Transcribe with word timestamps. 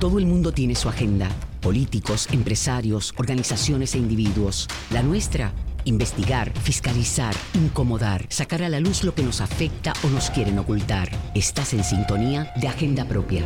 Todo 0.00 0.18
el 0.18 0.24
mundo 0.24 0.50
tiene 0.50 0.74
su 0.74 0.88
agenda. 0.88 1.28
Políticos, 1.60 2.26
empresarios, 2.32 3.12
organizaciones 3.18 3.94
e 3.94 3.98
individuos. 3.98 4.66
La 4.88 5.02
nuestra, 5.02 5.52
investigar, 5.84 6.58
fiscalizar, 6.58 7.34
incomodar, 7.52 8.24
sacar 8.30 8.62
a 8.62 8.70
la 8.70 8.80
luz 8.80 9.04
lo 9.04 9.14
que 9.14 9.22
nos 9.22 9.42
afecta 9.42 9.92
o 10.02 10.08
nos 10.08 10.30
quieren 10.30 10.58
ocultar. 10.58 11.10
Estás 11.34 11.74
en 11.74 11.84
sintonía 11.84 12.50
de 12.56 12.68
Agenda 12.68 13.04
Propia. 13.04 13.44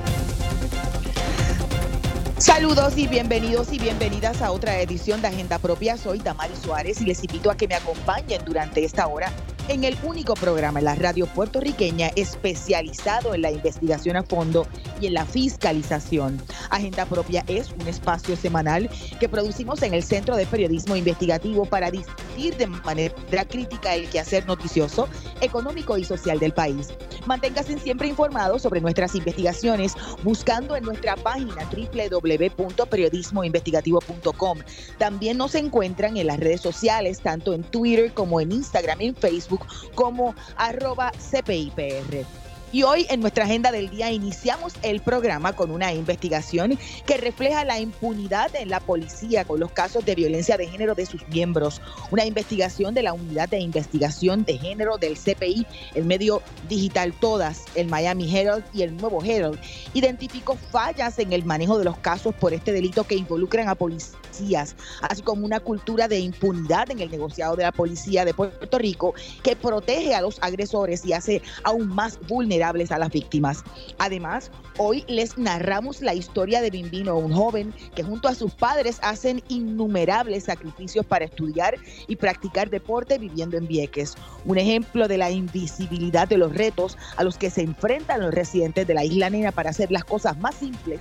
Saludos 2.39 2.97
y 2.99 3.09
bienvenidos 3.09 3.73
y 3.73 3.81
bienvenidas 3.81 4.41
a 4.41 4.53
otra 4.53 4.81
edición 4.81 5.23
de 5.23 5.29
Agenda 5.29 5.59
Propia. 5.59 5.97
Soy 5.97 6.21
Damari 6.21 6.55
Suárez 6.55 7.01
y 7.01 7.05
les 7.05 7.25
invito 7.25 7.51
a 7.51 7.57
que 7.57 7.67
me 7.67 7.75
acompañen 7.75 8.45
durante 8.45 8.85
esta 8.85 9.09
hora 9.09 9.33
en 9.69 9.85
el 9.85 9.97
único 10.03 10.35
programa 10.35 10.81
en 10.81 10.85
la 10.85 10.95
radio 10.95 11.27
puertorriqueña 11.27 12.11
especializado 12.17 13.35
en 13.35 13.43
la 13.43 13.51
investigación 13.51 14.17
a 14.17 14.23
fondo 14.23 14.67
y 15.01 15.07
en 15.07 15.15
la 15.15 15.25
fiscalización. 15.25 16.41
Agenda 16.71 17.07
Propia 17.07 17.43
es 17.47 17.73
un 17.73 17.89
espacio 17.89 18.37
semanal 18.37 18.91
que 19.19 19.29
producimos 19.29 19.83
en 19.83 19.95
el 19.95 20.03
Centro 20.03 20.37
de 20.37 20.45
Periodismo 20.47 20.97
Investigativo 20.97 21.65
para 21.65 21.91
discutir 21.91 22.57
de 22.57 22.67
manera 22.67 23.15
crítica 23.49 23.95
el 23.95 24.09
quehacer 24.09 24.47
noticioso, 24.47 25.09
económico 25.41 25.97
y 25.97 26.05
social 26.05 26.39
del 26.39 26.53
país. 26.53 26.89
Manténgase 27.27 27.79
siempre 27.79 28.09
informado 28.09 28.59
sobre 28.59 28.83
nuestras 28.83 29.15
investigaciones 29.15 29.95
buscando 30.23 30.77
en 30.77 30.85
nuestra 30.85 31.17
página 31.17 31.67
www.periodismoinvestigativo.com. 31.71 34.59
También 34.99 35.39
nos 35.39 35.55
encuentran 35.55 36.19
en 36.19 36.27
las 36.27 36.39
redes 36.39 36.61
sociales, 36.61 37.21
tanto 37.21 37.55
en 37.55 37.63
Twitter 37.63 38.13
como 38.13 38.41
en 38.41 38.51
Instagram 38.53 39.01
y 39.01 39.07
en 39.07 39.15
Facebook 39.15 39.54
como 39.95 40.35
arroba 40.57 41.11
CPIPR. 41.13 42.44
Y 42.75 42.83
hoy 42.83 43.07
en 43.09 43.21
nuestra 43.21 43.45
agenda 43.45 43.71
del 43.71 43.89
día 43.89 44.11
iniciamos 44.11 44.73
el 44.83 45.01
programa 45.01 45.53
con 45.53 45.71
una 45.71 45.93
investigación 45.93 46.77
que 47.07 47.19
refleja 47.19 47.65
la 47.65 47.79
impunidad 47.79 48.53
en 48.57 48.69
la 48.69 48.81
policía 48.81 49.45
con 49.45 49.61
los 49.61 49.71
casos 49.71 50.05
de 50.05 50.17
violencia 50.17 50.57
de 50.57 50.67
género 50.67 50.97
de 50.97 51.07
sus 51.07 51.25
miembros. 51.29 51.81
Una 52.11 52.25
investigación 52.25 52.93
de 52.93 53.05
la 53.05 53.13
Unidad 53.13 53.49
de 53.49 53.61
Investigación 53.61 54.45
de 54.45 54.59
Género 54.59 54.99
del 54.99 55.17
CPI, 55.17 55.65
el 55.95 56.05
medio 56.05 56.43
digital 56.69 57.13
Todas, 57.13 57.63
el 57.77 57.87
Miami 57.87 58.37
Herald 58.37 58.65
y 58.75 58.83
el 58.83 58.97
Nuevo 58.97 59.23
Herald. 59.23 59.57
Identificó 59.93 60.57
fallas 60.57 61.21
en 61.21 61.33
el 61.33 61.45
manejo 61.45 61.79
de 61.79 61.85
los 61.85 61.97
casos 61.99 62.35
por 62.35 62.55
este 62.55 62.73
delito 62.73 63.05
que 63.05 63.15
involucran 63.15 63.69
a 63.69 63.77
policías, 63.77 64.75
así 65.01 65.23
como 65.23 65.47
una 65.47 65.61
cultura 65.61 66.09
de 66.09 66.19
impunidad 66.19 66.91
en 66.91 66.99
el 66.99 67.09
negociado 67.13 67.55
de 67.55 67.63
la 67.63 67.71
policía 67.71 68.25
de 68.25 68.35
Puerto 68.35 68.79
Rico 68.79 69.15
que 69.45 69.55
protege 69.55 70.13
a 70.17 70.23
los 70.23 70.43
agresores 70.43 71.05
y 71.05 71.13
hace 71.13 71.41
aún 71.63 71.87
más 71.87 72.19
vulnerable 72.65 72.87
a 72.91 72.99
las 72.99 73.11
víctimas. 73.11 73.65
Además, 73.99 74.51
hoy 74.79 75.05
les 75.09 75.37
narramos 75.39 76.01
la 76.01 76.15
historia 76.15 76.61
de 76.61 76.71
Bimbino, 76.71 77.17
un 77.17 77.33
joven 77.33 77.75
que 77.95 78.03
junto 78.03 78.29
a 78.29 78.35
sus 78.35 78.53
padres 78.55 78.99
hacen 79.03 79.43
innumerables 79.49 80.45
sacrificios 80.45 81.05
para 81.07 81.25
estudiar 81.25 81.77
y 82.09 82.17
practicar 82.17 82.71
deporte 82.71 83.19
viviendo 83.19 83.57
en 83.57 83.67
Vieques. 83.67 84.15
Un 84.45 84.59
ejemplo 84.59 85.09
de 85.09 85.19
la 85.19 85.31
invisibilidad 85.31 86.29
de 86.29 86.39
los 86.39 86.55
retos 86.55 86.97
a 87.17 87.25
los 87.25 87.39
que 87.39 87.51
se 87.51 87.63
enfrentan 87.63 88.21
los 88.21 88.35
residentes 88.35 88.87
de 88.87 88.95
la 88.95 89.05
Isla 89.05 89.31
Nena 89.31 89.53
para 89.53 89.71
hacer 89.71 89.91
las 89.91 90.05
cosas 90.05 90.39
más 90.39 90.55
simples 90.55 91.01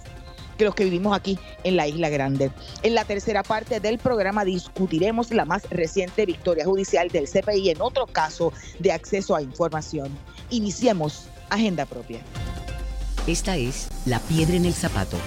que 0.57 0.65
los 0.65 0.75
que 0.75 0.83
vivimos 0.83 1.15
aquí 1.15 1.39
en 1.63 1.75
la 1.75 1.87
Isla 1.87 2.09
Grande. 2.09 2.51
En 2.83 2.95
la 2.95 3.05
tercera 3.05 3.43
parte 3.43 3.79
del 3.79 3.97
programa 3.97 4.45
discutiremos 4.45 5.31
la 5.31 5.45
más 5.45 5.67
reciente 5.69 6.25
victoria 6.25 6.65
judicial 6.65 7.09
del 7.09 7.27
CPI 7.27 7.71
en 7.71 7.81
otro 7.81 8.05
caso 8.05 8.53
de 8.79 8.91
acceso 8.91 9.35
a 9.35 9.41
información. 9.41 10.09
Iniciemos 10.49 11.27
agenda 11.49 11.85
propia. 11.85 12.19
Esta 13.27 13.55
es 13.57 13.87
La 14.05 14.19
Piedra 14.19 14.55
en 14.55 14.65
el 14.65 14.73
Zapato. 14.73 15.17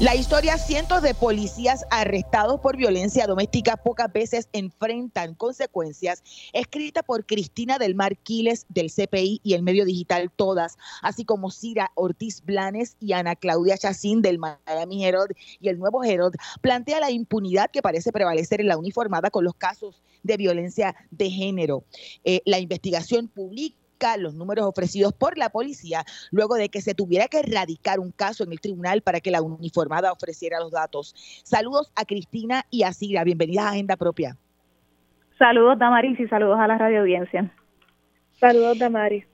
La 0.00 0.16
historia, 0.16 0.58
cientos 0.58 1.02
de 1.02 1.14
policías 1.14 1.86
arrestados 1.88 2.58
por 2.60 2.76
violencia 2.76 3.28
doméstica 3.28 3.76
pocas 3.76 4.12
veces 4.12 4.48
enfrentan 4.52 5.36
consecuencias, 5.36 6.24
escrita 6.52 7.04
por 7.04 7.24
Cristina 7.24 7.78
del 7.78 7.94
Mar 7.94 8.16
Quiles 8.16 8.66
del 8.68 8.90
CPI 8.90 9.40
y 9.44 9.54
el 9.54 9.62
medio 9.62 9.84
digital 9.84 10.32
Todas, 10.34 10.78
así 11.00 11.24
como 11.24 11.52
Cira 11.52 11.92
Ortiz 11.94 12.42
Blanes 12.44 12.96
y 12.98 13.12
Ana 13.12 13.36
Claudia 13.36 13.78
Chacín 13.78 14.20
del 14.20 14.40
Miami 14.40 15.04
Herald 15.04 15.36
y 15.60 15.68
el 15.68 15.78
Nuevo 15.78 16.02
Herald, 16.02 16.34
plantea 16.60 16.98
la 16.98 17.12
impunidad 17.12 17.70
que 17.70 17.80
parece 17.80 18.10
prevalecer 18.10 18.60
en 18.60 18.66
la 18.66 18.76
uniformada 18.76 19.30
con 19.30 19.44
los 19.44 19.54
casos 19.54 20.02
de 20.24 20.36
violencia 20.36 20.96
de 21.12 21.30
género. 21.30 21.84
Eh, 22.24 22.42
la 22.46 22.58
investigación 22.58 23.28
los 24.18 24.34
números 24.34 24.66
ofrecidos 24.66 25.12
por 25.12 25.38
la 25.38 25.48
policía 25.48 26.04
luego 26.30 26.56
de 26.56 26.68
que 26.68 26.80
se 26.80 26.94
tuviera 26.94 27.26
que 27.28 27.38
erradicar 27.38 28.00
un 28.00 28.10
caso 28.10 28.44
en 28.44 28.52
el 28.52 28.60
tribunal 28.60 29.02
para 29.02 29.20
que 29.20 29.30
la 29.30 29.40
uniformada 29.40 30.12
ofreciera 30.12 30.60
los 30.60 30.70
datos. 30.70 31.14
Saludos 31.44 31.90
a 31.96 32.04
Cristina 32.04 32.64
y 32.70 32.82
a 32.82 32.92
Cira. 32.92 33.24
Bienvenidas 33.24 33.64
a 33.64 33.70
Agenda 33.70 33.96
Propia. 33.96 34.36
Saludos, 35.38 35.78
Damaris, 35.78 36.20
y 36.20 36.28
saludos 36.28 36.58
a 36.60 36.66
la 36.66 36.78
radio 36.78 37.00
audiencia. 37.00 37.52
Saludos, 38.38 38.78
Damaris. 38.78 39.24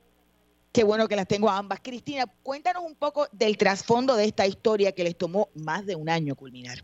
Qué 0.72 0.84
bueno 0.84 1.08
que 1.08 1.16
las 1.16 1.26
tengo 1.26 1.50
a 1.50 1.58
ambas. 1.58 1.80
Cristina, 1.80 2.24
cuéntanos 2.42 2.84
un 2.84 2.94
poco 2.94 3.26
del 3.32 3.56
trasfondo 3.58 4.14
de 4.14 4.24
esta 4.24 4.46
historia 4.46 4.92
que 4.92 5.04
les 5.04 5.18
tomó 5.18 5.48
más 5.54 5.84
de 5.84 5.96
un 5.96 6.08
año 6.08 6.36
culminar. 6.36 6.78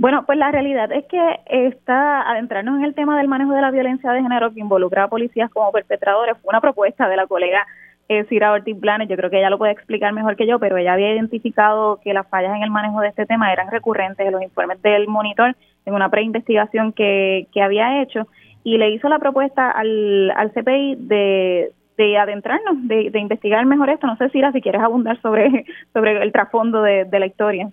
Bueno, 0.00 0.24
pues 0.24 0.38
la 0.38 0.50
realidad 0.50 0.90
es 0.92 1.04
que 1.08 1.20
está 1.44 2.22
adentrarnos 2.22 2.78
en 2.78 2.86
el 2.86 2.94
tema 2.94 3.18
del 3.18 3.28
manejo 3.28 3.52
de 3.52 3.60
la 3.60 3.70
violencia 3.70 4.12
de 4.12 4.22
género 4.22 4.50
que 4.50 4.60
involucra 4.60 5.04
a 5.04 5.08
policías 5.08 5.50
como 5.50 5.70
perpetradores 5.72 6.38
fue 6.38 6.48
una 6.48 6.62
propuesta 6.62 7.06
de 7.06 7.18
la 7.18 7.26
colega 7.26 7.66
eh, 8.08 8.24
Cira 8.30 8.52
Ortiz 8.52 8.80
Blanes, 8.80 9.10
yo 9.10 9.16
creo 9.16 9.28
que 9.28 9.36
ella 9.36 9.50
lo 9.50 9.58
puede 9.58 9.72
explicar 9.72 10.14
mejor 10.14 10.36
que 10.36 10.46
yo, 10.46 10.58
pero 10.58 10.78
ella 10.78 10.94
había 10.94 11.12
identificado 11.12 12.00
que 12.02 12.14
las 12.14 12.26
fallas 12.28 12.56
en 12.56 12.62
el 12.62 12.70
manejo 12.70 13.02
de 13.02 13.08
este 13.08 13.26
tema 13.26 13.52
eran 13.52 13.70
recurrentes 13.70 14.26
en 14.26 14.32
los 14.32 14.42
informes 14.42 14.80
del 14.80 15.06
monitor 15.06 15.54
en 15.84 15.92
una 15.92 16.08
preinvestigación 16.08 16.94
que, 16.94 17.46
que 17.52 17.60
había 17.60 18.00
hecho 18.00 18.26
y 18.64 18.78
le 18.78 18.92
hizo 18.92 19.06
la 19.10 19.18
propuesta 19.18 19.70
al, 19.70 20.30
al 20.30 20.50
CPI 20.52 20.96
de, 20.96 21.72
de 21.98 22.16
adentrarnos, 22.16 22.88
de, 22.88 23.10
de 23.10 23.18
investigar 23.18 23.66
mejor 23.66 23.90
esto. 23.90 24.06
No 24.06 24.16
sé, 24.16 24.30
Cira, 24.30 24.50
si 24.52 24.62
quieres 24.62 24.80
abundar 24.80 25.20
sobre, 25.20 25.66
sobre 25.92 26.22
el 26.22 26.32
trasfondo 26.32 26.80
de 26.80 27.06
la 27.18 27.26
historia. 27.26 27.70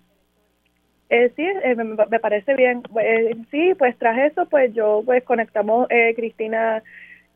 Eh, 1.10 1.32
sí, 1.36 1.44
eh, 1.44 1.76
me, 1.76 2.20
parece 2.20 2.56
bien. 2.56 2.84
Eh, 3.02 3.36
sí, 3.50 3.74
pues 3.78 3.98
tras 3.98 4.18
eso, 4.32 4.46
pues 4.48 4.74
yo, 4.74 5.04
pues 5.06 5.24
conectamos 5.24 5.88
eh, 5.90 6.14
Cristina 6.16 6.84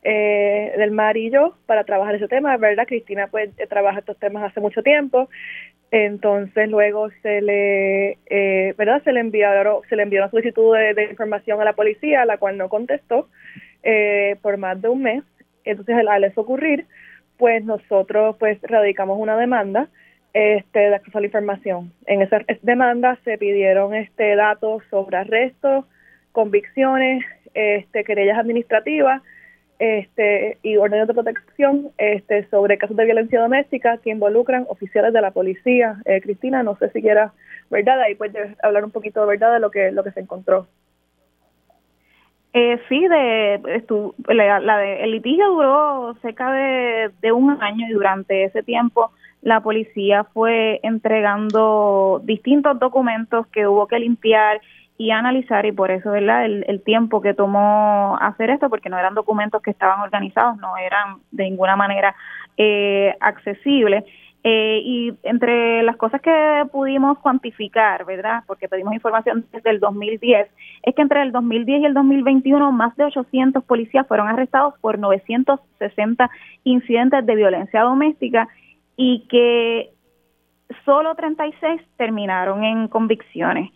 eh, 0.02 0.74
del 0.76 0.90
Mar 0.90 1.16
y 1.16 1.30
yo 1.30 1.54
para 1.66 1.84
trabajar 1.84 2.14
ese 2.14 2.28
tema, 2.28 2.56
¿verdad? 2.58 2.86
Cristina, 2.86 3.28
pues 3.28 3.50
trabaja 3.70 4.00
estos 4.00 4.18
temas 4.18 4.44
hace 4.44 4.60
mucho 4.60 4.82
tiempo. 4.82 5.28
Entonces 5.90 6.68
luego 6.68 7.10
se 7.22 7.42
le, 7.42 8.18
¿verdad? 8.76 9.02
Se 9.04 9.12
le 9.12 9.20
enviaron, 9.20 9.82
se 9.88 9.96
le 9.96 10.04
envió 10.04 10.20
una 10.20 10.30
solicitud 10.30 10.74
de, 10.74 11.04
información 11.10 11.60
a 11.60 11.64
la 11.64 11.74
policía, 11.74 12.24
la 12.24 12.38
cual 12.38 12.56
no 12.58 12.68
contestó 12.68 13.28
por 14.42 14.56
más 14.58 14.80
de 14.80 14.88
un 14.88 15.02
mes. 15.02 15.22
Entonces 15.64 15.94
al 15.96 16.24
eso 16.24 16.40
ocurrir, 16.40 16.86
pues 17.36 17.64
nosotros 17.64 18.36
pues 18.38 18.58
radicamos 18.62 19.18
una 19.18 19.36
demanda 19.36 19.88
este, 20.34 20.78
de 20.78 20.94
acceso 20.94 21.18
a 21.18 21.20
la 21.20 21.26
información. 21.26 21.92
En 22.06 22.22
esa 22.22 22.40
demanda 22.62 23.18
se 23.24 23.38
pidieron 23.38 23.94
este, 23.94 24.34
datos 24.36 24.82
sobre 24.90 25.16
arrestos, 25.18 25.84
convicciones, 26.32 27.24
este, 27.54 28.04
querellas 28.04 28.38
administrativas 28.38 29.22
este, 29.78 30.58
y 30.62 30.76
órdenes 30.76 31.08
de 31.08 31.14
protección 31.14 31.90
este, 31.98 32.48
sobre 32.48 32.78
casos 32.78 32.96
de 32.96 33.04
violencia 33.04 33.40
doméstica 33.40 33.98
que 33.98 34.10
involucran 34.10 34.64
oficiales 34.68 35.12
de 35.12 35.20
la 35.20 35.32
policía. 35.32 35.96
Eh, 36.04 36.20
Cristina, 36.20 36.62
no 36.62 36.76
sé 36.76 36.88
si 36.90 37.02
quieras, 37.02 37.32
¿verdad? 37.68 38.00
Ahí 38.00 38.14
puedes 38.14 38.56
hablar 38.62 38.84
un 38.84 38.90
poquito, 38.90 39.26
¿verdad?, 39.26 39.52
de 39.54 39.60
lo 39.60 39.70
que, 39.70 39.90
lo 39.90 40.04
que 40.04 40.12
se 40.12 40.20
encontró. 40.20 40.66
Eh, 42.54 42.78
sí, 42.88 43.00
de, 43.08 43.82
la, 44.28 44.78
de, 44.78 45.04
el 45.04 45.10
litigio 45.10 45.50
duró 45.50 46.14
cerca 46.20 46.52
de, 46.52 47.10
de 47.20 47.32
un 47.32 47.50
año 47.62 47.88
y 47.88 47.92
durante 47.92 48.44
ese 48.44 48.62
tiempo 48.62 49.10
la 49.42 49.60
policía 49.60 50.24
fue 50.24 50.80
entregando 50.82 52.22
distintos 52.24 52.78
documentos 52.78 53.46
que 53.48 53.66
hubo 53.66 53.86
que 53.88 53.98
limpiar 53.98 54.60
y 54.96 55.10
analizar 55.10 55.66
y 55.66 55.72
por 55.72 55.90
eso 55.90 56.12
verdad 56.12 56.44
el, 56.46 56.82
tiempo 56.82 57.20
que 57.20 57.34
tomó 57.34 58.16
hacer 58.20 58.50
esto 58.50 58.70
porque 58.70 58.88
no 58.88 58.98
eran 58.98 59.14
documentos 59.14 59.60
que 59.60 59.72
estaban 59.72 60.00
organizados 60.00 60.56
no 60.58 60.76
eran 60.76 61.16
de 61.32 61.44
ninguna 61.44 61.74
manera 61.74 62.14
eh, 62.56 63.14
accesibles 63.20 64.04
eh, 64.44 64.80
y 64.84 65.12
entre 65.22 65.82
las 65.84 65.96
cosas 65.96 66.20
que 66.20 66.64
pudimos 66.72 67.16
cuantificar, 67.20 68.04
¿verdad? 68.04 68.42
Porque 68.48 68.68
pedimos 68.68 68.92
información 68.92 69.46
desde 69.52 69.70
el 69.70 69.78
2010, 69.78 70.48
es 70.82 70.94
que 70.96 71.02
entre 71.02 71.22
el 71.22 71.30
2010 71.30 71.82
y 71.82 71.84
el 71.84 71.94
2021 71.94 72.72
más 72.72 72.96
de 72.96 73.04
800 73.04 73.62
policías 73.62 74.04
fueron 74.08 74.26
arrestados 74.26 74.74
por 74.80 74.98
960 74.98 76.28
incidentes 76.64 77.24
de 77.24 77.36
violencia 77.36 77.82
doméstica 77.82 78.48
y 78.96 79.26
que 79.28 79.90
solo 80.84 81.14
36 81.14 81.80
terminaron 81.96 82.64
en 82.64 82.88
convicciones. 82.88 83.70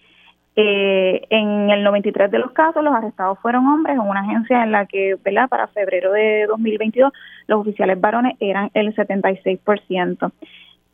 Eh, 0.58 1.26
en 1.28 1.68
el 1.68 1.84
93 1.84 2.30
de 2.30 2.38
los 2.38 2.52
casos, 2.52 2.82
los 2.82 2.94
arrestados 2.94 3.38
fueron 3.40 3.66
hombres 3.66 3.96
en 3.96 4.00
una 4.00 4.20
agencia 4.20 4.62
en 4.62 4.72
la 4.72 4.86
que, 4.86 5.16
¿verdad? 5.22 5.48
Para 5.50 5.66
febrero 5.68 6.12
de 6.12 6.46
2022, 6.46 7.12
los 7.46 7.60
oficiales 7.60 8.00
varones 8.00 8.36
eran 8.40 8.70
el 8.72 8.94
76%. 8.94 10.32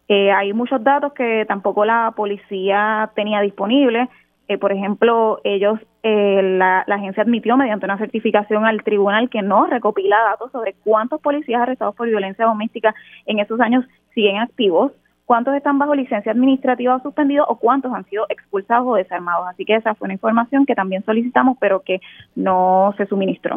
Eh, 0.08 0.32
hay 0.32 0.52
muchos 0.52 0.82
datos 0.82 1.12
que 1.12 1.44
tampoco 1.46 1.84
la 1.84 2.12
policía 2.16 3.10
tenía 3.14 3.40
disponibles. 3.40 4.08
Eh, 4.48 4.58
por 4.58 4.72
ejemplo, 4.72 5.40
ellos, 5.44 5.78
eh, 6.02 6.40
la, 6.42 6.82
la, 6.88 6.96
agencia 6.96 7.22
admitió 7.22 7.56
mediante 7.56 7.86
una 7.86 7.96
certificación 7.98 8.66
al 8.66 8.82
tribunal 8.82 9.30
que 9.30 9.42
no 9.42 9.66
recopila 9.66 10.18
datos 10.22 10.50
sobre 10.50 10.74
cuántos 10.84 11.20
policías 11.20 11.62
arrestados 11.62 11.94
por 11.94 12.08
violencia 12.08 12.44
doméstica 12.44 12.94
en 13.26 13.38
esos 13.38 13.60
años 13.60 13.84
siguen 14.14 14.38
activos, 14.38 14.92
cuántos 15.24 15.54
están 15.54 15.78
bajo 15.78 15.94
licencia 15.94 16.32
administrativa 16.32 16.96
o 16.96 17.00
suspendidos 17.00 17.46
o 17.48 17.56
cuántos 17.56 17.92
han 17.92 18.04
sido 18.06 18.26
expulsados 18.28 18.86
o 18.86 18.94
desarmados. 18.94 19.46
Así 19.48 19.64
que 19.64 19.76
esa 19.76 19.94
fue 19.94 20.06
una 20.06 20.14
información 20.14 20.66
que 20.66 20.74
también 20.74 21.04
solicitamos, 21.04 21.56
pero 21.60 21.80
que 21.80 22.00
no 22.34 22.94
se 22.96 23.06
suministró. 23.06 23.56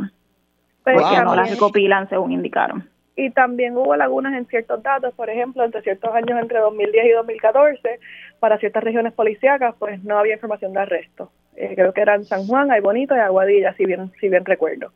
Porque 0.83 1.23
no 1.23 1.35
la 1.35 1.45
recopilan 1.45 2.07
según 2.09 2.31
indicaron 2.31 2.95
y 3.15 3.29
también 3.31 3.77
hubo 3.77 3.95
lagunas 3.95 4.33
en 4.33 4.45
ciertos 4.47 4.83
datos, 4.83 5.13
por 5.13 5.29
ejemplo, 5.29 5.63
entre 5.63 5.81
ciertos 5.81 6.13
años 6.13 6.39
entre 6.41 6.59
2010 6.59 7.05
y 7.05 7.11
2014, 7.11 7.99
para 8.39 8.57
ciertas 8.57 8.83
regiones 8.83 9.13
policíacas, 9.13 9.75
pues 9.79 10.03
no 10.03 10.17
había 10.17 10.33
información 10.33 10.73
de 10.73 10.81
arresto. 10.81 11.31
Eh, 11.55 11.73
creo 11.75 11.93
que 11.93 12.01
eran 12.01 12.25
San 12.25 12.45
Juan, 12.45 12.69
Bonito 12.83 13.15
y 13.15 13.19
Aguadilla, 13.19 13.73
si 13.75 13.85
bien, 13.85 14.11
si 14.19 14.27
bien 14.27 14.43
recuerdo. 14.43 14.91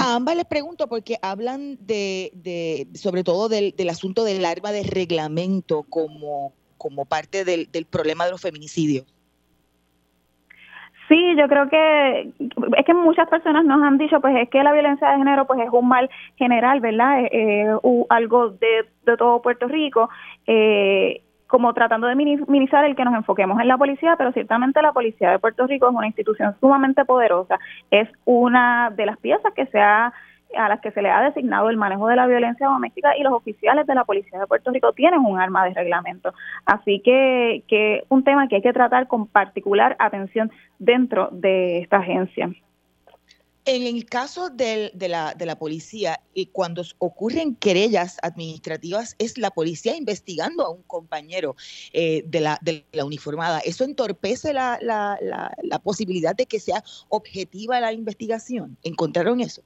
A 0.00 0.14
ambas 0.14 0.36
les 0.36 0.44
pregunto 0.44 0.88
porque 0.88 1.18
hablan 1.22 1.76
de, 1.80 2.30
de 2.34 2.88
sobre 2.94 3.24
todo 3.24 3.48
del, 3.48 3.74
del, 3.76 3.88
asunto 3.90 4.24
del 4.24 4.44
arma 4.44 4.72
de 4.72 4.82
reglamento 4.82 5.82
como, 5.84 6.52
como 6.78 7.04
parte 7.04 7.44
del, 7.44 7.70
del 7.70 7.84
problema 7.84 8.24
de 8.24 8.32
los 8.32 8.40
feminicidios. 8.40 9.04
Sí, 11.08 11.34
yo 11.36 11.48
creo 11.48 11.68
que 11.68 12.32
es 12.78 12.86
que 12.86 12.94
muchas 12.94 13.28
personas 13.28 13.64
nos 13.66 13.82
han 13.82 13.98
dicho, 13.98 14.20
pues 14.20 14.34
es 14.36 14.48
que 14.48 14.62
la 14.62 14.72
violencia 14.72 15.10
de 15.10 15.18
género 15.18 15.46
pues 15.46 15.60
es 15.60 15.68
un 15.70 15.86
mal 15.86 16.08
general, 16.36 16.80
¿verdad? 16.80 17.24
Eh, 17.30 17.66
algo 18.08 18.50
de, 18.50 18.88
de, 19.04 19.16
todo 19.18 19.42
Puerto 19.42 19.68
Rico, 19.68 20.08
eh, 20.46 21.22
como 21.46 21.72
tratando 21.74 22.06
de 22.06 22.14
minimizar 22.14 22.84
el 22.84 22.96
que 22.96 23.04
nos 23.04 23.14
enfoquemos 23.14 23.60
en 23.60 23.68
la 23.68 23.78
policía, 23.78 24.16
pero 24.16 24.32
ciertamente 24.32 24.82
la 24.82 24.92
policía 24.92 25.30
de 25.30 25.38
Puerto 25.38 25.66
Rico 25.66 25.88
es 25.88 25.94
una 25.94 26.06
institución 26.06 26.54
sumamente 26.60 27.04
poderosa, 27.04 27.58
es 27.90 28.08
una 28.24 28.90
de 28.90 29.06
las 29.06 29.18
piezas 29.18 29.52
que 29.54 29.66
se 29.66 29.80
ha 29.80 30.12
a 30.56 30.68
las 30.68 30.80
que 30.80 30.92
se 30.92 31.02
le 31.02 31.10
ha 31.10 31.22
designado 31.22 31.68
el 31.68 31.76
manejo 31.76 32.06
de 32.06 32.16
la 32.16 32.26
violencia 32.26 32.68
doméstica 32.68 33.16
y 33.16 33.22
los 33.22 33.32
oficiales 33.32 33.86
de 33.86 33.94
la 33.94 34.04
Policía 34.04 34.38
de 34.38 34.46
Puerto 34.46 34.70
Rico 34.70 34.92
tienen 34.92 35.20
un 35.20 35.40
arma 35.40 35.64
de 35.64 35.74
reglamento. 35.74 36.32
Así 36.64 37.00
que, 37.00 37.64
que 37.66 38.04
un 38.08 38.24
tema 38.24 38.46
que 38.48 38.56
hay 38.56 38.62
que 38.62 38.72
tratar 38.72 39.08
con 39.08 39.26
particular 39.26 39.96
atención 39.98 40.52
dentro 40.78 41.28
de 41.32 41.78
esta 41.78 41.96
agencia. 41.98 42.50
En 43.66 43.82
el 43.82 44.04
caso 44.04 44.50
de, 44.50 44.92
la, 45.08 45.32
de 45.34 45.46
la 45.46 45.58
policía, 45.58 46.20
y 46.34 46.46
cuando 46.46 46.82
ocurren 46.98 47.56
querellas 47.56 48.18
administrativas, 48.22 49.16
es 49.18 49.38
la 49.38 49.50
policía 49.50 49.96
investigando 49.96 50.66
a 50.66 50.70
un 50.70 50.82
compañero 50.82 51.56
eh, 51.94 52.22
de, 52.26 52.40
la, 52.40 53.04
uniformada. 53.04 53.60
¿Eso 53.60 53.84
entorpece 53.84 54.52
la, 54.52 54.78
la, 54.82 55.18
la 55.62 55.78
posibilidad 55.78 56.36
de 56.36 56.44
que 56.44 56.60
sea 56.60 56.84
objetiva 57.08 57.80
la 57.80 57.92
investigación? 57.92 58.76
¿Encontraron 58.82 59.40
eso? 59.40 59.62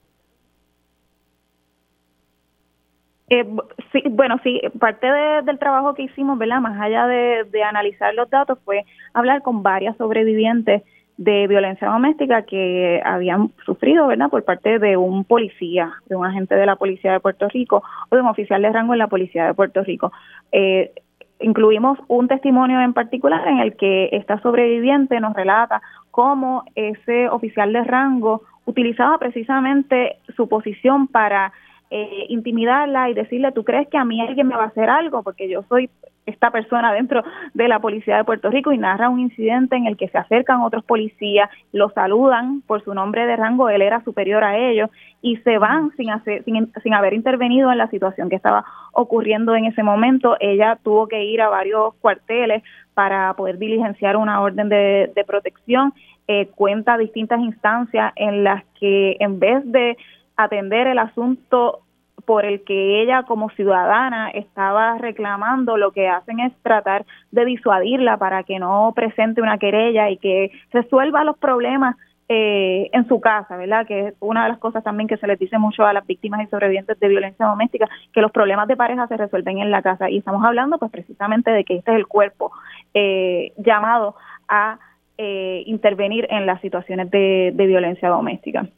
Eh, 3.30 3.44
sí, 3.92 4.02
bueno, 4.10 4.40
sí, 4.42 4.60
parte 4.78 5.06
del 5.06 5.58
trabajo 5.58 5.94
que 5.94 6.04
hicimos, 6.04 6.38
¿verdad? 6.38 6.60
Más 6.60 6.80
allá 6.80 7.06
de, 7.06 7.62
analizar 7.62 8.14
los 8.14 8.30
datos, 8.30 8.58
fue 8.64 8.86
hablar 9.12 9.42
con 9.42 9.62
varias 9.62 9.96
sobrevivientes 9.98 10.82
de 11.18 11.48
violencia 11.48 11.88
doméstica 11.88 12.42
que 12.42 13.02
habían 13.04 13.50
sufrido, 13.66 14.06
¿verdad? 14.06 14.30
Por 14.30 14.44
parte 14.44 14.78
de 14.78 14.96
un 14.96 15.24
policía, 15.24 15.92
de 16.06 16.14
un 16.14 16.24
agente 16.24 16.54
de 16.54 16.64
la 16.64 16.76
Policía 16.76 17.12
de 17.12 17.20
Puerto 17.20 17.48
Rico 17.48 17.82
o 18.08 18.14
de 18.14 18.22
un 18.22 18.28
oficial 18.28 18.62
de 18.62 18.70
rango 18.70 18.92
en 18.92 19.00
la 19.00 19.08
Policía 19.08 19.46
de 19.46 19.54
Puerto 19.54 19.82
Rico. 19.82 20.12
Eh, 20.52 20.92
incluimos 21.40 21.98
un 22.06 22.28
testimonio 22.28 22.80
en 22.80 22.92
particular 22.92 23.46
en 23.48 23.58
el 23.58 23.76
que 23.76 24.10
esta 24.12 24.40
sobreviviente 24.42 25.18
nos 25.18 25.34
relata 25.34 25.82
cómo 26.12 26.64
ese 26.76 27.28
oficial 27.28 27.72
de 27.72 27.82
rango 27.82 28.42
utilizaba 28.64 29.18
precisamente 29.18 30.18
su 30.36 30.48
posición 30.48 31.08
para 31.08 31.52
eh, 31.90 32.26
intimidarla 32.28 33.10
y 33.10 33.14
decirle, 33.14 33.50
¿tú 33.50 33.64
crees 33.64 33.88
que 33.88 33.98
a 33.98 34.04
mí 34.04 34.20
alguien 34.20 34.46
me 34.46 34.56
va 34.56 34.64
a 34.64 34.68
hacer 34.68 34.88
algo? 34.88 35.24
Porque 35.24 35.48
yo 35.48 35.64
soy 35.68 35.90
esta 36.28 36.50
persona 36.50 36.92
dentro 36.92 37.22
de 37.54 37.68
la 37.68 37.78
policía 37.78 38.16
de 38.16 38.24
Puerto 38.24 38.50
Rico 38.50 38.72
y 38.72 38.78
narra 38.78 39.08
un 39.08 39.20
incidente 39.20 39.76
en 39.76 39.86
el 39.86 39.96
que 39.96 40.08
se 40.08 40.18
acercan 40.18 40.60
otros 40.60 40.84
policías, 40.84 41.50
lo 41.72 41.90
saludan 41.90 42.62
por 42.66 42.82
su 42.84 42.94
nombre 42.94 43.26
de 43.26 43.36
rango, 43.36 43.68
él 43.68 43.82
era 43.82 44.02
superior 44.04 44.44
a 44.44 44.56
ellos 44.56 44.90
y 45.22 45.36
se 45.38 45.58
van 45.58 45.90
sin, 45.96 46.10
hacer, 46.10 46.44
sin, 46.44 46.72
sin 46.82 46.94
haber 46.94 47.14
intervenido 47.14 47.72
en 47.72 47.78
la 47.78 47.88
situación 47.88 48.28
que 48.28 48.36
estaba 48.36 48.64
ocurriendo 48.92 49.54
en 49.54 49.64
ese 49.64 49.82
momento. 49.82 50.36
Ella 50.40 50.78
tuvo 50.82 51.08
que 51.08 51.24
ir 51.24 51.40
a 51.40 51.48
varios 51.48 51.94
cuarteles 51.96 52.62
para 52.94 53.34
poder 53.34 53.58
diligenciar 53.58 54.16
una 54.16 54.40
orden 54.40 54.68
de, 54.68 55.10
de 55.14 55.24
protección. 55.24 55.92
Eh, 56.26 56.48
cuenta 56.54 56.98
distintas 56.98 57.40
instancias 57.40 58.12
en 58.16 58.44
las 58.44 58.62
que 58.78 59.16
en 59.18 59.40
vez 59.40 59.62
de 59.64 59.96
atender 60.36 60.86
el 60.86 60.98
asunto 60.98 61.80
por 62.28 62.44
el 62.44 62.62
que 62.62 63.00
ella 63.00 63.22
como 63.22 63.48
ciudadana 63.48 64.28
estaba 64.28 64.98
reclamando, 64.98 65.78
lo 65.78 65.92
que 65.92 66.08
hacen 66.08 66.40
es 66.40 66.52
tratar 66.62 67.06
de 67.30 67.46
disuadirla 67.46 68.18
para 68.18 68.42
que 68.42 68.58
no 68.58 68.92
presente 68.94 69.40
una 69.40 69.56
querella 69.56 70.10
y 70.10 70.18
que 70.18 70.50
resuelva 70.70 71.24
los 71.24 71.38
problemas 71.38 71.96
eh, 72.28 72.90
en 72.92 73.08
su 73.08 73.18
casa, 73.18 73.56
¿verdad? 73.56 73.86
Que 73.86 74.08
es 74.08 74.14
una 74.20 74.42
de 74.42 74.50
las 74.50 74.58
cosas 74.58 74.84
también 74.84 75.08
que 75.08 75.16
se 75.16 75.26
les 75.26 75.38
dice 75.38 75.56
mucho 75.56 75.86
a 75.86 75.94
las 75.94 76.06
víctimas 76.06 76.46
y 76.46 76.50
sobrevivientes 76.50 77.00
de 77.00 77.08
violencia 77.08 77.46
doméstica, 77.46 77.88
que 78.12 78.20
los 78.20 78.30
problemas 78.30 78.68
de 78.68 78.76
pareja 78.76 79.08
se 79.08 79.16
resuelven 79.16 79.60
en 79.60 79.70
la 79.70 79.80
casa. 79.80 80.10
Y 80.10 80.18
estamos 80.18 80.44
hablando 80.44 80.76
pues 80.76 80.90
precisamente 80.90 81.50
de 81.50 81.64
que 81.64 81.76
este 81.76 81.92
es 81.92 81.96
el 81.96 82.06
cuerpo 82.06 82.52
eh, 82.92 83.54
llamado 83.56 84.16
a 84.48 84.78
eh, 85.16 85.62
intervenir 85.64 86.26
en 86.28 86.44
las 86.44 86.60
situaciones 86.60 87.10
de 87.10 87.54
violencia 87.56 88.10
doméstica. 88.10 88.68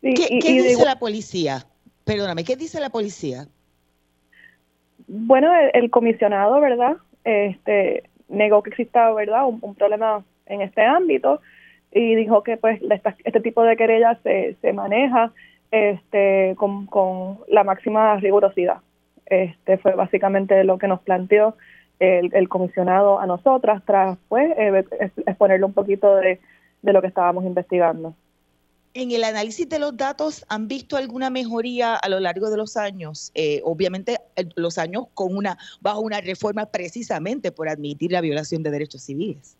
¿Qué, 0.00 0.38
dice 0.40 0.84
la 0.84 0.98
policía? 0.98 1.64
Perdóname, 2.08 2.42
¿qué 2.42 2.56
dice 2.56 2.80
la 2.80 2.88
policía? 2.88 3.48
Bueno, 5.06 5.50
el, 5.74 5.90
comisionado, 5.90 6.58
¿verdad? 6.58 6.96
Este 7.22 8.04
negó 8.28 8.62
que 8.62 8.70
exista, 8.70 9.12
¿verdad? 9.12 9.44
Un, 9.46 9.74
problema 9.74 10.24
en 10.46 10.62
este 10.62 10.80
ámbito 10.80 11.42
y 11.92 12.14
dijo 12.14 12.42
que 12.42 12.56
pues 12.56 12.80
este 13.24 13.40
tipo 13.40 13.62
de 13.62 13.76
querellas 13.76 14.16
se, 14.22 14.56
se 14.62 14.72
maneja 14.72 15.32
este 15.70 16.54
con, 16.56 16.86
con 16.86 17.40
la 17.46 17.62
máxima 17.62 18.16
rigurosidad. 18.16 18.78
Este 19.26 19.76
fue 19.76 19.94
básicamente 19.94 20.64
lo 20.64 20.78
que 20.78 20.88
nos 20.88 21.00
planteó 21.02 21.56
el, 21.98 22.34
el 22.34 22.48
comisionado 22.48 23.20
a 23.20 23.26
nosotras 23.26 23.82
tras 23.84 24.16
pues 24.30 24.50
eh, 24.56 24.82
exponerle 25.26 25.66
un 25.66 25.74
poquito 25.74 26.16
de, 26.16 26.40
de 26.80 26.92
lo 26.94 27.02
que 27.02 27.08
estábamos 27.08 27.44
investigando 27.44 28.14
en 28.98 29.12
el 29.12 29.22
análisis 29.22 29.68
de 29.68 29.78
los 29.78 29.96
datos, 29.96 30.44
¿han 30.48 30.66
visto 30.66 30.96
alguna 30.96 31.30
mejoría 31.30 31.94
a 31.94 32.08
lo 32.08 32.18
largo 32.18 32.50
de 32.50 32.56
los 32.56 32.76
años? 32.76 33.30
Eh, 33.36 33.60
obviamente, 33.64 34.16
los 34.56 34.76
años 34.76 35.04
con 35.14 35.36
una 35.36 35.56
bajo 35.80 36.00
una 36.00 36.20
reforma 36.20 36.66
precisamente 36.66 37.52
por 37.52 37.68
admitir 37.68 38.10
la 38.10 38.20
violación 38.20 38.64
de 38.64 38.72
derechos 38.72 39.02
civiles. 39.02 39.56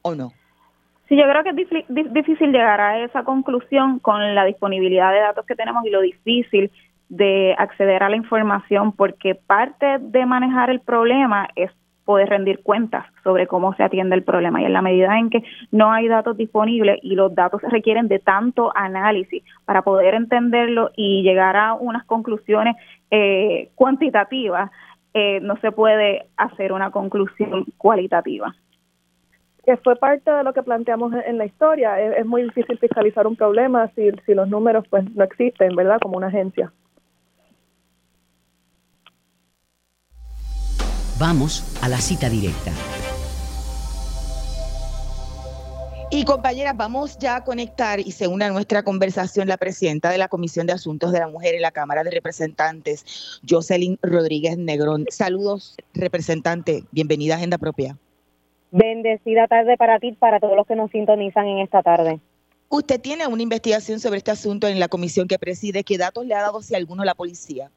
¿O 0.00 0.14
no? 0.14 0.32
Sí, 1.06 1.16
yo 1.16 1.24
creo 1.24 1.42
que 1.44 1.50
es 1.50 2.14
difícil 2.14 2.50
llegar 2.50 2.80
a 2.80 3.04
esa 3.04 3.24
conclusión 3.24 3.98
con 3.98 4.34
la 4.34 4.46
disponibilidad 4.46 5.12
de 5.12 5.20
datos 5.20 5.44
que 5.44 5.54
tenemos 5.54 5.84
y 5.84 5.90
lo 5.90 6.00
difícil 6.00 6.70
de 7.10 7.54
acceder 7.58 8.02
a 8.02 8.08
la 8.08 8.16
información, 8.16 8.92
porque 8.92 9.34
parte 9.34 9.98
de 10.00 10.24
manejar 10.24 10.70
el 10.70 10.80
problema 10.80 11.50
es 11.56 11.70
poder 12.04 12.28
rendir 12.28 12.62
cuentas 12.62 13.06
sobre 13.22 13.46
cómo 13.46 13.74
se 13.74 13.82
atiende 13.82 14.14
el 14.14 14.22
problema. 14.22 14.60
Y 14.60 14.66
en 14.66 14.72
la 14.72 14.82
medida 14.82 15.18
en 15.18 15.30
que 15.30 15.42
no 15.70 15.90
hay 15.90 16.08
datos 16.08 16.36
disponibles 16.36 16.98
y 17.02 17.14
los 17.14 17.34
datos 17.34 17.62
requieren 17.62 18.08
de 18.08 18.18
tanto 18.18 18.72
análisis 18.76 19.42
para 19.64 19.82
poder 19.82 20.14
entenderlo 20.14 20.90
y 20.96 21.22
llegar 21.22 21.56
a 21.56 21.74
unas 21.74 22.04
conclusiones 22.04 22.76
eh, 23.10 23.70
cuantitativas, 23.74 24.70
eh, 25.14 25.40
no 25.40 25.56
se 25.58 25.72
puede 25.72 26.26
hacer 26.36 26.72
una 26.72 26.90
conclusión 26.90 27.64
cualitativa. 27.78 28.54
Que 29.64 29.78
fue 29.78 29.96
parte 29.96 30.30
de 30.30 30.44
lo 30.44 30.52
que 30.52 30.62
planteamos 30.62 31.14
en 31.26 31.38
la 31.38 31.46
historia. 31.46 31.98
Es, 31.98 32.18
es 32.18 32.26
muy 32.26 32.42
difícil 32.42 32.78
fiscalizar 32.78 33.26
un 33.26 33.36
problema 33.36 33.88
si, 33.94 34.10
si 34.26 34.34
los 34.34 34.48
números 34.48 34.84
pues 34.90 35.10
no 35.14 35.24
existen, 35.24 35.74
¿verdad? 35.74 35.98
Como 36.02 36.18
una 36.18 36.26
agencia. 36.26 36.70
Vamos 41.18 41.62
a 41.80 41.88
la 41.88 41.98
cita 41.98 42.28
directa. 42.28 42.72
Y 46.10 46.24
compañeras, 46.24 46.76
vamos 46.76 47.16
ya 47.18 47.36
a 47.36 47.44
conectar 47.44 48.00
y 48.00 48.10
se 48.10 48.26
une 48.26 48.44
a 48.44 48.50
nuestra 48.50 48.82
conversación 48.82 49.46
la 49.46 49.56
presidenta 49.56 50.10
de 50.10 50.18
la 50.18 50.26
Comisión 50.26 50.66
de 50.66 50.72
Asuntos 50.72 51.12
de 51.12 51.20
la 51.20 51.28
Mujer 51.28 51.54
en 51.54 51.62
la 51.62 51.70
Cámara 51.70 52.02
de 52.02 52.10
Representantes, 52.10 53.40
Jocelyn 53.48 53.96
Rodríguez 54.02 54.58
Negrón. 54.58 55.06
Saludos, 55.08 55.76
representante. 55.92 56.82
Bienvenida 56.90 57.34
a 57.34 57.36
Agenda 57.36 57.58
Propia. 57.58 57.96
Bendecida 58.72 59.46
tarde 59.46 59.76
para 59.76 60.00
ti, 60.00 60.12
para 60.12 60.40
todos 60.40 60.56
los 60.56 60.66
que 60.66 60.74
nos 60.74 60.90
sintonizan 60.90 61.46
en 61.46 61.58
esta 61.58 61.82
tarde. 61.82 62.18
Usted 62.68 63.00
tiene 63.00 63.28
una 63.28 63.42
investigación 63.42 64.00
sobre 64.00 64.18
este 64.18 64.32
asunto 64.32 64.66
en 64.66 64.80
la 64.80 64.88
comisión 64.88 65.28
que 65.28 65.38
preside. 65.38 65.84
¿Qué 65.84 65.96
datos 65.96 66.26
le 66.26 66.34
ha 66.34 66.42
dado, 66.42 66.60
si 66.60 66.74
alguno, 66.74 67.04
la 67.04 67.14
policía? 67.14 67.70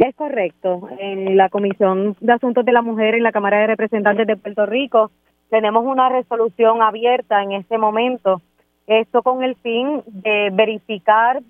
Es 0.00 0.14
correcto. 0.14 0.88
En 0.98 1.36
la 1.36 1.50
Comisión 1.50 2.16
de 2.20 2.32
Asuntos 2.32 2.64
de 2.64 2.72
la 2.72 2.80
Mujer 2.80 3.14
en 3.14 3.22
la 3.22 3.32
Cámara 3.32 3.58
de 3.58 3.66
Representantes 3.66 4.26
de 4.26 4.34
Puerto 4.34 4.64
Rico 4.64 5.10
tenemos 5.50 5.84
una 5.84 6.08
resolución 6.08 6.80
abierta 6.80 7.42
en 7.42 7.52
este 7.52 7.76
momento. 7.76 8.40
Esto 8.86 9.22
con 9.22 9.44
el 9.44 9.56
fin 9.56 10.02
de 10.06 10.48
verificar 10.54 11.42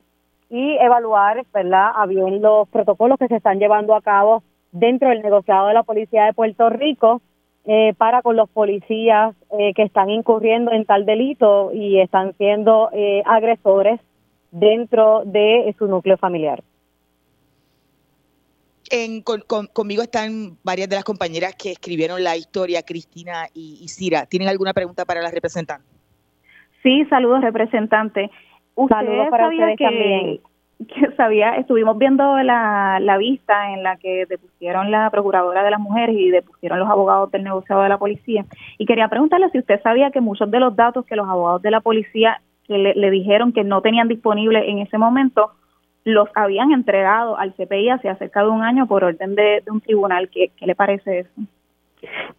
y 0.50 0.76
evaluar, 0.78 1.44
¿verdad?, 1.54 1.92
a 1.94 2.06
bien 2.06 2.42
los 2.42 2.68
protocolos 2.70 3.20
que 3.20 3.28
se 3.28 3.36
están 3.36 3.60
llevando 3.60 3.94
a 3.94 4.02
cabo 4.02 4.42
dentro 4.72 5.10
del 5.10 5.22
negociado 5.22 5.68
de 5.68 5.74
la 5.74 5.84
Policía 5.84 6.24
de 6.24 6.32
Puerto 6.32 6.70
Rico 6.70 7.22
eh, 7.66 7.94
para 7.98 8.20
con 8.20 8.34
los 8.34 8.50
policías 8.50 9.32
eh, 9.60 9.72
que 9.74 9.84
están 9.84 10.10
incurriendo 10.10 10.72
en 10.72 10.86
tal 10.86 11.06
delito 11.06 11.70
y 11.72 12.00
están 12.00 12.32
siendo 12.36 12.90
eh, 12.92 13.22
agresores 13.26 14.00
dentro 14.50 15.22
de 15.24 15.72
su 15.78 15.86
núcleo 15.86 16.16
familiar. 16.16 16.64
En, 18.90 19.22
conmigo 19.22 20.02
están 20.02 20.58
varias 20.64 20.88
de 20.88 20.96
las 20.96 21.04
compañeras 21.04 21.54
que 21.54 21.72
escribieron 21.72 22.24
la 22.24 22.36
historia, 22.36 22.82
Cristina 22.82 23.46
y, 23.54 23.78
y 23.80 23.88
Cira. 23.88 24.26
¿Tienen 24.26 24.48
alguna 24.48 24.72
pregunta 24.72 25.04
para 25.04 25.22
la 25.22 25.30
representante? 25.30 25.86
Sí, 26.82 27.04
saludos, 27.06 27.42
representante. 27.42 28.30
Usted 28.74 28.96
saludos 28.96 29.28
para 29.30 29.44
sabía 29.44 29.76
que, 29.76 29.84
también. 29.84 30.40
que 30.88 31.14
sabía, 31.16 31.56
estuvimos 31.56 31.98
viendo 31.98 32.38
la, 32.42 32.98
la 33.00 33.18
vista 33.18 33.72
en 33.72 33.82
la 33.82 33.96
que 33.96 34.26
depusieron 34.26 34.90
la 34.90 35.10
procuradora 35.10 35.62
de 35.62 35.70
las 35.70 35.80
mujeres 35.80 36.16
y 36.16 36.30
depusieron 36.30 36.78
los 36.78 36.88
abogados 36.88 37.30
del 37.30 37.44
negociado 37.44 37.82
de 37.82 37.88
la 37.90 37.98
policía. 37.98 38.46
Y 38.78 38.86
quería 38.86 39.08
preguntarle 39.08 39.50
si 39.50 39.58
usted 39.58 39.80
sabía 39.82 40.10
que 40.10 40.20
muchos 40.20 40.50
de 40.50 40.60
los 40.60 40.74
datos 40.74 41.04
que 41.04 41.16
los 41.16 41.28
abogados 41.28 41.62
de 41.62 41.70
la 41.70 41.80
policía 41.80 42.40
que 42.66 42.78
le, 42.78 42.94
le 42.94 43.10
dijeron 43.10 43.52
que 43.52 43.64
no 43.64 43.82
tenían 43.82 44.08
disponible 44.08 44.70
en 44.70 44.78
ese 44.78 44.96
momento 44.96 45.50
los 46.04 46.28
habían 46.34 46.72
entregado 46.72 47.38
al 47.38 47.52
CPI 47.54 47.90
hace 47.90 48.14
cerca 48.16 48.42
de 48.42 48.50
un 48.50 48.62
año 48.62 48.86
por 48.86 49.04
orden 49.04 49.34
de, 49.34 49.62
un 49.70 49.80
tribunal. 49.80 50.28
¿Qué, 50.28 50.50
¿Qué, 50.56 50.66
le 50.66 50.74
parece 50.74 51.20
eso? 51.20 51.30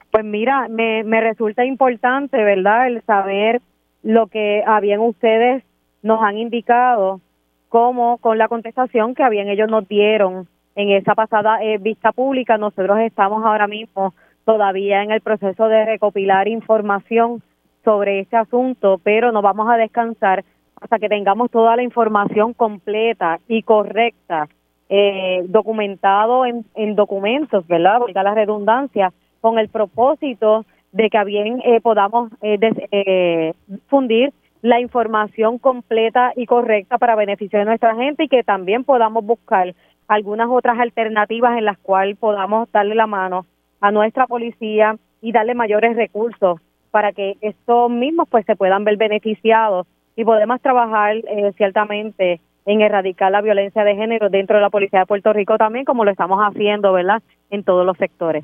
Pues 0.10 0.26
mira, 0.26 0.68
me, 0.68 1.04
me 1.04 1.22
resulta 1.22 1.64
importante, 1.64 2.44
¿verdad?, 2.44 2.88
el 2.88 3.02
saber 3.04 3.62
lo 4.04 4.28
que 4.28 4.64
habían 4.66 5.00
ustedes 5.00 5.64
nos 6.02 6.22
han 6.24 6.38
indicado, 6.38 7.22
como 7.70 8.18
con 8.18 8.38
la 8.38 8.48
contestación 8.48 9.16
que 9.16 9.24
habían 9.24 9.48
ellos 9.48 9.70
nos 9.70 9.88
dieron 9.88 10.48
en 10.76 10.90
esa 10.90 11.16
pasada 11.16 11.64
eh, 11.64 11.78
vista 11.78 12.12
pública. 12.12 12.58
Nosotros 12.58 13.00
estamos 13.00 13.46
ahora 13.46 13.68
mismo 13.68 14.14
todavía 14.46 15.04
en 15.04 15.12
el 15.12 15.22
proceso 15.22 15.68
de 15.68 15.86
recopilar 15.86 16.48
información 16.48 17.42
sobre 17.84 18.20
este 18.20 18.38
asunto, 18.38 19.00
pero 19.04 19.32
no 19.32 19.42
vamos 19.42 19.70
a 19.70 19.78
descansar 19.78 20.44
hasta 20.82 21.00
que 21.00 21.08
tengamos 21.08 21.50
toda 21.52 21.76
la 21.76 21.84
información 21.84 22.54
completa 22.54 23.40
y 23.48 23.62
correcta, 23.62 24.50
eh, 24.90 25.44
documentado 25.48 26.46
en, 26.46 26.96
documentos, 26.96 27.66
¿verdad? 27.68 28.00
Porque 28.00 28.14
la 28.14 28.34
redundancia, 28.34 29.14
con 29.40 29.58
el 29.58 29.70
propósito 29.70 30.66
de 30.92 31.10
que 31.10 31.24
bien 31.24 31.62
eh, 31.64 31.80
podamos 31.82 32.32
eh, 32.42 32.60
eh, 32.92 33.54
fundir 33.88 34.34
la 34.62 34.80
información 34.80 35.58
completa 35.58 36.34
y 36.36 36.46
correcta 36.46 36.98
para 36.98 37.16
beneficio 37.16 37.60
de 37.60 37.66
nuestra 37.66 37.96
gente 37.96 38.26
y 38.26 38.28
que 38.28 38.44
también 38.44 38.84
podamos 38.84 39.26
buscar 39.26 39.74
algunas 40.08 40.50
otras 40.50 40.78
alternativas 40.80 41.58
en 41.58 41.66
las 41.66 41.78
cuales 41.78 42.18
podamos 42.18 42.72
darle 42.72 42.96
la 42.96 43.08
mano 43.08 43.46
a 43.80 43.92
nuestra 43.92 44.28
policía 44.28 44.98
y 45.22 45.32
darle 45.32 45.56
mayores 45.56 45.96
recursos 45.96 46.60
para 46.92 47.14
que 47.14 47.38
estos 47.42 47.90
mismos 47.90 48.28
pues 48.30 48.46
se 48.46 48.56
puedan 48.56 48.84
ver 48.84 48.98
beneficiados 48.98 49.88
y 50.16 50.26
podemos 50.26 50.62
trabajar 50.62 51.16
eh, 51.18 51.52
ciertamente 51.58 52.42
en 52.66 52.82
erradicar 52.82 53.32
la 53.32 53.42
violencia 53.42 53.84
de 53.84 53.96
género 53.96 54.30
dentro 54.30 54.58
de 54.58 54.62
la 54.62 54.70
Policía 54.70 55.00
de 55.00 55.06
Puerto 55.06 55.34
Rico 55.34 55.58
también, 55.58 55.86
como 55.86 56.06
lo 56.06 56.12
estamos 56.12 56.40
haciendo, 56.40 56.94
¿verdad?, 56.94 57.22
en 57.50 57.64
todos 57.64 57.86
los 57.86 57.98
sectores. 57.98 58.44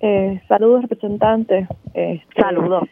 Eh, 0.00 0.40
saludos, 0.48 0.82
representante. 0.82 1.66
Este, 1.94 2.40
saludos. 2.40 2.88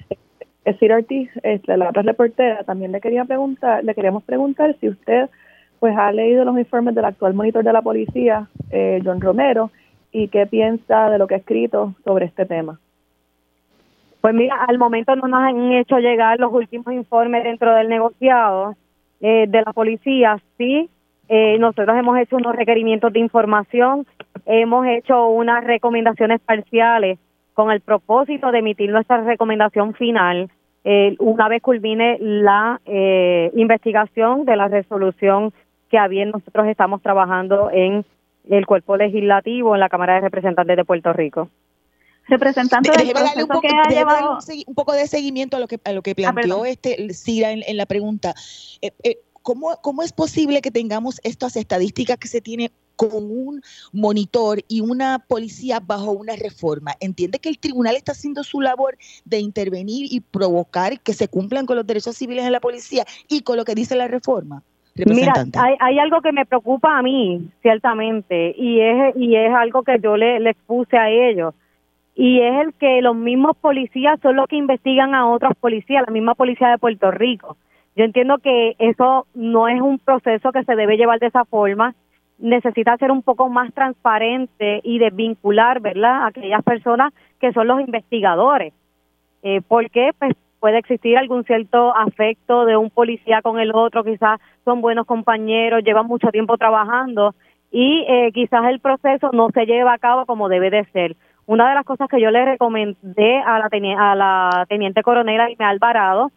Ciro 0.79 0.97
Ortiz, 0.97 1.31
este, 1.43 1.77
la 1.77 1.89
otra 1.89 2.03
reportera, 2.03 2.63
también 2.65 2.93
le 2.93 3.01
quería 3.01 3.25
preguntar, 3.25 3.83
le 3.83 3.95
queríamos 3.95 4.23
preguntar 4.25 4.77
si 4.81 4.89
usted 4.89 5.31
pues 5.79 5.97
ha 5.97 6.11
leído 6.13 6.45
los 6.45 6.59
informes 6.59 6.95
del 6.95 7.05
actual 7.05 7.35
monitor 7.35 7.65
de 7.65 7.73
la 7.73 7.83
policía, 7.83 8.49
eh, 8.71 9.01
John 9.05 9.21
Romero, 9.21 9.71
y 10.11 10.29
qué 10.29 10.47
piensa 10.47 11.09
de 11.09 11.19
lo 11.19 11.27
que 11.27 11.37
ha 11.37 11.39
escrito 11.39 11.95
sobre 12.05 12.27
este 12.27 12.47
tema. 12.47 12.81
Pues 14.21 14.35
mira, 14.35 14.65
al 14.67 14.79
momento 14.79 15.15
no 15.15 15.29
nos 15.29 15.41
han 15.41 15.73
hecho 15.73 15.99
llegar 15.99 16.41
los 16.41 16.53
últimos 16.53 16.93
informes 16.93 17.45
dentro 17.45 17.75
del 17.75 17.89
negociado 17.89 18.75
eh, 19.21 19.47
de 19.49 19.63
la 19.63 19.73
policía. 19.73 20.39
Sí, 20.57 20.91
eh, 21.29 21.57
nosotros 21.59 21.97
hemos 21.97 22.19
hecho 22.19 22.37
unos 22.37 22.57
requerimientos 22.57 23.13
de 23.13 23.21
información, 23.21 24.07
hemos 24.45 24.87
hecho 24.87 25.29
unas 25.29 25.63
recomendaciones 25.65 26.41
parciales 26.41 27.19
con 27.55 27.71
el 27.71 27.81
propósito 27.81 28.51
de 28.51 28.59
emitir 28.59 28.91
nuestra 28.91 29.23
recomendación 29.23 29.95
final 29.95 30.51
eh, 30.85 31.17
una 31.19 31.49
vez 31.49 31.61
culmine 31.61 32.19
la 32.21 32.81
investigación 33.55 34.45
de 34.45 34.57
la 34.57 34.69
resolución 34.69 35.53
que 35.91 35.99
a 35.99 36.09
nosotros 36.09 36.67
estamos 36.67 37.03
trabajando 37.03 37.71
en 37.73 38.05
el 38.49 38.67
cuerpo 38.67 38.97
legislativo 38.97 39.75
en 39.75 39.81
la 39.81 39.89
Cámara 39.89 40.15
de 40.15 40.21
Representantes 40.21 40.77
de 40.77 40.85
Puerto 40.85 41.13
Rico 41.13 41.49
representante 42.29 42.91
del 42.91 43.13
darle 43.13 43.43
un 43.43 43.49
poco, 43.49 43.61
que 43.63 43.69
ha 43.69 43.89
llevado... 43.89 44.39
un, 44.67 44.75
poco 44.75 44.93
de 44.93 45.07
seguimiento 45.07 45.57
a 45.57 45.61
lo 45.61 45.67
que 45.67 45.81
a 45.85 45.93
lo 45.93 46.03
que 46.03 46.13
ah, 46.13 46.33
planteó 46.33 46.65
este 46.65 47.13
Cira 47.15 47.53
en, 47.53 47.77
la 47.77 47.87
pregunta. 47.87 48.35
Eh, 48.83 48.93
eh, 49.03 49.19
¿cómo, 49.43 49.77
¿Cómo 49.83 50.03
es 50.03 50.13
posible 50.13 50.61
que 50.61 50.71
tengamos 50.71 51.21
estas 51.25 51.57
estadísticas 51.57 52.19
que 52.19 52.29
se 52.29 52.41
tiene 52.41 52.71
con 52.97 53.11
un 53.13 53.63
monitor 53.93 54.61
y 54.69 54.81
una 54.81 55.21
policía 55.21 55.81
bajo 55.81 56.11
una 56.13 56.37
reforma? 56.37 56.93
¿Entiende 57.01 57.39
que 57.39 57.49
el 57.49 57.59
tribunal 57.59 57.97
está 57.97 58.13
haciendo 58.13 58.45
su 58.45 58.61
labor 58.61 58.99
de 59.25 59.39
intervenir 59.39 60.09
y 60.11 60.21
provocar 60.21 61.01
que 61.01 61.15
se 61.15 61.29
cumplan 61.29 61.65
con 61.65 61.77
los 61.77 61.87
derechos 61.87 62.17
civiles 62.17 62.45
en 62.45 62.53
la 62.53 62.61
policía 62.61 63.05
y 63.29 63.43
con 63.43 63.57
lo 63.57 63.65
que 63.65 63.75
dice 63.75 63.97
la 63.97 64.09
reforma? 64.09 64.63
Mira, 65.07 65.33
hay, 65.57 65.77
hay, 65.79 65.99
algo 66.01 66.21
que 66.21 66.33
me 66.33 66.45
preocupa 66.45 66.99
a 66.99 67.03
mí, 67.03 67.49
ciertamente, 67.63 68.53
y 68.59 68.81
es, 68.81 69.15
y 69.17 69.37
es 69.37 69.55
algo 69.55 69.85
que 69.85 70.01
yo 70.03 70.17
le, 70.17 70.41
le 70.41 70.51
expuse 70.51 70.97
a 70.97 71.09
ellos 71.09 71.55
y 72.19 72.41
es 72.41 72.67
el 72.67 72.75
que 72.75 73.01
los 73.01 73.15
mismos 73.15 73.57
policías 73.59 74.19
son 74.21 74.35
los 74.35 74.49
que 74.49 74.57
investigan 74.57 75.15
a 75.15 75.31
otros 75.31 75.53
policías, 75.61 76.03
la 76.05 76.13
misma 76.13 76.35
policía 76.35 76.69
de 76.69 76.79
Puerto 76.79 77.13
Rico. 77.13 77.57
Yo 77.95 78.05
entiendo 78.05 78.39
que 78.39 78.75
eso 78.81 79.29
no 79.35 79.69
es 79.69 79.81
un 79.81 80.01
proceso 80.01 80.51
que 80.51 80.65
se 80.65 80.75
debe 80.75 80.97
llevar 80.97 81.21
de 81.21 81.29
esa 81.29 81.45
forma, 81.45 81.95
necesita 82.39 82.97
ser 82.97 83.13
un 83.13 83.23
poco 83.23 83.49
más 83.49 83.73
transparente 83.73 84.81
y 84.83 84.99
desvincular, 84.99 85.79
¿verdad?, 85.79 86.25
a 86.25 86.27
aquellas 86.27 86.65
personas 86.65 87.15
que 87.41 87.53
son 87.53 87.69
los 87.69 87.81
investigadores. 87.81 88.75
Eh, 89.45 89.61
porque 89.69 90.11
pues 90.19 90.35
puede 90.59 90.79
existir 90.79 91.17
algún 91.17 91.45
cierto 91.45 91.95
afecto 91.97 92.65
de 92.65 92.77
un 92.77 92.91
policía 92.91 93.43
con 93.43 93.61
el 93.61 93.73
otro, 93.73 94.03
quizás 94.03 94.41
son 94.65 94.81
buenos 94.81 95.07
compañeros, 95.07 95.85
llevan 95.85 96.09
mucho 96.09 96.33
tiempo 96.33 96.59
trabajando 96.59 97.37
y 97.71 98.05
eh, 98.09 98.33
quizás 98.35 98.65
el 98.67 98.81
proceso 98.81 99.31
no 99.33 99.51
se 99.51 99.67
lleva 99.67 99.93
a 99.93 99.99
cabo 99.99 100.27
como 100.27 100.49
debe 100.49 100.71
de 100.71 100.85
ser 100.87 101.17
una 101.49 101.71
de 101.71 101.77
las 101.77 101.85
cosas 101.87 102.11
que 102.11 102.21
yo 102.21 102.31
le 102.31 102.45
recomendé 102.45 103.39
a 103.39 103.59
la, 103.59 103.69
a 103.97 104.15
la 104.15 104.67
teniente 104.69 105.03
coronel 105.03 105.41
Aime 105.41 105.65
Alvarado 105.65 106.31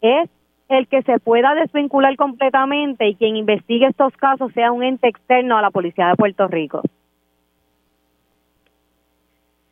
es 0.00 0.28
el 0.68 0.88
que 0.88 1.02
se 1.02 1.20
pueda 1.20 1.54
desvincular 1.54 2.16
completamente 2.16 3.06
y 3.06 3.14
quien 3.14 3.36
investigue 3.36 3.86
estos 3.86 4.12
casos 4.16 4.52
sea 4.52 4.72
un 4.72 4.82
ente 4.82 5.06
externo 5.06 5.56
a 5.56 5.62
la 5.62 5.70
Policía 5.70 6.08
de 6.08 6.16
Puerto 6.16 6.48
Rico. 6.48 6.82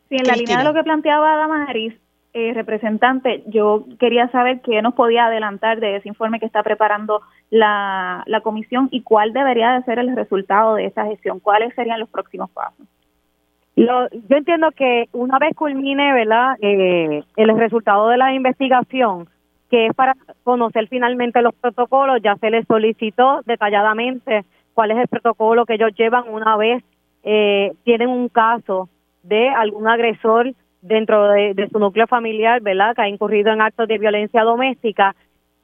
Sí, 0.08 0.16
en 0.16 0.28
la 0.28 0.34
línea 0.34 0.58
de 0.58 0.64
lo 0.64 0.72
que 0.72 0.84
planteaba 0.84 1.36
Damaris, 1.36 1.94
eh, 2.32 2.52
representante, 2.54 3.42
yo 3.48 3.84
quería 3.98 4.28
saber 4.28 4.60
qué 4.60 4.80
nos 4.80 4.94
podía 4.94 5.26
adelantar 5.26 5.80
de 5.80 5.96
ese 5.96 6.08
informe 6.08 6.38
que 6.38 6.46
está 6.46 6.62
preparando 6.62 7.22
la, 7.50 8.22
la 8.26 8.42
comisión 8.42 8.86
y 8.92 9.02
cuál 9.02 9.32
debería 9.32 9.72
de 9.72 9.82
ser 9.82 9.98
el 9.98 10.14
resultado 10.14 10.76
de 10.76 10.86
esa 10.86 11.04
gestión, 11.06 11.40
cuáles 11.40 11.74
serían 11.74 11.98
los 11.98 12.08
próximos 12.08 12.48
pasos 12.50 12.86
yo 13.84 14.36
entiendo 14.36 14.70
que 14.72 15.08
una 15.12 15.38
vez 15.38 15.54
culmine 15.54 16.12
verdad 16.12 16.56
eh, 16.60 17.22
el 17.36 17.58
resultado 17.58 18.08
de 18.08 18.16
la 18.16 18.34
investigación 18.34 19.28
que 19.70 19.86
es 19.86 19.94
para 19.94 20.14
conocer 20.44 20.88
finalmente 20.88 21.42
los 21.42 21.54
protocolos 21.54 22.20
ya 22.22 22.36
se 22.36 22.50
les 22.50 22.66
solicitó 22.66 23.42
detalladamente 23.44 24.44
cuál 24.74 24.90
es 24.90 24.98
el 24.98 25.08
protocolo 25.08 25.64
que 25.64 25.74
ellos 25.74 25.92
llevan 25.96 26.24
una 26.28 26.56
vez 26.56 26.82
eh, 27.22 27.72
tienen 27.84 28.08
un 28.08 28.28
caso 28.28 28.88
de 29.22 29.48
algún 29.48 29.86
agresor 29.86 30.52
dentro 30.80 31.28
de, 31.28 31.54
de, 31.54 31.68
su 31.68 31.78
núcleo 31.78 32.06
familiar 32.06 32.60
verdad 32.60 32.94
que 32.96 33.02
ha 33.02 33.08
incurrido 33.08 33.52
en 33.52 33.60
actos 33.60 33.88
de 33.88 33.98
violencia 33.98 34.42
doméstica. 34.42 35.14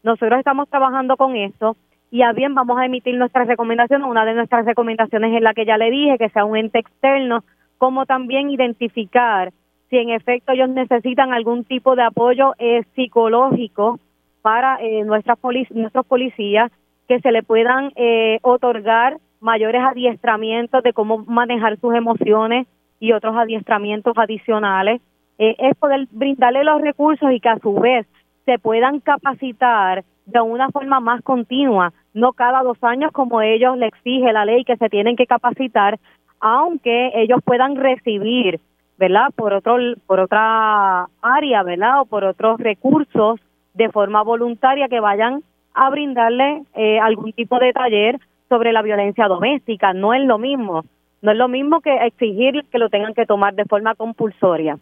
Nosotros 0.02 0.38
estamos 0.38 0.68
trabajando 0.68 1.16
con 1.16 1.36
eso 1.36 1.76
y 2.10 2.22
a 2.22 2.32
bien 2.32 2.54
vamos 2.54 2.78
a 2.78 2.84
emitir 2.84 3.16
nuestras 3.16 3.48
recomendaciones 3.48 4.06
una 4.06 4.24
de 4.24 4.34
nuestras 4.34 4.66
recomendaciones 4.66 5.34
es 5.34 5.40
la 5.40 5.54
que 5.54 5.64
ya 5.64 5.78
le 5.78 5.90
dije 5.90 6.18
que 6.18 6.28
sea 6.28 6.44
un 6.44 6.56
ente 6.56 6.80
externo 6.80 7.42
como 7.84 8.06
también 8.06 8.48
identificar 8.48 9.52
si 9.90 9.98
en 9.98 10.08
efecto 10.08 10.52
ellos 10.52 10.70
necesitan 10.70 11.34
algún 11.34 11.64
tipo 11.64 11.94
de 11.96 12.02
apoyo 12.02 12.54
eh, 12.58 12.82
psicológico 12.94 14.00
para 14.40 14.78
eh, 14.80 15.04
nuestras 15.04 15.36
nuestros 15.68 16.06
policías, 16.06 16.72
que 17.06 17.20
se 17.20 17.30
le 17.30 17.42
puedan 17.42 17.92
eh, 17.96 18.38
otorgar 18.40 19.18
mayores 19.38 19.82
adiestramientos 19.84 20.82
de 20.82 20.94
cómo 20.94 21.18
manejar 21.26 21.78
sus 21.78 21.94
emociones 21.94 22.66
y 23.00 23.12
otros 23.12 23.36
adiestramientos 23.36 24.16
adicionales. 24.16 25.02
Eh, 25.36 25.54
es 25.58 25.76
poder 25.76 26.06
brindarle 26.10 26.64
los 26.64 26.80
recursos 26.80 27.30
y 27.32 27.38
que 27.38 27.50
a 27.50 27.58
su 27.58 27.74
vez 27.74 28.06
se 28.46 28.58
puedan 28.58 29.00
capacitar 29.00 30.04
de 30.24 30.40
una 30.40 30.70
forma 30.70 31.00
más 31.00 31.20
continua, 31.20 31.92
no 32.14 32.32
cada 32.32 32.62
dos 32.62 32.82
años 32.82 33.12
como 33.12 33.42
ellos 33.42 33.76
le 33.76 33.88
exige 33.88 34.32
la 34.32 34.46
ley 34.46 34.64
que 34.64 34.78
se 34.78 34.88
tienen 34.88 35.16
que 35.16 35.26
capacitar, 35.26 35.98
aunque 36.44 37.10
ellos 37.14 37.40
puedan 37.42 37.74
recibir, 37.74 38.60
¿verdad? 38.98 39.28
Por 39.34 39.54
otro 39.54 39.78
por 40.06 40.20
otra 40.20 41.08
área, 41.22 41.62
¿verdad? 41.62 42.02
O 42.02 42.04
por 42.04 42.22
otros 42.22 42.60
recursos 42.60 43.40
de 43.72 43.88
forma 43.88 44.22
voluntaria 44.22 44.88
que 44.88 45.00
vayan 45.00 45.42
a 45.72 45.88
brindarle 45.88 46.64
eh, 46.74 47.00
algún 47.00 47.32
tipo 47.32 47.58
de 47.58 47.72
taller 47.72 48.20
sobre 48.50 48.72
la 48.72 48.82
violencia 48.82 49.26
doméstica. 49.26 49.94
No 49.94 50.12
es 50.12 50.22
lo 50.26 50.36
mismo, 50.36 50.84
no 51.22 51.32
es 51.32 51.38
lo 51.38 51.48
mismo 51.48 51.80
que 51.80 51.96
exigir 52.06 52.62
que 52.70 52.78
lo 52.78 52.90
tengan 52.90 53.14
que 53.14 53.24
tomar 53.24 53.54
de 53.54 53.64
forma 53.64 53.94
compulsoria. 53.94 54.78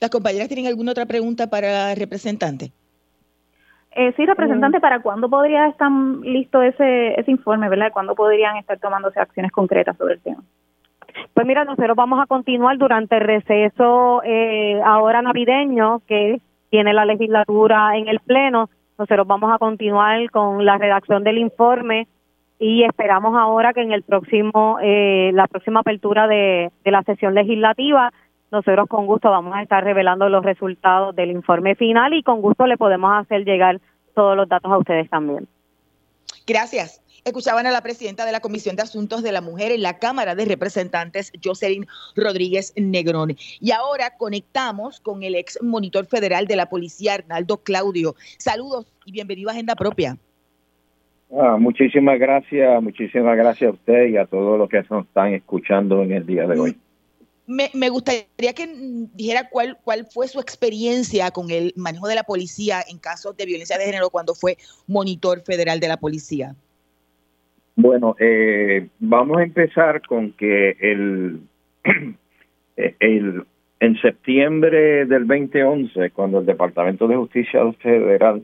¿Las 0.00 0.10
compañeras 0.10 0.48
tienen 0.48 0.66
alguna 0.66 0.90
otra 0.90 1.06
pregunta 1.06 1.48
para 1.48 1.94
representante? 1.94 2.72
Eh, 3.96 4.12
sí, 4.16 4.26
representante, 4.26 4.80
¿para 4.80 5.00
cuándo 5.00 5.28
podría 5.28 5.68
estar 5.68 5.90
listo 6.22 6.60
ese, 6.62 7.18
ese 7.18 7.30
informe, 7.30 7.68
verdad? 7.68 7.92
¿Cuándo 7.92 8.16
podrían 8.16 8.56
estar 8.56 8.78
tomándose 8.80 9.20
acciones 9.20 9.52
concretas 9.52 9.96
sobre 9.96 10.14
el 10.14 10.20
tema? 10.20 10.42
Pues 11.32 11.46
mira, 11.46 11.64
nosotros 11.64 11.96
vamos 11.96 12.20
a 12.20 12.26
continuar 12.26 12.76
durante 12.76 13.16
el 13.16 13.20
receso 13.20 14.20
eh, 14.24 14.80
ahora 14.84 15.22
navideño 15.22 16.00
que 16.08 16.40
tiene 16.70 16.92
la 16.92 17.04
legislatura 17.04 17.96
en 17.96 18.08
el 18.08 18.18
Pleno. 18.18 18.68
Nosotros 18.98 19.26
vamos 19.28 19.52
a 19.52 19.58
continuar 19.58 20.28
con 20.30 20.64
la 20.64 20.76
redacción 20.76 21.22
del 21.22 21.38
informe 21.38 22.08
y 22.58 22.82
esperamos 22.82 23.36
ahora 23.36 23.72
que 23.72 23.82
en 23.82 23.92
el 23.92 24.02
próximo, 24.02 24.78
eh, 24.82 25.30
la 25.34 25.46
próxima 25.46 25.80
apertura 25.80 26.26
de, 26.26 26.72
de 26.84 26.90
la 26.90 27.02
sesión 27.02 27.34
legislativa, 27.34 28.12
nosotros 28.54 28.88
con 28.88 29.06
gusto 29.06 29.30
vamos 29.30 29.54
a 29.54 29.62
estar 29.62 29.84
revelando 29.84 30.28
los 30.28 30.44
resultados 30.44 31.14
del 31.14 31.30
informe 31.30 31.74
final 31.74 32.14
y 32.14 32.22
con 32.22 32.40
gusto 32.40 32.66
le 32.66 32.76
podemos 32.76 33.10
hacer 33.12 33.44
llegar 33.44 33.80
todos 34.14 34.36
los 34.36 34.48
datos 34.48 34.70
a 34.70 34.78
ustedes 34.78 35.10
también. 35.10 35.46
Gracias. 36.46 37.00
Escuchaban 37.24 37.66
a 37.66 37.70
la 37.70 37.80
presidenta 37.80 38.26
de 38.26 38.32
la 38.32 38.40
Comisión 38.40 38.76
de 38.76 38.82
Asuntos 38.82 39.22
de 39.22 39.32
la 39.32 39.40
Mujer 39.40 39.72
en 39.72 39.82
la 39.82 39.98
Cámara 39.98 40.34
de 40.34 40.44
Representantes, 40.44 41.32
Jocelyn 41.42 41.86
Rodríguez 42.14 42.74
Negrón. 42.76 43.34
Y 43.60 43.72
ahora 43.72 44.16
conectamos 44.18 45.00
con 45.00 45.22
el 45.22 45.34
ex 45.34 45.58
monitor 45.62 46.04
federal 46.04 46.46
de 46.46 46.56
la 46.56 46.68
policía, 46.68 47.14
Arnaldo 47.14 47.56
Claudio. 47.62 48.14
Saludos 48.38 48.86
y 49.06 49.12
bienvenido 49.12 49.48
a 49.48 49.52
Agenda 49.52 49.74
Propia. 49.74 50.18
Ah, 51.36 51.56
muchísimas 51.58 52.18
gracias, 52.20 52.82
muchísimas 52.82 53.36
gracias 53.36 53.70
a 53.70 53.72
usted 53.72 54.06
y 54.08 54.18
a 54.18 54.26
todos 54.26 54.58
los 54.58 54.68
que 54.68 54.84
nos 54.88 55.06
están 55.06 55.32
escuchando 55.32 56.02
en 56.02 56.12
el 56.12 56.26
día 56.26 56.46
de 56.46 56.60
hoy. 56.60 56.76
Me, 57.46 57.70
me, 57.74 57.90
gustaría 57.90 58.54
que 58.54 58.66
dijera 59.14 59.48
cuál, 59.50 59.76
cuál 59.84 60.06
fue 60.06 60.28
su 60.28 60.40
experiencia 60.40 61.30
con 61.30 61.50
el 61.50 61.72
manejo 61.76 62.08
de 62.08 62.14
la 62.14 62.24
policía 62.24 62.80
en 62.88 62.98
casos 62.98 63.36
de 63.36 63.44
violencia 63.44 63.76
de 63.76 63.84
género 63.84 64.08
cuando 64.08 64.34
fue 64.34 64.56
monitor 64.86 65.42
federal 65.42 65.78
de 65.78 65.88
la 65.88 65.98
policía. 65.98 66.54
Bueno, 67.76 68.16
eh, 68.18 68.88
vamos 68.98 69.38
a 69.38 69.42
empezar 69.42 70.00
con 70.06 70.32
que 70.32 70.76
el, 70.80 71.40
el 72.76 73.44
en 73.80 74.00
septiembre 74.00 75.04
del 75.04 75.26
2011, 75.26 76.10
cuando 76.12 76.38
el 76.38 76.46
Departamento 76.46 77.06
de 77.06 77.16
Justicia 77.16 77.60
Federal 77.80 78.42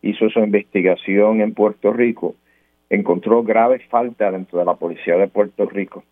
hizo 0.00 0.30
su 0.30 0.40
investigación 0.40 1.42
en 1.42 1.52
Puerto 1.52 1.92
Rico, 1.92 2.34
encontró 2.88 3.42
graves 3.42 3.82
faltas 3.90 4.32
dentro 4.32 4.58
de 4.58 4.64
la 4.64 4.74
policía 4.74 5.16
de 5.16 5.28
Puerto 5.28 5.66
Rico. 5.66 6.02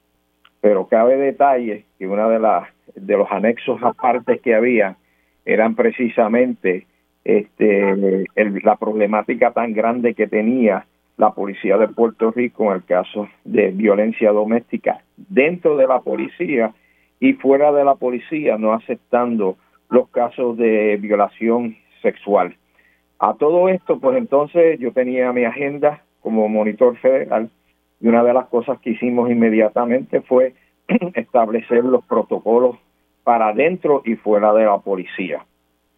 Pero 0.60 0.86
cabe 0.86 1.16
detalle 1.16 1.84
que 1.98 2.06
una 2.06 2.28
de 2.28 2.38
las 2.38 2.68
de 2.94 3.16
los 3.16 3.30
anexos 3.30 3.80
aparte 3.82 4.38
que 4.38 4.54
había 4.54 4.96
eran 5.44 5.74
precisamente 5.74 6.86
este 7.24 8.24
la 8.62 8.76
problemática 8.76 9.52
tan 9.52 9.72
grande 9.72 10.14
que 10.14 10.26
tenía 10.26 10.86
la 11.16 11.30
policía 11.30 11.76
de 11.78 11.88
Puerto 11.88 12.30
Rico 12.30 12.66
en 12.66 12.76
el 12.76 12.84
caso 12.84 13.28
de 13.44 13.70
violencia 13.70 14.30
doméstica 14.30 15.02
dentro 15.16 15.76
de 15.76 15.86
la 15.86 16.00
policía 16.00 16.72
y 17.20 17.32
fuera 17.34 17.72
de 17.72 17.84
la 17.84 17.96
policía, 17.96 18.56
no 18.56 18.72
aceptando 18.72 19.56
los 19.90 20.08
casos 20.10 20.56
de 20.56 20.96
violación 21.00 21.76
sexual. 22.02 22.54
A 23.18 23.34
todo 23.34 23.68
esto, 23.68 23.98
pues 23.98 24.16
entonces 24.16 24.78
yo 24.78 24.92
tenía 24.92 25.32
mi 25.32 25.44
agenda 25.44 26.02
como 26.20 26.48
monitor 26.48 26.96
federal 26.98 27.50
y 28.00 28.08
una 28.08 28.22
de 28.22 28.32
las 28.32 28.46
cosas 28.46 28.78
que 28.80 28.90
hicimos 28.90 29.30
inmediatamente 29.30 30.20
fue 30.22 30.54
establecer 31.14 31.84
los 31.84 32.04
protocolos 32.04 32.76
para 33.24 33.52
dentro 33.52 34.02
y 34.04 34.16
fuera 34.16 34.52
de 34.52 34.64
la 34.64 34.78
policía. 34.78 35.44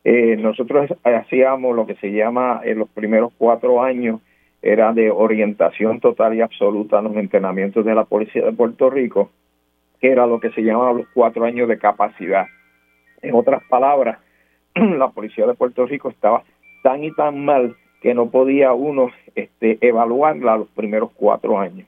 Eh, 0.03 0.37
nosotros 0.37 0.91
hacíamos 1.05 1.77
lo 1.77 1.87
que 1.87 1.95
se 1.97 2.11
llama 2.11 2.63
en 2.65 2.79
los 2.79 2.89
primeros 2.89 3.33
cuatro 3.37 3.83
años 3.83 4.21
era 4.63 4.93
de 4.93 5.11
orientación 5.11 6.01
total 6.01 6.35
y 6.35 6.41
absoluta 6.41 6.99
en 6.99 7.05
los 7.05 7.17
entrenamientos 7.17 7.85
de 7.85 7.95
la 7.95 8.05
Policía 8.05 8.45
de 8.45 8.53
Puerto 8.53 8.91
Rico, 8.91 9.31
que 10.01 10.11
era 10.11 10.27
lo 10.27 10.41
que 10.41 10.51
se 10.51 10.63
llamaba 10.63 10.93
los 10.93 11.07
cuatro 11.15 11.45
años 11.45 11.69
de 11.69 11.79
capacidad. 11.79 12.47
En 13.23 13.35
otras 13.35 13.63
palabras, 13.69 14.19
la 14.75 15.09
Policía 15.09 15.47
de 15.47 15.55
Puerto 15.55 15.87
Rico 15.87 16.11
estaba 16.11 16.43
tan 16.83 17.05
y 17.05 17.13
tan 17.15 17.45
mal 17.45 17.77
que 18.01 18.15
no 18.15 18.31
podía 18.31 18.73
uno 18.73 19.11
este, 19.35 19.79
evaluarla 19.81 20.57
los 20.57 20.69
primeros 20.69 21.11
cuatro 21.15 21.59
años. 21.59 21.87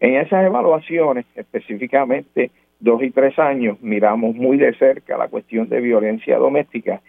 En 0.00 0.16
esas 0.16 0.44
evaluaciones, 0.44 1.26
específicamente 1.34 2.50
dos 2.80 3.02
y 3.02 3.10
tres 3.10 3.38
años, 3.38 3.80
miramos 3.82 4.34
muy 4.34 4.56
de 4.56 4.74
cerca 4.74 5.18
la 5.18 5.28
cuestión 5.28 5.68
de 5.68 5.80
violencia 5.80 6.38
doméstica 6.38 7.00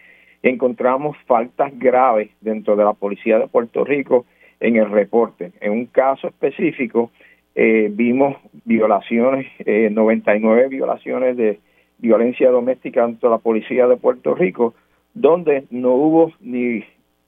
encontramos 0.42 1.16
faltas 1.26 1.72
graves 1.78 2.30
dentro 2.40 2.76
de 2.76 2.84
la 2.84 2.92
Policía 2.92 3.38
de 3.38 3.48
Puerto 3.48 3.84
Rico 3.84 4.26
en 4.60 4.76
el 4.76 4.90
reporte. 4.90 5.52
En 5.60 5.72
un 5.72 5.86
caso 5.86 6.28
específico 6.28 7.10
eh, 7.54 7.88
vimos 7.92 8.36
violaciones, 8.64 9.46
eh, 9.60 9.88
99 9.90 10.68
violaciones 10.68 11.36
de 11.36 11.60
violencia 11.98 12.50
doméstica 12.50 13.04
ante 13.04 13.28
la 13.28 13.38
policía 13.38 13.86
de 13.86 13.96
Puerto 13.96 14.34
Rico, 14.34 14.74
donde 15.14 15.64
no 15.70 15.92
hubo 15.92 16.32
ni 16.40 16.84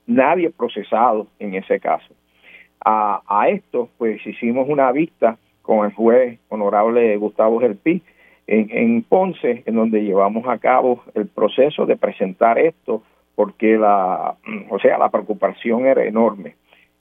nadie 0.06 0.50
procesado 0.50 1.28
en 1.38 1.54
ese 1.54 1.78
caso. 1.78 2.12
A, 2.84 3.22
a 3.26 3.48
esto, 3.48 3.88
pues 3.96 4.26
hicimos 4.26 4.68
una 4.68 4.90
vista 4.90 5.38
con 5.64 5.84
el 5.84 5.92
juez 5.92 6.38
honorable 6.48 7.16
Gustavo 7.16 7.58
Gerpí 7.58 8.02
en, 8.46 8.68
en 8.70 9.02
Ponce, 9.02 9.64
en 9.66 9.74
donde 9.74 10.04
llevamos 10.04 10.46
a 10.46 10.58
cabo 10.58 11.02
el 11.14 11.26
proceso 11.26 11.86
de 11.86 11.96
presentar 11.96 12.58
esto, 12.58 13.02
porque 13.34 13.76
la, 13.76 14.36
o 14.70 14.78
sea, 14.78 14.98
la 14.98 15.10
preocupación 15.10 15.86
era 15.86 16.04
enorme 16.04 16.54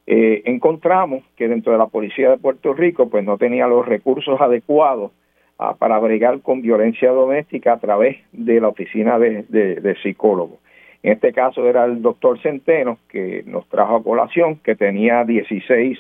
eh, 0.06 0.42
encontramos 0.46 1.24
que 1.38 1.48
dentro 1.48 1.72
de 1.72 1.78
la 1.78 1.88
policía 1.88 2.30
de 2.30 2.38
Puerto 2.38 2.74
Rico 2.74 3.10
pues 3.10 3.24
no 3.24 3.38
tenía 3.38 3.68
los 3.68 3.86
recursos 3.86 4.40
adecuados 4.42 5.12
ah, 5.58 5.76
para 5.80 5.98
bregar 6.00 6.42
con 6.42 6.62
violencia 6.62 7.12
doméstica 7.12 7.74
a 7.74 7.80
través 7.80 8.18
de 8.34 8.60
la 8.60 8.68
oficina 8.68 9.18
de, 9.18 9.44
de, 9.44 9.96
psicólogos. 10.04 10.60
En 11.04 11.14
este 11.14 11.32
caso 11.32 11.68
era 11.68 11.86
el 11.86 12.02
doctor 12.02 12.42
Centeno 12.42 12.98
que 13.08 13.44
nos 13.46 13.68
trajo 13.70 13.96
a 13.96 14.04
colación, 14.04 14.58
que 14.58 14.76
tenía 14.76 15.24
16 15.24 15.98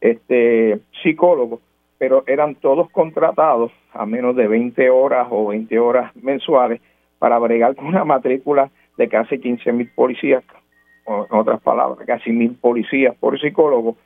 este, 0.00 0.80
psicólogos, 1.02 1.60
pero 1.98 2.24
eran 2.26 2.54
todos 2.56 2.90
contratados 2.90 3.72
a 3.92 4.06
menos 4.06 4.36
de 4.36 4.48
20 4.48 4.90
horas 4.90 5.28
o 5.30 5.48
20 5.48 5.78
horas 5.78 6.14
mensuales 6.16 6.80
para 7.18 7.38
bregar 7.38 7.74
con 7.74 7.86
una 7.86 8.04
matrícula 8.04 8.70
de 8.96 9.08
casi 9.08 9.38
15 9.38 9.72
mil 9.72 9.90
policías 9.94 10.44
en 11.06 11.38
otras 11.38 11.60
palabras, 11.60 12.06
casi 12.06 12.32
mil 12.32 12.56
policías 12.56 13.14
por 13.16 13.38
psicólogo, 13.40 13.96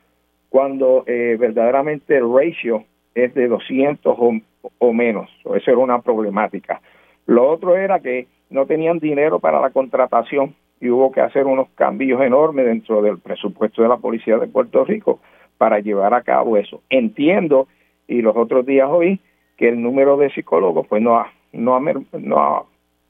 cuando 0.49 1.03
eh, 1.07 1.35
verdaderamente 1.39 2.17
el 2.17 2.31
ratio 2.31 2.83
es 3.15 3.33
de 3.33 3.47
200 3.47 4.17
o, 4.79 4.93
menos. 4.93 5.29
Eso 5.55 5.71
era 5.71 5.77
una 5.77 6.01
problemática. 6.01 6.81
Lo 7.25 7.49
otro 7.49 7.75
era 7.75 7.99
que 7.99 8.27
no 8.49 8.65
tenían 8.65 8.99
dinero 8.99 9.39
para 9.39 9.59
la 9.59 9.71
contratación 9.71 10.55
y 10.79 10.89
hubo 10.89 11.11
que 11.11 11.21
hacer 11.21 11.45
unos 11.45 11.69
cambios 11.75 12.21
enormes 12.21 12.65
dentro 12.65 13.01
del 13.01 13.19
presupuesto 13.19 13.81
de 13.81 13.89
la 13.89 13.97
Policía 13.97 14.37
de 14.37 14.47
Puerto 14.47 14.83
Rico 14.83 15.19
para 15.57 15.79
llevar 15.79 16.13
a 16.13 16.21
cabo 16.21 16.57
eso. 16.57 16.81
Entiendo, 16.89 17.67
y 18.11 18.21
los 18.21 18.35
otros 18.35 18.65
días 18.65 18.89
oí, 18.91 19.19
que 19.57 19.69
el 19.69 19.81
número 19.81 20.17
de 20.17 20.29
psicólogos 20.31 20.85
pues 20.87 21.01
no 21.01 21.17
ha, 21.17 21.31
no 21.53 21.75
ha, 21.75 21.79
no 21.79 22.39
ha, 22.39 22.65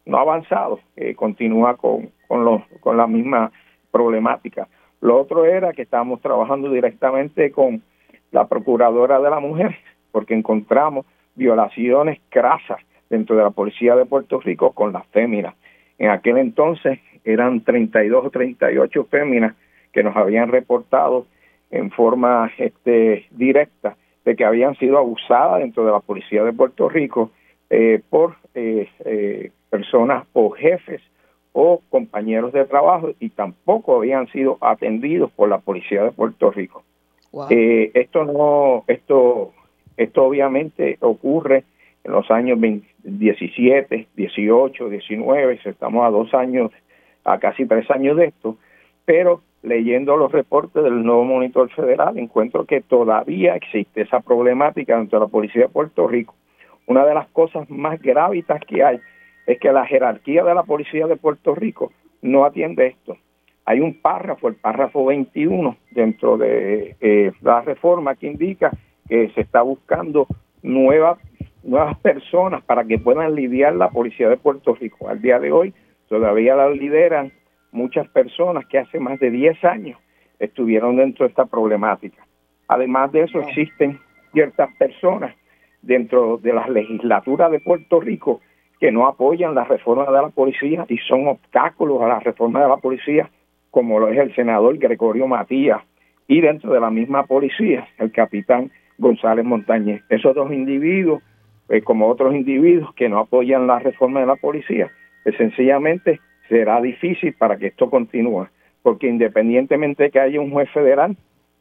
no 0.06 0.18
ha 0.18 0.22
avanzado, 0.22 0.80
eh, 0.96 1.16
continúa 1.16 1.76
con, 1.76 2.12
con, 2.28 2.46
los, 2.46 2.62
con 2.82 2.98
la 2.98 3.08
misma 3.08 3.52
problemática. 3.90 4.68
Lo 5.02 5.20
otro 5.20 5.46
era 5.46 5.74
que 5.74 5.82
estábamos 5.82 6.22
trabajando 6.22 6.72
directamente 6.72 7.52
con 7.52 7.82
la 8.32 8.48
Procuradora 8.48 9.20
de 9.20 9.30
la 9.30 9.40
Mujer, 9.40 9.76
porque 10.12 10.36
encontramos 10.36 11.06
violaciones 11.36 12.20
crasas 12.30 12.80
dentro 13.10 13.36
de 13.36 13.44
la 13.44 13.50
Policía 13.50 13.96
de 13.96 14.06
Puerto 14.06 14.40
Rico 14.40 14.72
con 14.72 14.94
las 14.94 15.06
féminas. 15.08 15.56
En 15.98 16.12
aquel 16.12 16.38
entonces 16.38 17.00
eran 17.24 17.62
32 17.62 18.26
o 18.26 18.30
38 18.30 19.06
féminas 19.06 19.56
que 19.92 20.04
nos 20.04 20.16
habían 20.16 20.50
reportado 20.50 21.26
en 21.72 21.90
forma 21.90 22.52
este, 22.58 23.26
directa 23.32 23.96
de 24.26 24.36
que 24.36 24.46
habían 24.46 24.76
sido 24.76 24.98
abusadas 24.98 25.60
dentro 25.60 25.86
de 25.86 25.92
la 25.92 26.00
policía 26.00 26.44
de 26.44 26.54
Puerto 26.54 26.90
Rico 26.90 27.32
eh, 27.70 28.02
por 28.10 28.36
eh, 28.54 28.90
eh, 29.06 29.52
personas 29.70 30.26
o 30.34 30.52
jefes 30.52 31.02
o 31.54 31.82
compañeros 31.90 32.54
de 32.54 32.66
trabajo 32.66 33.12
y 33.20 33.30
tampoco 33.30 33.98
habían 33.98 34.28
sido 34.28 34.58
atendidos 34.62 35.32
por 35.32 35.50
la 35.50 35.60
policía 35.60 36.04
de 36.04 36.12
Puerto 36.12 36.52
Rico. 36.52 36.84
esto 37.50 38.26
no, 38.26 38.84
esto, 38.88 39.54
esto 39.98 40.24
obviamente 40.24 40.98
ocurre 41.02 41.64
en 42.04 42.12
los 42.12 42.30
años 42.32 42.60
17, 43.04 44.08
18, 44.16 44.90
19, 44.90 45.60
estamos 45.66 46.06
a 46.06 46.10
dos 46.10 46.34
años, 46.34 46.72
a 47.24 47.40
casi 47.40 47.66
tres 47.66 47.90
años 47.92 48.18
de 48.18 48.26
esto, 48.26 48.58
pero 49.06 49.42
leyendo 49.64 50.18
los 50.18 50.32
reportes 50.32 50.84
del 50.84 51.04
nuevo 51.04 51.24
monitor 51.24 51.70
federal, 51.72 52.18
encuentro 52.18 52.66
que 52.66 52.82
todavía 52.82 53.56
existe 53.56 54.02
esa 54.02 54.20
problemática 54.20 54.98
dentro 54.98 55.20
de 55.20 55.26
la 55.26 55.32
Policía 55.32 55.64
de 55.64 55.70
Puerto 55.70 56.08
Rico. 56.08 56.36
Una 56.88 57.06
de 57.06 57.14
las 57.14 57.28
cosas 57.30 57.70
más 57.70 58.02
gravitas 58.02 58.60
que 58.68 58.84
hay 58.84 59.00
es 59.46 59.60
que 59.60 59.72
la 59.72 59.86
jerarquía 59.86 60.44
de 60.44 60.56
la 60.56 60.64
Policía 60.64 61.08
de 61.08 61.16
Puerto 61.16 61.54
Rico 61.56 61.92
no 62.22 62.46
atiende 62.46 62.88
esto. 62.88 63.18
Hay 63.66 63.80
un 63.80 64.02
párrafo, 64.02 64.48
el 64.48 64.56
párrafo 64.56 65.06
21, 65.06 65.78
dentro 65.92 66.38
de 66.38 66.96
eh, 67.00 67.32
la 67.42 67.62
reforma 67.62 68.16
que 68.16 68.28
indica 68.28 68.72
que 69.08 69.30
se 69.30 69.42
está 69.42 69.62
buscando 69.62 70.28
nuevas 70.64 71.20
nuevas 71.64 71.98
personas 72.00 72.64
para 72.64 72.84
que 72.86 72.98
puedan 72.98 73.36
lidiar 73.36 73.76
la 73.76 73.90
Policía 73.90 74.30
de 74.30 74.38
Puerto 74.38 74.74
Rico. 74.74 75.10
Al 75.10 75.22
día 75.22 75.40
de 75.40 75.52
hoy 75.52 75.74
todavía 76.10 76.56
la 76.56 76.70
lideran 76.70 77.32
muchas 77.72 78.08
personas 78.10 78.66
que 78.68 78.80
hace 78.80 79.00
más 79.00 79.20
de 79.20 79.32
10 79.32 79.64
años 79.64 80.00
estuvieron 80.40 80.98
dentro 80.98 81.26
de 81.26 81.30
esta 81.30 81.46
problemática. 81.46 82.26
Además 82.68 83.12
de 83.12 83.24
eso, 83.24 83.40
existen 83.40 84.00
ciertas 84.32 84.74
personas 84.78 85.36
dentro 85.82 86.38
de 86.38 86.54
la 86.54 86.68
legislatura 86.68 87.50
de 87.50 87.60
Puerto 87.60 88.00
Rico 88.00 88.42
que 88.80 88.92
no 88.92 89.08
apoyan 89.08 89.54
la 89.54 89.64
reforma 89.64 90.06
de 90.06 90.12
la 90.12 90.30
policía 90.30 90.86
y 90.90 90.98
son 90.98 91.28
obstáculos 91.28 92.02
a 92.02 92.08
la 92.08 92.20
reforma 92.20 92.62
de 92.62 92.68
la 92.68 92.78
policía, 92.78 93.30
como 93.70 94.00
lo 94.00 94.08
es 94.08 94.18
el 94.18 94.34
senador 94.34 94.78
Gregorio 94.78 95.28
Matías, 95.28 95.82
y 96.28 96.42
dentro 96.42 96.74
de 96.74 96.80
la 96.80 96.90
misma 96.90 97.26
policía, 97.26 97.88
el 98.00 98.12
capitán 98.12 98.72
González 98.98 99.46
Montañez. 99.46 100.02
Esos 100.10 100.34
dos 100.34 100.52
individuos, 100.52 101.22
eh, 101.70 101.82
como 101.82 102.08
otros 102.08 102.34
individuos 102.34 102.94
que 102.96 103.10
no 103.10 103.20
apoyan 103.20 103.68
la 103.68 103.80
reforma 103.80 104.22
de 104.22 104.26
la 104.26 104.36
policía, 104.36 104.90
pues 105.24 105.36
sencillamente 105.38 106.20
será 106.52 106.82
difícil 106.82 107.34
para 107.34 107.56
que 107.56 107.68
esto 107.68 107.90
continúe, 107.90 108.46
porque 108.84 109.08
independientemente 109.08 110.04
de 110.04 110.12
que 110.12 110.20
haya 110.20 110.42
un 110.42 110.52
juez 110.52 110.70
federal, 110.72 111.16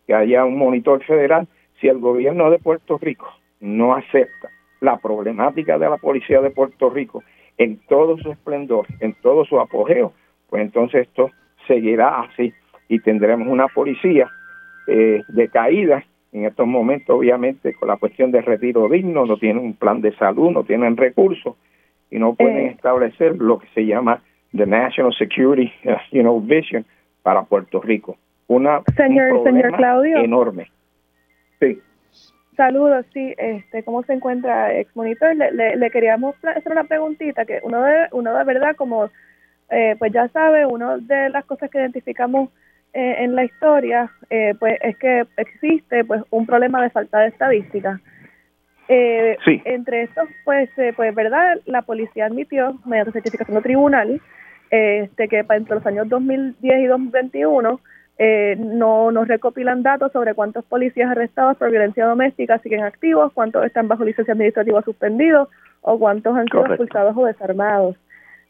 que 0.05 0.15
haya 0.15 0.45
un 0.45 0.59
monitor 0.59 1.01
federal, 1.05 1.47
si 1.81 1.87
el 1.87 1.99
gobierno 1.99 2.51
de 2.51 2.59
Puerto 2.59 2.99
Rico 2.99 3.29
no 3.61 3.95
acepta 3.95 4.51
la 4.81 4.97
problemática 4.97 5.79
de 5.79 5.89
la 5.89 5.97
policía 5.97 6.41
de 6.41 6.51
Puerto 6.51 6.91
Rico 6.91 7.23
en 7.57 7.79
todo 7.89 8.19
su 8.19 8.33
esplendor, 8.33 8.87
en 8.99 9.15
todo 9.23 9.45
su 9.45 9.61
apogeo, 9.61 10.13
pues 10.49 10.63
entonces 10.63 11.07
esto 11.07 11.31
seguirá 11.69 12.23
así 12.23 12.53
y 12.89 12.99
tendremos 12.99 13.47
una 13.47 13.69
policía 13.69 14.29
eh, 14.89 15.23
de 15.29 15.49
caída 15.51 16.03
en 16.33 16.47
estos 16.47 16.67
momentos, 16.67 17.17
obviamente, 17.17 17.75
con 17.75 17.89
la 17.89 17.97
cuestión 17.97 18.33
de 18.33 18.41
retiro 18.41 18.89
digno, 18.89 19.25
no 19.25 19.37
tienen 19.37 19.63
un 19.63 19.75
plan 19.75 20.01
de 20.01 20.17
salud, 20.17 20.51
no 20.51 20.65
tienen 20.65 20.97
recursos 20.97 21.55
y 22.11 22.19
no 22.19 22.35
pueden 22.35 22.67
eh. 22.67 22.71
establecer 22.71 23.37
lo 23.37 23.61
que 23.61 23.69
se 23.75 23.87
llama 23.87 24.21
the 24.53 24.67
National 24.67 25.13
Security, 25.13 25.73
uh, 25.87 25.97
you 26.11 26.23
know, 26.23 26.41
vision 26.41 26.85
para 27.23 27.43
Puerto 27.45 27.81
Rico. 27.81 28.17
Una 28.49 28.83
señor, 28.97 29.45
señor 29.45 29.77
Claudio 29.77 30.19
enorme. 30.19 30.71
Sí. 31.61 31.81
Saludos, 32.57 33.07
sí. 33.15 33.35
Este, 33.39 33.83
¿cómo 33.85 34.03
se 34.03 34.13
encuentra 34.13 34.75
ex 34.75 34.95
monitor? 34.97 35.35
Le, 35.37 35.77
le, 35.77 35.91
queríamos 35.91 36.35
hacer 36.45 36.73
una 36.73 36.85
preguntita 36.85 37.45
que 37.45 37.61
uno 37.63 37.83
de, 37.83 38.09
uno 38.13 38.37
de 38.37 38.45
verdad 38.45 38.77
como 38.77 39.09
eh, 39.71 39.95
pues 39.99 40.13
ya 40.13 40.29
sabe, 40.29 40.67
una 40.67 40.99
de 40.99 41.31
las 41.31 41.45
cosas 41.45 41.71
que 41.71 41.79
identificamos 41.79 42.51
eh, 42.93 43.17
en 43.19 43.37
la 43.37 43.45
historia, 43.45 44.11
eh, 44.29 44.55
pues 44.59 44.79
es 44.83 44.97
que 44.99 45.27
existe 45.37 46.05
pues 46.05 46.23
un 46.31 46.45
problema 46.45 46.83
de 46.83 46.91
falta 46.91 47.21
de 47.21 47.29
estadística. 47.29 48.01
Eh, 48.89 49.37
Entre 49.67 50.03
estos, 50.03 50.29
pues, 50.45 50.69
eh, 50.77 50.93
pues, 50.97 51.15
verdad, 51.15 51.61
la 51.67 51.83
policía 51.83 52.27
admitió, 52.27 52.77
mediante 52.85 53.13
certificación 53.13 53.57
de 53.57 53.63
tribunal, 53.63 54.21
este, 54.71 55.29
que 55.29 55.39
entre 55.39 55.75
los 55.75 55.87
años 55.87 56.09
2010 56.09 56.81
y 56.81 56.87
2021 56.87 57.81
eh, 58.19 58.57
no 58.59 59.11
nos 59.11 59.27
recopilan 59.27 59.83
datos 59.83 60.13
sobre 60.13 60.35
cuántos 60.35 60.65
policías 60.67 61.11
arrestados 61.11 61.57
por 61.57 61.71
violencia 61.71 62.07
doméstica 62.07 62.59
siguen 62.59 62.83
activos, 62.83 63.33
cuántos 63.33 63.65
están 63.65 63.89
bajo 63.89 64.05
licencia 64.05 64.33
administrativa 64.33 64.83
suspendidos 64.83 65.49
o 65.81 65.99
cuántos 65.99 66.37
han 66.37 66.47
sido 66.47 66.67
expulsados 66.67 67.17
o 67.17 67.25
desarmados. 67.25 67.97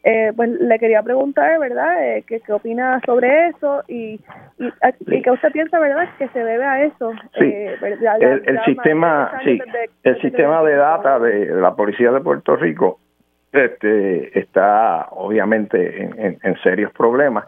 Eh, 0.03 0.33
pues 0.35 0.49
le 0.49 0.79
quería 0.79 1.03
preguntar, 1.03 1.59
¿verdad?, 1.59 2.03
eh, 2.03 2.23
¿qué, 2.27 2.41
opina 2.51 2.99
sobre 3.05 3.49
eso 3.49 3.83
y, 3.87 4.19
y, 4.57 5.21
qué 5.21 5.31
usted 5.31 5.51
piensa, 5.51 5.79
¿verdad?, 5.79 6.09
que 6.17 6.27
se 6.29 6.43
debe 6.43 6.65
a 6.65 6.83
eso. 6.83 7.11
Sí. 7.37 7.45
Eh, 7.45 7.77
el, 8.45 8.59
sistema, 8.65 9.31
sí, 9.43 9.59
el 10.03 10.21
sistema 10.21 10.63
de 10.63 10.75
data 10.75 11.19
de 11.19 11.45
la 11.45 11.75
Policía 11.75 12.11
de 12.11 12.19
Puerto 12.19 12.55
Rico 12.55 12.99
este, 13.51 14.39
está 14.39 15.07
obviamente 15.11 16.37
en, 16.41 16.55
serios 16.63 16.91
problemas, 16.93 17.45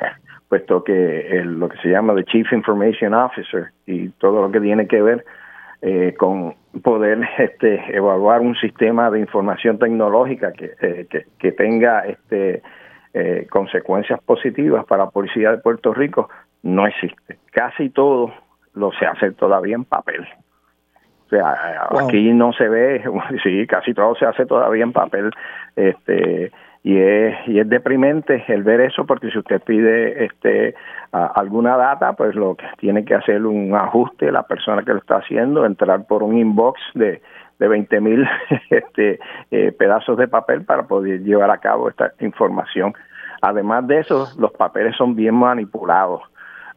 puesto 0.50 0.84
que 0.84 1.38
el, 1.38 1.60
lo 1.60 1.70
que 1.70 1.78
se 1.78 1.90
llama 1.90 2.14
el 2.14 2.26
Chief 2.26 2.52
Information 2.52 3.14
Officer 3.14 3.68
y 3.86 4.10
todo 4.10 4.42
lo 4.42 4.52
que 4.52 4.60
tiene 4.60 4.88
que 4.88 5.02
ver 5.02 5.26
eh, 5.82 6.14
con 6.18 6.56
poder 6.82 7.20
este, 7.38 7.96
evaluar 7.96 8.42
un 8.42 8.56
sistema 8.56 9.12
de 9.12 9.20
información 9.20 9.78
tecnológica 9.80 10.52
que, 10.54 10.72
eh, 10.82 11.52
tenga 11.58 12.06
este, 12.06 12.62
eh, 13.14 13.48
consecuencias 13.50 14.22
positivas 14.24 14.86
para 14.86 15.06
la 15.06 15.10
policía 15.10 15.52
de 15.52 15.58
Puerto 15.58 15.94
Rico 15.94 16.30
no 16.64 16.88
existe. 16.88 17.38
Casi 17.52 17.90
todo 17.90 18.34
lo 18.74 18.92
se 18.94 19.06
hace 19.06 19.32
todavía 19.32 19.76
en 19.76 19.84
papel. 19.84 20.26
Sea, 21.34 21.90
aquí 22.00 22.32
no 22.32 22.54
se 22.54 22.70
ve, 22.70 23.04
sí, 23.44 23.66
casi 23.66 23.94
todo 23.94 24.14
se 24.16 24.26
hace 24.26 24.46
todavía 24.46 24.84
en 24.84 24.94
papel. 24.94 25.32
Este, 25.76 26.52
y 26.84 26.98
es, 26.98 27.36
y 27.48 27.60
es 27.60 27.68
deprimente 27.68 28.44
el 28.50 28.64
ver 28.64 28.82
eso 28.82 29.06
porque 29.06 29.32
si 29.32 29.40
usted 29.40 29.62
pide 29.62 30.26
este 30.26 30.76
alguna 31.12 31.78
data 31.78 32.14
pues 32.14 32.36
lo 32.36 32.56
que 32.56 32.66
tiene 32.78 33.06
que 33.06 33.16
hacer 33.16 33.46
un 33.46 33.74
ajuste 33.74 34.32
la 34.32 34.44
persona 34.44 34.84
que 34.84 34.92
lo 34.92 35.00
está 35.00 35.18
haciendo 35.18 35.66
entrar 35.66 36.06
por 36.06 36.24
un 36.24 36.38
inbox 36.38 36.82
de 36.94 37.22
de 37.60 37.68
20 37.68 38.02
mil 38.02 38.28
este, 38.70 39.20
eh, 39.52 39.72
pedazos 39.72 40.18
de 40.18 40.28
papel 40.28 40.66
para 40.66 40.84
poder 40.84 41.22
llevar 41.22 41.52
a 41.52 41.60
cabo 41.60 41.88
esta 41.88 42.12
información 42.20 42.94
además 43.42 43.88
de 43.88 44.00
eso 44.00 44.28
los 44.38 44.52
papeles 44.52 44.96
son 44.98 45.16
bien 45.16 45.36
manipulados 45.36 46.22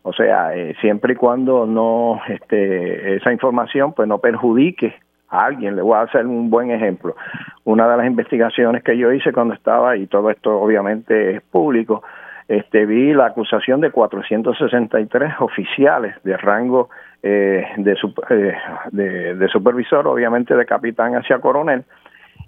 o 0.09 0.12
sea 0.12 0.55
eh, 0.55 0.77
siempre 0.81 1.14
y 1.14 1.16
cuando 1.16 1.66
no 1.66 2.21
este 2.29 3.16
esa 3.16 3.33
información 3.33 3.92
pues 3.92 4.07
no 4.09 4.19
perjudique 4.19 4.95
a 5.29 5.47
alguien. 5.47 5.75
Le 5.75 5.83
voy 5.83 5.97
a 5.97 6.03
hacer 6.03 6.27
un 6.27 6.49
buen 6.49 6.71
ejemplo. 6.71 7.16
Una 7.64 7.88
de 7.88 7.97
las 7.97 8.07
investigaciones 8.07 8.85
que 8.85 8.97
yo 8.97 9.12
hice 9.12 9.33
cuando 9.33 9.55
estaba, 9.55 9.97
y 9.97 10.07
todo 10.07 10.31
esto 10.31 10.61
obviamente 10.61 11.37
es 11.37 11.42
público, 11.42 12.05
este, 12.47 12.87
vi 12.87 13.12
la 13.12 13.27
acusación 13.27 13.81
de 13.81 13.90
463 13.90 15.35
oficiales 15.40 16.14
de 16.23 16.37
rango 16.37 16.88
eh, 17.21 17.66
de, 17.79 17.92
eh, 18.31 18.55
de, 18.92 19.35
de, 19.35 19.49
supervisor, 19.49 20.07
obviamente 20.07 20.55
de 20.55 20.64
capitán 20.64 21.16
hacia 21.16 21.40
coronel, 21.40 21.85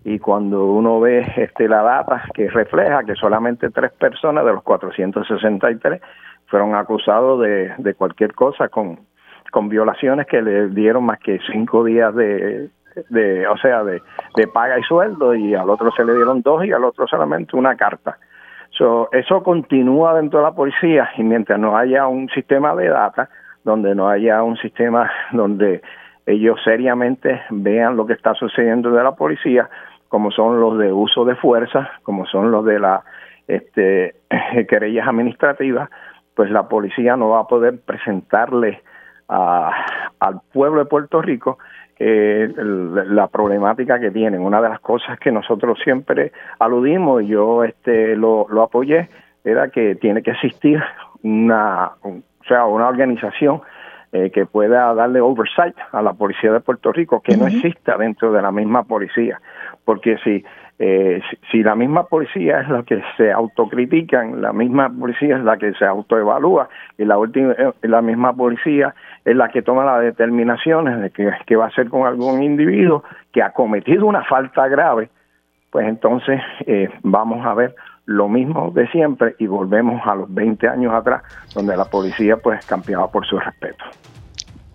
y 0.04 0.20
cuando 0.20 0.66
uno 0.66 1.00
ve 1.00 1.26
este, 1.36 1.66
la 1.66 1.82
data 1.82 2.22
que 2.32 2.48
refleja 2.48 3.02
que 3.02 3.16
solamente 3.16 3.70
tres 3.70 3.90
personas 3.90 4.44
de 4.44 4.52
los 4.52 4.62
463 4.62 6.00
fueron 6.48 6.74
acusados 6.74 7.40
de, 7.40 7.72
de 7.78 7.94
cualquier 7.94 8.34
cosa 8.34 8.68
con, 8.68 9.00
con 9.50 9.68
violaciones 9.68 10.26
que 10.26 10.42
le 10.42 10.68
dieron 10.68 11.04
más 11.04 11.18
que 11.20 11.38
cinco 11.50 11.84
días 11.84 12.14
de, 12.14 12.70
de 13.08 13.46
o 13.46 13.56
sea, 13.58 13.84
de, 13.84 14.02
de 14.34 14.46
paga 14.48 14.78
y 14.78 14.82
sueldo 14.82 15.34
y 15.34 15.54
al 15.54 15.70
otro 15.70 15.90
se 15.92 16.04
le 16.04 16.14
dieron 16.14 16.42
dos 16.42 16.64
y 16.64 16.72
al 16.72 16.84
otro 16.84 17.06
solamente 17.06 17.56
una 17.56 17.76
carta. 17.76 18.18
So, 18.70 19.08
eso 19.12 19.42
continúa 19.42 20.14
dentro 20.14 20.40
de 20.40 20.44
la 20.44 20.52
policía 20.52 21.10
y 21.16 21.22
mientras 21.22 21.58
no 21.58 21.76
haya 21.76 22.06
un 22.06 22.28
sistema 22.28 22.74
de 22.74 22.88
data, 22.88 23.28
donde 23.64 23.94
no 23.94 24.08
haya 24.08 24.42
un 24.42 24.56
sistema 24.56 25.10
donde 25.32 25.82
ellos 26.26 26.60
seriamente 26.62 27.40
vean 27.50 27.96
lo 27.96 28.06
que 28.06 28.12
está 28.12 28.34
sucediendo 28.34 28.90
de 28.90 29.02
la 29.02 29.12
policía, 29.12 29.68
como 30.08 30.30
son 30.30 30.60
los 30.60 30.78
de 30.78 30.92
uso 30.92 31.24
de 31.24 31.34
fuerza, 31.36 31.90
como 32.02 32.26
son 32.26 32.50
los 32.50 32.64
de 32.64 32.78
la 32.78 33.02
este, 33.46 34.14
querellas 34.68 35.08
administrativas, 35.08 35.88
pues 36.38 36.52
la 36.52 36.68
policía 36.68 37.16
no 37.16 37.30
va 37.30 37.40
a 37.40 37.48
poder 37.48 37.80
presentarle 37.80 38.80
al 39.26 40.40
pueblo 40.52 40.78
de 40.78 40.84
Puerto 40.84 41.20
Rico 41.20 41.58
eh, 41.98 42.48
la 42.56 43.26
problemática 43.26 43.98
que 43.98 44.12
tienen. 44.12 44.42
Una 44.42 44.62
de 44.62 44.68
las 44.68 44.78
cosas 44.78 45.18
que 45.18 45.32
nosotros 45.32 45.80
siempre 45.82 46.30
aludimos, 46.60 47.24
y 47.24 47.26
yo 47.26 47.64
este, 47.64 48.14
lo, 48.14 48.46
lo 48.50 48.62
apoyé, 48.62 49.08
era 49.42 49.70
que 49.70 49.96
tiene 49.96 50.22
que 50.22 50.30
existir 50.30 50.80
una, 51.24 51.90
o 52.02 52.20
sea, 52.46 52.66
una 52.66 52.86
organización 52.86 53.62
eh, 54.12 54.30
que 54.30 54.46
pueda 54.46 54.94
darle 54.94 55.20
oversight 55.20 55.74
a 55.90 56.02
la 56.02 56.12
policía 56.12 56.52
de 56.52 56.60
Puerto 56.60 56.92
Rico, 56.92 57.20
que 57.20 57.36
no 57.36 57.48
exista 57.48 57.96
dentro 57.96 58.30
de 58.30 58.42
la 58.42 58.52
misma 58.52 58.84
policía. 58.84 59.40
Porque 59.84 60.18
si, 60.22 60.44
eh, 60.80 61.20
si, 61.50 61.62
la 61.64 61.74
misma 61.74 62.04
policía 62.04 62.60
es 62.60 62.68
la 62.68 62.84
que 62.84 63.02
se 63.16 63.32
autocritican, 63.32 64.40
la 64.40 64.52
misma 64.52 64.88
policía 64.88 65.36
es 65.36 65.42
la 65.42 65.56
que 65.56 65.72
se 65.74 65.84
autoevalúa 65.84 66.68
y 66.96 67.04
la, 67.04 67.18
última, 67.18 67.52
eh, 67.52 67.72
la 67.82 68.00
misma 68.00 68.32
policía 68.32 68.94
es 69.24 69.34
la 69.34 69.48
que 69.48 69.62
toma 69.62 69.84
las 69.84 70.02
determinaciones 70.02 71.00
de 71.00 71.10
qué, 71.10 71.32
qué 71.46 71.56
va 71.56 71.64
a 71.64 71.68
hacer 71.68 71.88
con 71.88 72.06
algún 72.06 72.44
individuo 72.44 73.02
que 73.32 73.42
ha 73.42 73.50
cometido 73.50 74.06
una 74.06 74.22
falta 74.24 74.68
grave, 74.68 75.10
pues 75.70 75.88
entonces 75.88 76.40
eh, 76.66 76.88
vamos 77.02 77.44
a 77.44 77.54
ver 77.54 77.74
lo 78.06 78.28
mismo 78.28 78.70
de 78.70 78.86
siempre 78.88 79.34
y 79.38 79.48
volvemos 79.48 80.00
a 80.06 80.14
los 80.14 80.32
20 80.32 80.68
años 80.68 80.94
atrás, 80.94 81.22
donde 81.54 81.76
la 81.76 81.86
policía 81.86 82.36
pues 82.36 82.64
campeaba 82.66 83.10
por 83.10 83.26
su 83.26 83.38
respeto. 83.38 83.84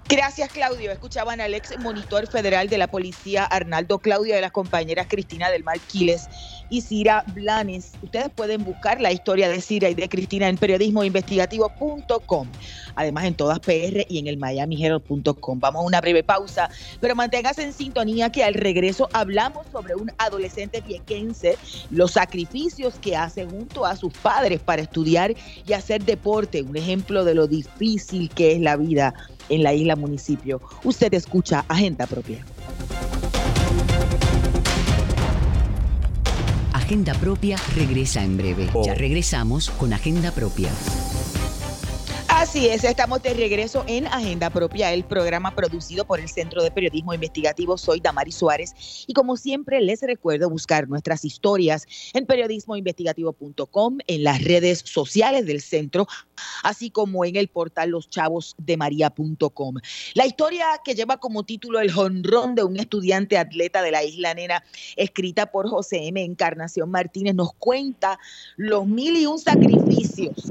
Gracias, 0.09 0.51
Claudio. 0.51 0.91
Escuchaban 0.91 1.39
al 1.39 1.53
ex 1.53 1.79
monitor 1.79 2.27
federal 2.27 2.67
de 2.67 2.77
la 2.77 2.87
policía, 2.87 3.45
Arnaldo 3.45 3.99
Claudio, 3.99 4.35
de 4.35 4.41
las 4.41 4.51
compañeras 4.51 5.07
Cristina 5.09 5.49
del 5.49 5.63
Mar 5.63 5.79
Quiles 5.79 6.27
y 6.69 6.81
Cira 6.81 7.23
Blanes. 7.33 7.93
Ustedes 8.01 8.29
pueden 8.29 8.65
buscar 8.65 8.99
la 8.99 9.11
historia 9.11 9.47
de 9.47 9.61
Cira 9.61 9.89
y 9.89 9.93
de 9.93 10.09
Cristina 10.09 10.49
en 10.49 10.57
periodismoinvestigativo.com. 10.57 12.47
Además, 12.95 13.23
en 13.23 13.35
todas 13.35 13.59
PR 13.59 14.05
y 14.09 14.19
en 14.19 14.27
el 14.27 14.37
miamiherald.com. 14.37 15.59
Vamos 15.59 15.81
a 15.81 15.85
una 15.85 16.01
breve 16.01 16.23
pausa, 16.23 16.69
pero 16.99 17.15
manténgase 17.15 17.63
en 17.63 17.73
sintonía 17.73 18.29
que 18.31 18.43
al 18.43 18.55
regreso 18.55 19.09
hablamos 19.13 19.65
sobre 19.71 19.95
un 19.95 20.11
adolescente 20.17 20.81
viequense, 20.81 21.57
los 21.89 22.11
sacrificios 22.11 22.95
que 22.95 23.15
hace 23.15 23.45
junto 23.45 23.85
a 23.85 23.95
sus 23.95 24.13
padres 24.13 24.59
para 24.59 24.81
estudiar 24.81 25.33
y 25.65 25.73
hacer 25.73 26.03
deporte. 26.03 26.61
Un 26.61 26.75
ejemplo 26.75 27.23
de 27.23 27.35
lo 27.35 27.47
difícil 27.47 28.29
que 28.29 28.53
es 28.53 28.59
la 28.59 28.75
vida 28.75 29.13
en 29.49 29.63
la 29.63 29.73
isla 29.73 29.95
municipio. 29.95 30.61
Usted 30.83 31.13
escucha 31.13 31.65
Agenda 31.67 32.07
Propia. 32.07 32.45
Agenda 36.73 37.13
Propia 37.13 37.57
regresa 37.75 38.23
en 38.23 38.37
breve. 38.37 38.69
Ya 38.85 38.93
regresamos 38.93 39.69
con 39.69 39.93
Agenda 39.93 40.31
Propia. 40.31 40.69
Así 42.43 42.67
es, 42.67 42.83
estamos 42.83 43.23
de 43.23 43.33
regreso 43.33 43.85
en 43.87 44.05
Agenda 44.05 44.49
Propia, 44.49 44.91
el 44.91 45.05
programa 45.05 45.55
producido 45.55 46.03
por 46.03 46.19
el 46.19 46.27
Centro 46.27 46.61
de 46.61 46.71
Periodismo 46.71 47.13
Investigativo. 47.13 47.77
Soy 47.77 48.01
Damari 48.01 48.33
Suárez 48.33 49.05
y 49.07 49.13
como 49.13 49.37
siempre 49.37 49.79
les 49.79 50.01
recuerdo 50.01 50.49
buscar 50.49 50.89
nuestras 50.89 51.23
historias 51.23 51.87
en 52.13 52.25
periodismoinvestigativo.com, 52.25 53.99
en 54.07 54.23
las 54.25 54.43
redes 54.43 54.83
sociales 54.85 55.45
del 55.45 55.61
centro, 55.61 56.05
así 56.63 56.89
como 56.89 57.23
en 57.23 57.37
el 57.37 57.47
portal 57.47 57.91
loschavosdemaria.com. 57.91 59.75
La 60.13 60.25
historia 60.25 60.65
que 60.83 60.95
lleva 60.95 61.15
como 61.15 61.43
título 61.43 61.79
El 61.79 61.93
jonrón 61.93 62.55
de 62.55 62.63
un 62.63 62.77
estudiante 62.77 63.37
atleta 63.37 63.81
de 63.81 63.91
la 63.91 64.03
Isla 64.03 64.33
Nena, 64.33 64.65
escrita 64.97 65.45
por 65.45 65.69
José 65.69 66.07
M. 66.07 66.21
Encarnación 66.21 66.91
Martínez, 66.91 67.35
nos 67.35 67.53
cuenta 67.53 68.19
los 68.57 68.85
mil 68.85 69.15
y 69.15 69.27
un 69.27 69.39
sacrificios 69.39 69.82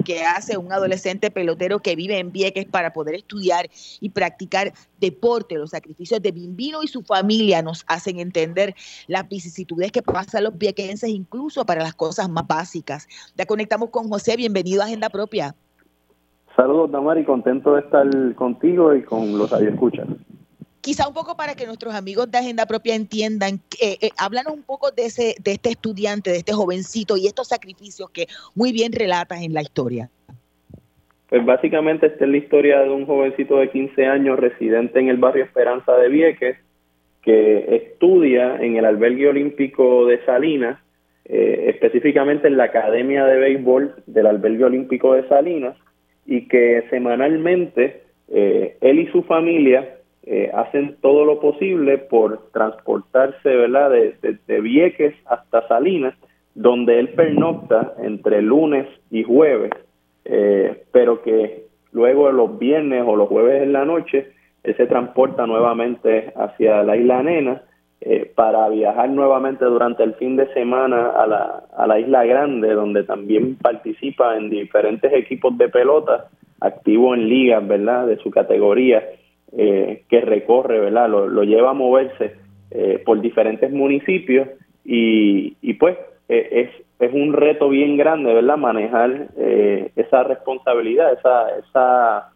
que 0.04 0.22
hace 0.24 0.56
un 0.56 0.72
adolescente 0.72 1.30
pelotero 1.30 1.80
que 1.80 1.96
vive 1.96 2.18
en 2.18 2.32
Vieques 2.32 2.66
para 2.66 2.92
poder 2.92 3.14
estudiar 3.14 3.68
y 4.00 4.10
practicar 4.10 4.72
deporte. 5.00 5.56
Los 5.56 5.70
sacrificios 5.70 6.20
de 6.22 6.32
Bimbino 6.32 6.82
y 6.82 6.88
su 6.88 7.02
familia 7.02 7.62
nos 7.62 7.84
hacen 7.86 8.18
entender 8.18 8.74
las 9.06 9.28
vicisitudes 9.28 9.92
que 9.92 10.02
pasan 10.02 10.44
los 10.44 10.56
viequenses, 10.56 11.10
incluso 11.10 11.64
para 11.64 11.82
las 11.82 11.94
cosas 11.94 12.28
más 12.28 12.46
básicas. 12.46 13.08
Ya 13.36 13.46
conectamos 13.46 13.90
con 13.90 14.08
José, 14.08 14.36
bienvenido 14.36 14.82
a 14.82 14.86
Agenda 14.86 15.08
Propia. 15.08 15.54
Saludos, 16.56 16.90
Damari, 16.90 17.24
contento 17.24 17.74
de 17.74 17.80
estar 17.80 18.34
contigo 18.34 18.94
y 18.94 19.02
con 19.02 19.38
los 19.38 19.50
escuchan. 19.52 20.18
Quizá 20.82 21.06
un 21.06 21.14
poco 21.14 21.36
para 21.36 21.54
que 21.54 21.64
nuestros 21.64 21.94
amigos 21.94 22.28
de 22.28 22.38
Agenda 22.38 22.66
Propia 22.66 22.96
entiendan, 22.96 23.60
eh, 23.80 23.98
eh, 24.00 24.10
háblanos 24.18 24.52
un 24.52 24.64
poco 24.64 24.90
de, 24.90 25.04
ese, 25.04 25.36
de 25.40 25.52
este 25.52 25.70
estudiante, 25.70 26.30
de 26.30 26.38
este 26.38 26.52
jovencito 26.52 27.16
y 27.16 27.28
estos 27.28 27.48
sacrificios 27.48 28.10
que 28.10 28.26
muy 28.56 28.72
bien 28.72 28.92
relatas 28.92 29.42
en 29.42 29.54
la 29.54 29.62
historia. 29.62 30.10
Pues 31.28 31.44
básicamente 31.46 32.08
esta 32.08 32.24
es 32.24 32.30
la 32.32 32.36
historia 32.36 32.80
de 32.80 32.90
un 32.90 33.06
jovencito 33.06 33.58
de 33.58 33.70
15 33.70 34.06
años 34.06 34.40
residente 34.40 34.98
en 34.98 35.08
el 35.08 35.18
barrio 35.18 35.44
Esperanza 35.44 35.96
de 35.96 36.08
Vieques 36.08 36.56
que 37.22 37.76
estudia 37.76 38.56
en 38.56 38.76
el 38.76 38.84
albergue 38.84 39.28
olímpico 39.28 40.06
de 40.06 40.22
Salinas, 40.24 40.80
eh, 41.24 41.66
específicamente 41.68 42.48
en 42.48 42.56
la 42.56 42.64
Academia 42.64 43.24
de 43.24 43.38
Béisbol 43.38 43.94
del 44.06 44.26
albergue 44.26 44.64
olímpico 44.64 45.14
de 45.14 45.28
Salinas, 45.28 45.76
y 46.26 46.48
que 46.48 46.84
semanalmente 46.90 48.02
eh, 48.28 48.76
él 48.80 48.98
y 48.98 49.06
su 49.12 49.22
familia 49.22 49.98
eh, 50.24 50.50
hacen 50.54 50.96
todo 51.00 51.24
lo 51.24 51.40
posible 51.40 51.98
por 51.98 52.50
transportarse 52.52 53.48
¿verdad? 53.48 53.90
De, 53.90 54.38
de 54.46 54.60
Vieques 54.60 55.14
hasta 55.26 55.66
Salinas, 55.68 56.14
donde 56.54 56.98
él 56.98 57.08
pernocta 57.10 57.94
entre 57.98 58.42
lunes 58.42 58.86
y 59.10 59.24
jueves 59.24 59.72
eh, 60.24 60.84
pero 60.92 61.22
que 61.22 61.64
luego 61.92 62.30
los 62.30 62.58
viernes 62.58 63.02
o 63.06 63.16
los 63.16 63.28
jueves 63.28 63.62
en 63.62 63.72
la 63.72 63.84
noche 63.84 64.28
él 64.62 64.76
se 64.76 64.86
transporta 64.86 65.46
nuevamente 65.46 66.32
hacia 66.36 66.82
la 66.84 66.96
isla 66.96 67.22
Nena 67.22 67.62
eh, 68.00 68.30
para 68.34 68.68
viajar 68.68 69.10
nuevamente 69.10 69.64
durante 69.64 70.02
el 70.02 70.14
fin 70.14 70.36
de 70.36 70.52
semana 70.54 71.10
a 71.10 71.26
la, 71.26 71.64
a 71.76 71.86
la 71.86 72.00
isla 72.00 72.24
Grande, 72.24 72.72
donde 72.74 73.04
también 73.04 73.56
participa 73.56 74.36
en 74.36 74.50
diferentes 74.50 75.12
equipos 75.12 75.56
de 75.56 75.68
pelota, 75.68 76.28
activo 76.60 77.14
en 77.14 77.28
ligas, 77.28 77.66
¿verdad?, 77.66 78.06
de 78.06 78.16
su 78.16 78.30
categoría, 78.30 79.04
eh, 79.56 80.04
que 80.08 80.20
recorre, 80.20 80.80
¿verdad?, 80.80 81.08
lo, 81.08 81.42
lleva 81.44 81.70
a 81.70 81.74
moverse 81.74 82.40
por 83.04 83.20
diferentes 83.20 83.70
municipios 83.70 84.48
y, 84.82 85.56
y 85.60 85.74
pues 85.74 85.98
es 86.26 86.70
es 87.02 87.12
un 87.12 87.32
reto 87.32 87.68
bien 87.68 87.96
grande, 87.96 88.32
¿verdad? 88.32 88.56
Manejar 88.56 89.26
eh, 89.36 89.90
esa 89.96 90.22
responsabilidad, 90.22 91.12
esa, 91.14 91.58
esa, 91.58 92.28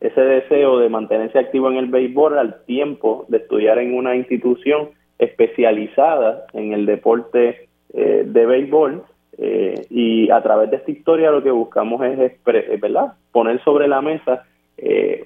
ese 0.00 0.20
deseo 0.22 0.78
de 0.78 0.88
mantenerse 0.88 1.38
activo 1.38 1.70
en 1.70 1.76
el 1.76 1.88
béisbol 1.88 2.38
al 2.38 2.64
tiempo 2.64 3.26
de 3.28 3.36
estudiar 3.36 3.78
en 3.78 3.94
una 3.94 4.16
institución 4.16 4.88
especializada 5.18 6.46
en 6.54 6.72
el 6.72 6.86
deporte 6.86 7.68
eh, 7.92 8.22
de 8.24 8.46
béisbol. 8.46 9.04
Eh, 9.36 9.86
y 9.90 10.30
a 10.30 10.42
través 10.42 10.70
de 10.70 10.76
esta 10.76 10.90
historia 10.90 11.30
lo 11.30 11.42
que 11.42 11.50
buscamos 11.50 12.02
es, 12.02 12.32
¿verdad? 12.42 13.12
Poner 13.32 13.62
sobre 13.64 13.86
la 13.86 14.00
mesa 14.00 14.44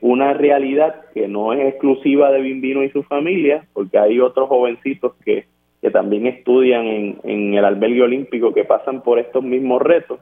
una 0.00 0.34
realidad 0.34 1.02
que 1.14 1.28
no 1.28 1.52
es 1.52 1.60
exclusiva 1.68 2.32
de 2.32 2.40
Bimbino 2.40 2.82
y 2.82 2.90
su 2.90 3.02
familia, 3.04 3.64
porque 3.72 3.98
hay 3.98 4.18
otros 4.18 4.48
jovencitos 4.48 5.14
que 5.24 5.46
que 5.84 5.90
también 5.90 6.26
estudian 6.26 6.86
en, 6.86 7.18
en 7.24 7.52
el 7.52 7.62
albergue 7.62 8.00
olímpico, 8.00 8.54
que 8.54 8.64
pasan 8.64 9.02
por 9.02 9.18
estos 9.18 9.44
mismos 9.44 9.82
retos, 9.82 10.18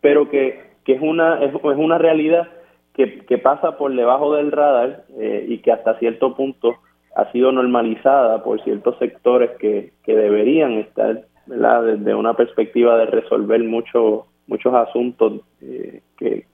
pero 0.00 0.30
que, 0.30 0.60
que 0.84 0.92
es, 0.92 1.02
una, 1.02 1.42
es, 1.42 1.52
una 1.62 1.98
realidad 1.98 2.48
que, 2.94 3.26
que, 3.26 3.38
pasa 3.38 3.76
por 3.76 3.92
debajo 3.92 4.36
del 4.36 4.52
radar 4.52 5.02
eh, 5.18 5.46
y 5.48 5.58
que 5.58 5.72
hasta 5.72 5.98
cierto 5.98 6.36
punto 6.36 6.76
ha 7.16 7.28
sido 7.32 7.50
normalizada 7.50 8.44
por 8.44 8.62
ciertos 8.62 8.96
sectores 9.00 9.50
que, 9.58 9.90
que 10.04 10.14
deberían 10.14 10.74
estar 10.74 11.24
desde 11.46 12.14
una 12.14 12.34
perspectiva 12.34 12.96
de 12.96 13.06
resolver 13.06 13.64
muchos 13.64 14.26
muchos 14.46 14.72
asuntos 14.74 15.40
eh, 15.60 16.02
que, 16.16 16.44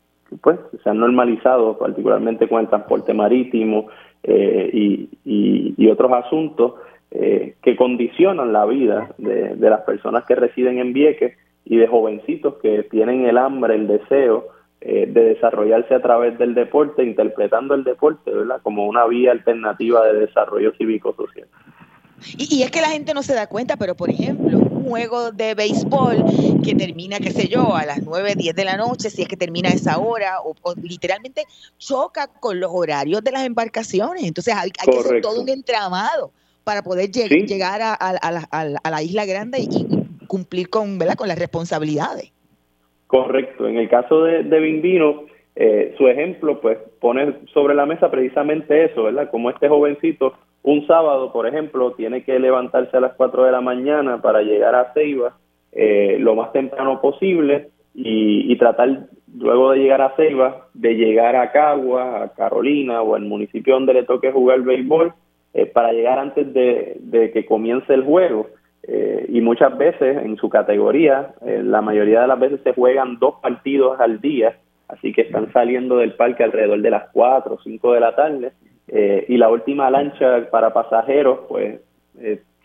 pues 0.43 0.59
se 0.83 0.91
han 0.91 0.99
normalizado 0.99 1.79
particularmente 1.79 2.49
con 2.49 2.61
el 2.61 2.69
transporte 2.69 3.15
marítimo 3.15 3.89
eh, 4.23 4.71
y, 4.73 5.09
y, 5.25 5.75
y, 5.77 5.89
otros 5.89 6.13
asuntos 6.13 6.75
eh, 7.13 7.57
que 7.63 7.75
condicionan 7.75 8.53
la 8.53 8.65
vida 8.67 9.11
de, 9.19 9.57
las 9.59 9.81
personas 9.81 10.25
que 10.27 10.37
residen 10.37 10.79
en 10.79 10.93
Vieques 10.93 11.37
y 11.65 11.77
de 11.77 11.89
jovencitos 11.89 12.55
que 12.63 12.85
tienen 12.85 13.25
el 13.25 13.37
hambre, 13.37 13.75
el 13.75 13.89
deseo 13.89 14.47
eh, 14.81 15.07
de 15.09 15.25
desarrollarse 15.25 15.93
a 15.93 16.03
través 16.03 16.39
del 16.39 16.55
deporte, 16.55 17.03
interpretando 17.03 17.75
el 17.75 17.83
deporte 17.83 18.31
¿verdad? 18.31 18.61
como 18.63 18.87
una 18.87 19.07
vía 19.07 19.33
alternativa 19.33 20.07
de 20.07 20.21
desarrollo 20.21 20.73
cívico-social. 20.79 21.49
Y, 22.39 22.63
es 22.63 22.71
que 22.71 22.81
la 22.81 22.91
gente 22.91 23.13
no 23.13 23.23
se 23.23 23.35
da 23.35 23.49
cuenta, 23.49 23.77
pero 23.77 23.97
por 23.97 24.11
ejemplo, 24.11 24.61
juego 24.91 25.31
de 25.31 25.55
béisbol 25.55 26.25
que 26.65 26.75
termina, 26.75 27.19
qué 27.19 27.31
sé 27.31 27.47
yo, 27.47 27.75
a 27.77 27.87
las 27.87 28.03
9, 28.03 28.35
10 28.37 28.55
de 28.55 28.65
la 28.65 28.77
noche, 28.77 29.09
si 29.09 29.23
es 29.23 29.29
que 29.29 29.37
termina 29.37 29.69
a 29.69 29.73
esa 29.73 29.99
hora, 29.99 30.41
o, 30.43 30.55
literalmente 30.83 31.45
choca 31.79 32.27
con 32.27 32.59
los 32.59 32.71
horarios 32.75 33.23
de 33.23 33.31
las 33.31 33.47
embarcaciones. 33.47 34.25
Entonces 34.25 34.55
hay, 34.55 34.71
hay 34.79 34.93
que 34.93 34.99
hacer 34.99 35.21
todo 35.21 35.41
un 35.41 35.49
entramado 35.49 36.33
para 36.65 36.83
poder 36.83 37.11
llegar 37.11 37.81
a, 37.83 38.91
la, 38.91 39.03
isla 39.03 39.25
grande 39.25 39.61
y, 39.61 40.27
cumplir 40.27 40.69
con, 40.69 40.99
¿verdad? 40.99 41.15
con 41.15 41.29
las 41.29 41.39
responsabilidades. 41.39 42.33
Correcto. 43.07 43.67
En 43.67 43.79
el 43.79 43.89
caso 43.89 44.25
de, 44.25 44.45
de 44.45 44.61
Bimbino, 44.61 45.25
eh, 45.57 45.95
su 45.99 46.07
ejemplo, 46.09 46.61
pues 46.61 46.79
pone 47.01 47.35
sobre 47.53 47.75
la 47.75 47.87
mesa 47.87 48.11
precisamente 48.11 48.85
eso, 48.85 49.05
¿verdad? 49.05 49.31
Como 49.31 49.51
este 49.51 49.69
jovencito, 49.69 50.35
un 50.63 50.87
sábado, 50.87 51.33
por 51.33 51.47
ejemplo, 51.47 51.93
tiene 51.93 52.23
que 52.23 52.39
levantarse 52.39 52.97
a 52.97 53.01
las 53.01 53.15
4 53.15 53.45
de 53.45 53.53
la 53.53 53.61
mañana 53.61 54.21
para 54.21 54.43
llegar 54.43 54.75
a 54.75 54.93
Ceiba 54.93 55.37
eh, 55.73 56.17
lo 56.19 56.35
más 56.35 56.53
temprano 56.53 57.01
posible 57.01 57.71
y, 57.95 58.57
tratar 58.57 59.07
luego 59.37 59.73
de 59.73 59.79
llegar 59.79 60.03
a 60.03 60.15
Ceiba, 60.17 60.69
de 60.75 60.95
llegar 60.95 61.37
a 61.37 61.51
Cagua, 61.53 62.25
a 62.25 62.29
Carolina 62.35 63.03
o 63.03 63.15
al 63.15 63.23
municipio 63.23 63.75
donde 63.75 63.95
le 63.95 64.05
toque 64.05 64.33
jugar 64.33 64.63
béisbol, 64.63 65.13
eh, 65.53 65.67
para 65.67 65.93
llegar 65.93 66.19
antes 66.19 66.53
de, 66.53 67.31
que 67.33 67.45
comience 67.47 67.93
el 67.93 68.05
juego. 68.05 68.49
Eh, 68.83 69.27
y 69.29 69.41
muchas 69.41 69.77
veces 69.77 70.17
en 70.19 70.37
su 70.37 70.49
categoría, 70.49 71.35
eh, 71.45 71.61
la 71.63 71.81
mayoría 71.83 72.23
de 72.23 72.29
las 72.29 72.39
veces 72.39 72.61
se 72.63 72.73
juegan 72.73 73.19
dos 73.19 73.35
partidos 73.43 74.01
al 74.01 74.21
día, 74.21 74.57
así 74.89 75.13
que 75.13 75.23
están 75.23 75.53
saliendo 75.53 75.99
del 75.99 76.15
parque 76.15 76.45
alrededor 76.45 76.81
de 76.81 76.91
las 76.91 77.11
4 77.13 77.55
o 77.55 77.61
5 77.61 77.93
de 77.93 78.01
la 78.01 78.15
tarde. 78.15 78.53
Y 78.93 79.37
la 79.37 79.49
última 79.49 79.89
lancha 79.91 80.51
para 80.51 80.73
pasajeros, 80.73 81.41
pues 81.49 81.81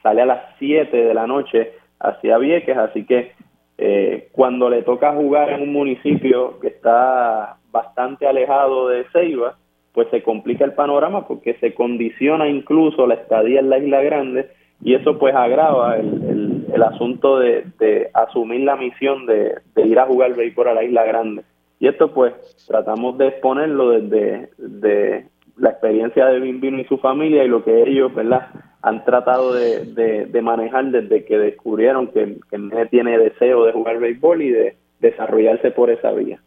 sale 0.01 0.21
a 0.21 0.25
las 0.25 0.41
7 0.59 0.95
de 0.95 1.13
la 1.13 1.27
noche 1.27 1.73
hacia 1.99 2.37
Vieques, 2.37 2.77
así 2.77 3.05
que 3.05 3.31
eh, 3.77 4.29
cuando 4.31 4.69
le 4.69 4.83
toca 4.83 5.13
jugar 5.13 5.49
en 5.49 5.63
un 5.63 5.73
municipio 5.73 6.59
que 6.59 6.67
está 6.67 7.57
bastante 7.71 8.27
alejado 8.27 8.87
de 8.87 9.05
Ceiba, 9.11 9.57
pues 9.93 10.07
se 10.11 10.23
complica 10.23 10.63
el 10.63 10.73
panorama 10.73 11.27
porque 11.27 11.55
se 11.55 11.73
condiciona 11.73 12.47
incluso 12.47 13.07
la 13.07 13.15
estadía 13.15 13.59
en 13.59 13.69
la 13.69 13.79
Isla 13.79 14.01
Grande 14.01 14.49
y 14.81 14.93
eso 14.93 15.17
pues 15.17 15.33
agrava 15.35 15.97
el, 15.97 16.65
el, 16.73 16.83
asunto 16.83 17.39
de, 17.39 18.09
asumir 18.13 18.61
la 18.61 18.75
misión 18.75 19.25
de, 19.25 19.55
ir 19.77 19.99
a 19.99 20.05
jugar 20.05 20.35
béisbol 20.35 20.67
a 20.67 20.73
la 20.73 20.83
Isla 20.83 21.03
Grande. 21.05 21.43
Y 21.79 21.87
esto 21.87 22.13
pues 22.13 22.33
tratamos 22.67 23.17
de 23.17 23.27
exponerlo 23.27 23.91
desde 23.91 24.49
de 24.57 25.25
la 25.57 25.69
experiencia 25.71 26.25
de 26.27 26.39
Bimbino 26.39 26.79
y 26.79 26.85
su 26.85 26.97
familia 26.97 27.43
y 27.43 27.47
lo 27.47 27.63
que 27.63 27.83
ellos, 27.83 28.13
¿verdad? 28.13 28.49
han 28.85 29.03
tratado 29.03 29.51
de, 29.51 29.85
de, 30.27 30.41
manejar 30.43 30.85
desde 30.91 31.25
que 31.25 31.39
descubrieron 31.39 32.07
que, 32.09 32.37
que 32.51 32.55
el 32.55 32.89
tiene 32.91 33.17
deseo 33.17 33.65
de 33.65 33.71
jugar 33.71 33.97
béisbol 33.97 34.43
y 34.43 34.51
de 34.51 34.77
desarrollarse 34.99 35.71
por 35.71 35.89
esa 35.89 36.11
vía. 36.11 36.39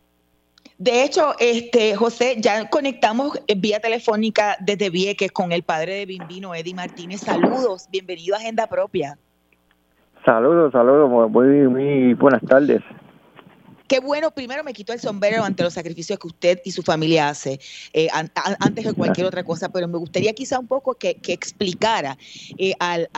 De 0.79 1.03
hecho, 1.03 1.33
este 1.41 1.97
José, 1.97 2.37
ya 2.39 2.71
conectamos 2.71 3.43
vía 3.57 3.81
telefónica 3.81 4.57
desde 4.61 4.89
Vieques 4.89 5.33
con 5.33 5.51
el 5.51 5.65
padre 5.65 5.95
de 5.95 6.07
Bimbino, 6.07 6.55
Eddie 6.55 6.77
Martínez. 6.77 7.23
Saludos, 7.23 7.89
bienvenido 7.91 8.37
a 8.37 8.39
Agenda 8.39 8.69
Propia. 8.69 9.19
Saludos, 10.25 10.71
saludos, 10.71 11.11
muy, 11.33 11.49
muy 11.67 12.15
buenas 12.15 12.43
tardes. 12.43 12.83
Qué 13.89 14.01
bueno, 14.01 14.31
primero 14.31 14.63
me 14.63 14.75
quito 14.75 14.93
el 14.93 15.01
sombrero 15.01 15.43
ante 15.43 15.63
los 15.63 15.73
sacrificios 15.73 16.19
que 16.19 16.27
usted 16.27 16.59
y 16.63 16.73
su 16.73 16.83
familia 16.83 17.31
hace, 17.31 17.59
eh, 17.95 18.09
antes 18.13 18.85
de 18.85 18.93
cualquier 18.93 19.27
otra 19.27 19.43
cosa, 19.43 19.71
pero 19.71 19.89
me 19.89 19.97
gustaría 19.97 20.35
quizá 20.35 20.59
un 20.59 20.69
poco 20.69 20.95
que, 20.95 21.17
explicara 21.29 22.17
eh, 22.59 22.75
al, 22.81 23.09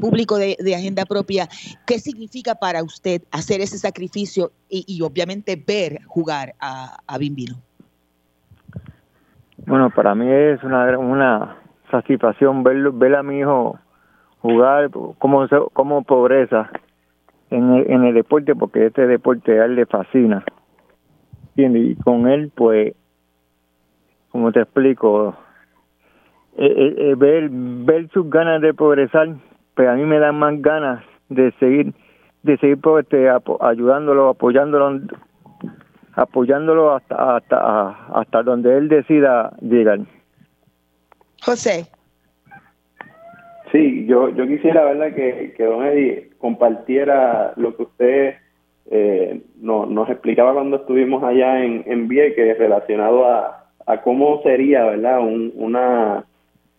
público 0.00 0.38
de, 0.38 0.56
Agenda 0.74 1.04
Propia 1.04 1.48
qué 1.86 1.98
significa 1.98 2.54
para 2.54 2.82
usted 2.82 3.22
hacer 3.30 3.60
ese 3.60 3.78
sacrificio 3.78 4.52
y, 4.70 5.02
obviamente 5.02 5.56
ver 5.56 6.00
jugar 6.06 6.54
a, 6.58 6.96
a 7.06 7.18
Bimbino. 7.18 7.56
Bueno, 9.66 9.90
para 9.90 10.14
mí 10.14 10.26
es 10.30 10.62
una, 10.62 10.98
una 10.98 11.58
satisfacción 11.90 12.62
ver, 12.62 12.90
ver 12.92 13.14
a 13.16 13.22
mi 13.22 13.40
hijo 13.40 13.78
jugar 14.40 14.90
como, 15.18 15.46
como 15.72 16.02
pobreza 16.02 16.70
en 17.54 17.72
el, 17.72 17.90
en 17.90 18.04
el 18.04 18.14
deporte 18.14 18.54
porque 18.54 18.86
este 18.86 19.06
deporte 19.06 19.60
a 19.60 19.66
él 19.66 19.76
le 19.76 19.86
fascina. 19.86 20.44
Y 21.56 21.94
con 21.96 22.26
él, 22.28 22.50
pues, 22.54 22.94
como 24.30 24.50
te 24.50 24.60
explico, 24.60 25.36
eh, 26.56 26.66
eh, 26.66 26.94
eh, 26.98 27.14
ver, 27.16 27.48
ver 27.50 28.08
sus 28.10 28.28
ganas 28.28 28.60
de 28.60 28.74
progresar, 28.74 29.36
pues 29.74 29.88
a 29.88 29.94
mí 29.94 30.04
me 30.04 30.18
dan 30.18 30.36
más 30.36 30.60
ganas 30.60 31.04
de 31.28 31.52
seguir, 31.60 31.94
de 32.42 32.58
seguir 32.58 32.78
pues, 32.78 33.04
este, 33.04 33.28
ayudándolo, 33.60 34.30
apoyándolo, 34.30 35.00
apoyándolo 36.14 36.94
hasta, 36.94 37.36
hasta, 37.36 37.90
hasta 38.18 38.42
donde 38.42 38.76
él 38.76 38.88
decida 38.88 39.52
llegar. 39.60 40.00
José. 41.44 41.86
Sí, 43.74 44.06
yo, 44.06 44.28
yo 44.28 44.46
quisiera, 44.46 44.84
¿verdad?, 44.84 45.16
que, 45.16 45.52
que 45.56 45.64
don 45.64 45.84
Eddie 45.84 46.30
compartiera 46.38 47.54
lo 47.56 47.76
que 47.76 47.82
usted 47.82 48.34
eh, 48.88 49.40
no, 49.60 49.84
nos 49.84 50.08
explicaba 50.08 50.52
cuando 50.52 50.76
estuvimos 50.76 51.24
allá 51.24 51.64
en, 51.64 51.82
en 51.86 52.06
Vieques 52.06 52.56
relacionado 52.56 53.26
a, 53.26 53.64
a 53.84 54.00
cómo 54.02 54.40
sería, 54.44 54.84
¿verdad?, 54.84 55.18
una, 55.56 56.24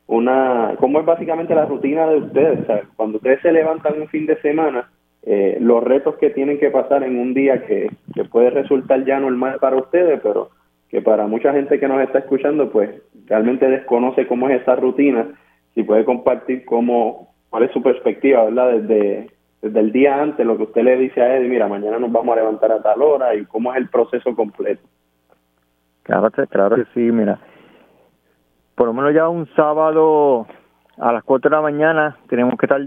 una, 0.07 0.75
cómo 0.79 1.01
es 1.01 1.05
básicamente 1.05 1.53
la 1.53 1.65
rutina 1.65 2.07
de 2.07 2.15
ustedes. 2.15 2.59
cuando 2.95 3.17
ustedes 3.17 3.41
se 3.41 3.51
levantan 3.51 3.99
un 3.99 4.07
fin 4.07 4.25
de 4.25 4.37
semana, 4.37 4.89
eh, 5.23 5.57
los 5.59 5.83
retos 5.83 6.15
que 6.15 6.29
tienen 6.29 6.59
que 6.59 6.69
pasar 6.69 7.03
en 7.03 7.19
un 7.19 7.33
día 7.33 7.65
que, 7.65 7.89
que 8.13 8.23
puede 8.23 8.51
resultar 8.51 9.03
ya 9.03 9.19
normal 9.19 9.57
para 9.59 9.75
ustedes, 9.75 10.21
pero 10.23 10.51
que 10.87 11.01
para 11.01 11.27
mucha 11.27 11.51
gente 11.51 11.77
que 11.77 11.89
nos 11.89 12.01
está 12.01 12.19
escuchando, 12.19 12.71
pues 12.71 12.89
realmente 13.25 13.67
desconoce 13.67 14.27
cómo 14.27 14.47
es 14.47 14.61
esa 14.61 14.77
rutina 14.77 15.27
si 15.75 15.83
puede 15.83 16.05
compartir 16.05 16.65
cómo, 16.65 17.35
cuál 17.49 17.63
es 17.63 17.71
su 17.71 17.83
perspectiva, 17.83 18.45
¿verdad? 18.45 18.79
Desde, 18.79 19.29
desde 19.61 19.79
el 19.79 19.91
día 19.91 20.21
antes, 20.21 20.45
lo 20.45 20.57
que 20.57 20.63
usted 20.63 20.83
le 20.83 20.97
dice 20.97 21.21
a 21.21 21.37
él, 21.37 21.49
mira, 21.49 21.67
mañana 21.67 21.99
nos 21.99 22.11
vamos 22.11 22.33
a 22.33 22.39
levantar 22.39 22.71
a 22.71 22.81
tal 22.81 23.01
hora 23.01 23.35
y 23.35 23.45
cómo 23.45 23.71
es 23.73 23.77
el 23.77 23.89
proceso 23.89 24.33
completo. 24.35 24.81
Claro, 26.03 26.31
claro 26.49 26.75
que 26.77 26.85
sí, 26.93 26.99
mira. 27.11 27.39
Por 28.75 28.87
lo 28.87 28.93
menos 28.93 29.13
ya 29.13 29.27
un 29.27 29.47
sábado 29.55 30.47
a 30.97 31.11
las 31.11 31.23
4 31.23 31.49
de 31.49 31.55
la 31.55 31.61
mañana 31.61 32.17
tenemos 32.29 32.55
que 32.57 32.65
estar 32.65 32.81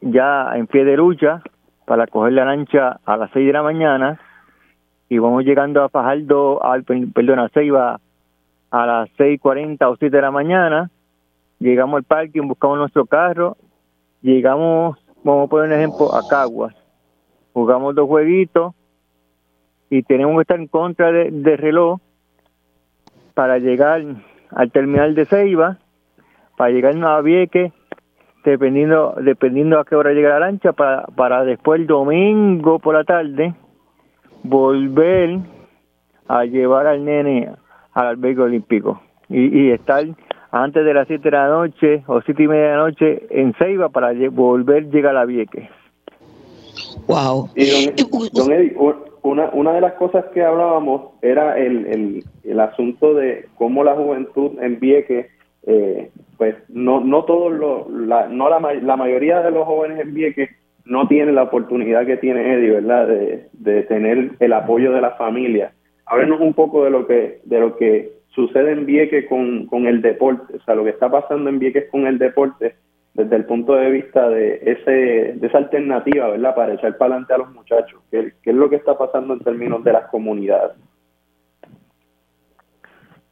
ya 0.00 0.52
en 0.54 0.66
pie 0.66 0.84
de 0.84 0.96
lucha 0.96 1.42
para 1.84 2.06
coger 2.06 2.32
la 2.32 2.44
lancha 2.44 3.00
a 3.04 3.16
las 3.16 3.30
6 3.32 3.46
de 3.46 3.52
la 3.52 3.62
mañana 3.62 4.18
y 5.08 5.18
vamos 5.18 5.44
llegando 5.44 5.82
a 5.82 5.88
Fajardo, 5.88 6.64
al, 6.64 6.84
perdón, 6.84 7.40
a 7.40 7.48
Ceiba 7.48 8.00
a 8.70 8.86
las 8.86 9.10
6.40 9.18 9.84
o 9.90 9.96
7 9.96 10.14
de 10.14 10.22
la 10.22 10.30
mañana 10.30 10.90
llegamos 11.60 11.98
al 11.98 12.04
parque, 12.04 12.40
buscamos 12.40 12.78
nuestro 12.78 13.06
carro, 13.06 13.56
llegamos, 14.22 14.98
vamos 15.22 15.46
a 15.46 15.50
poner 15.50 15.68
un 15.68 15.74
ejemplo, 15.74 16.12
a 16.14 16.26
Caguas, 16.26 16.74
jugamos 17.52 17.94
dos 17.94 18.08
jueguitos 18.08 18.74
y 19.90 20.02
tenemos 20.02 20.34
que 20.36 20.42
estar 20.42 20.58
en 20.58 20.66
contra 20.66 21.12
de, 21.12 21.56
reloj 21.56 22.00
para 23.34 23.58
llegar 23.58 24.02
al 24.50 24.72
terminal 24.72 25.14
de 25.14 25.26
Ceiba, 25.26 25.78
para 26.56 26.70
llegar 26.70 26.96
a 27.04 27.20
Vieques, 27.20 27.72
dependiendo 28.44 29.14
dependiendo 29.20 29.78
a 29.78 29.84
qué 29.84 29.96
hora 29.96 30.12
llega 30.12 30.30
la 30.30 30.46
lancha, 30.46 30.72
para, 30.72 31.04
para 31.08 31.44
después 31.44 31.80
el 31.80 31.86
domingo 31.86 32.78
por 32.78 32.94
la 32.94 33.04
tarde 33.04 33.54
volver 34.42 35.38
a 36.26 36.44
llevar 36.44 36.86
al 36.86 37.04
nene 37.04 37.52
al 37.92 38.06
albergue 38.06 38.42
olímpico 38.42 39.02
y 39.28 39.70
estar 39.70 40.06
antes 40.52 40.84
de 40.84 40.94
las 40.94 41.06
7 41.06 41.22
de 41.22 41.30
la 41.30 41.48
noche 41.48 42.02
o 42.06 42.20
7 42.20 42.42
y 42.42 42.48
media 42.48 42.62
de 42.62 42.70
la 42.70 42.76
noche 42.76 43.22
en 43.30 43.54
Ceiba 43.54 43.88
para 43.88 44.12
volver 44.30 44.84
a 44.84 44.88
llegar 44.88 45.16
a 45.16 45.24
Vieques. 45.24 45.68
Wow. 47.06 47.48
Y 47.54 47.90
don, 48.32 48.52
Eddie, 48.52 48.76
una, 49.22 49.50
una 49.50 49.72
de 49.72 49.80
las 49.80 49.94
cosas 49.94 50.24
que 50.32 50.44
hablábamos 50.44 51.12
era 51.22 51.58
el, 51.58 51.86
el, 51.86 52.24
el 52.44 52.60
asunto 52.60 53.14
de 53.14 53.46
cómo 53.56 53.84
la 53.84 53.94
juventud 53.94 54.52
en 54.60 54.80
Vieques, 54.80 55.26
eh, 55.66 56.10
pues 56.36 56.56
no, 56.68 57.00
no 57.00 57.24
todos 57.24 57.52
los, 57.52 57.90
la, 57.90 58.28
no 58.28 58.48
la, 58.48 58.60
la 58.60 58.96
mayoría 58.96 59.40
de 59.40 59.50
los 59.50 59.66
jóvenes 59.66 60.00
en 60.00 60.14
Vieques 60.14 60.50
no 60.84 61.06
tienen 61.06 61.34
la 61.34 61.44
oportunidad 61.44 62.06
que 62.06 62.16
tiene 62.16 62.54
Eddie, 62.54 62.70
¿verdad? 62.70 63.06
De, 63.06 63.46
de 63.52 63.82
tener 63.82 64.32
el 64.40 64.52
apoyo 64.52 64.92
de 64.92 65.00
la 65.00 65.12
familia. 65.12 65.72
Háblenos 66.06 66.40
un 66.40 66.54
poco 66.54 66.84
de 66.84 66.90
lo 66.90 67.06
que, 67.06 67.40
de 67.44 67.60
lo 67.60 67.76
que 67.76 68.19
sucede 68.46 68.72
en 68.72 68.86
Vieques 68.86 69.26
con, 69.28 69.66
con 69.66 69.86
el 69.86 70.02
deporte, 70.02 70.56
o 70.56 70.60
sea, 70.62 70.74
lo 70.74 70.84
que 70.84 70.90
está 70.90 71.10
pasando 71.10 71.50
en 71.50 71.58
Vieques 71.58 71.90
con 71.90 72.06
el 72.06 72.18
deporte 72.18 72.76
desde 73.14 73.36
el 73.36 73.44
punto 73.44 73.74
de 73.74 73.90
vista 73.90 74.28
de 74.28 74.60
ese 74.64 75.34
de 75.34 75.46
esa 75.46 75.58
alternativa, 75.58 76.28
¿verdad? 76.28 76.54
Para 76.54 76.74
echar 76.74 76.96
para 76.96 77.14
adelante 77.14 77.34
a 77.34 77.38
los 77.38 77.52
muchachos, 77.52 78.00
¿qué, 78.10 78.32
es 78.42 78.54
lo 78.54 78.70
que 78.70 78.76
está 78.76 78.96
pasando 78.96 79.34
en 79.34 79.40
términos 79.40 79.82
de 79.84 79.92
las 79.92 80.06
comunidades? 80.08 80.76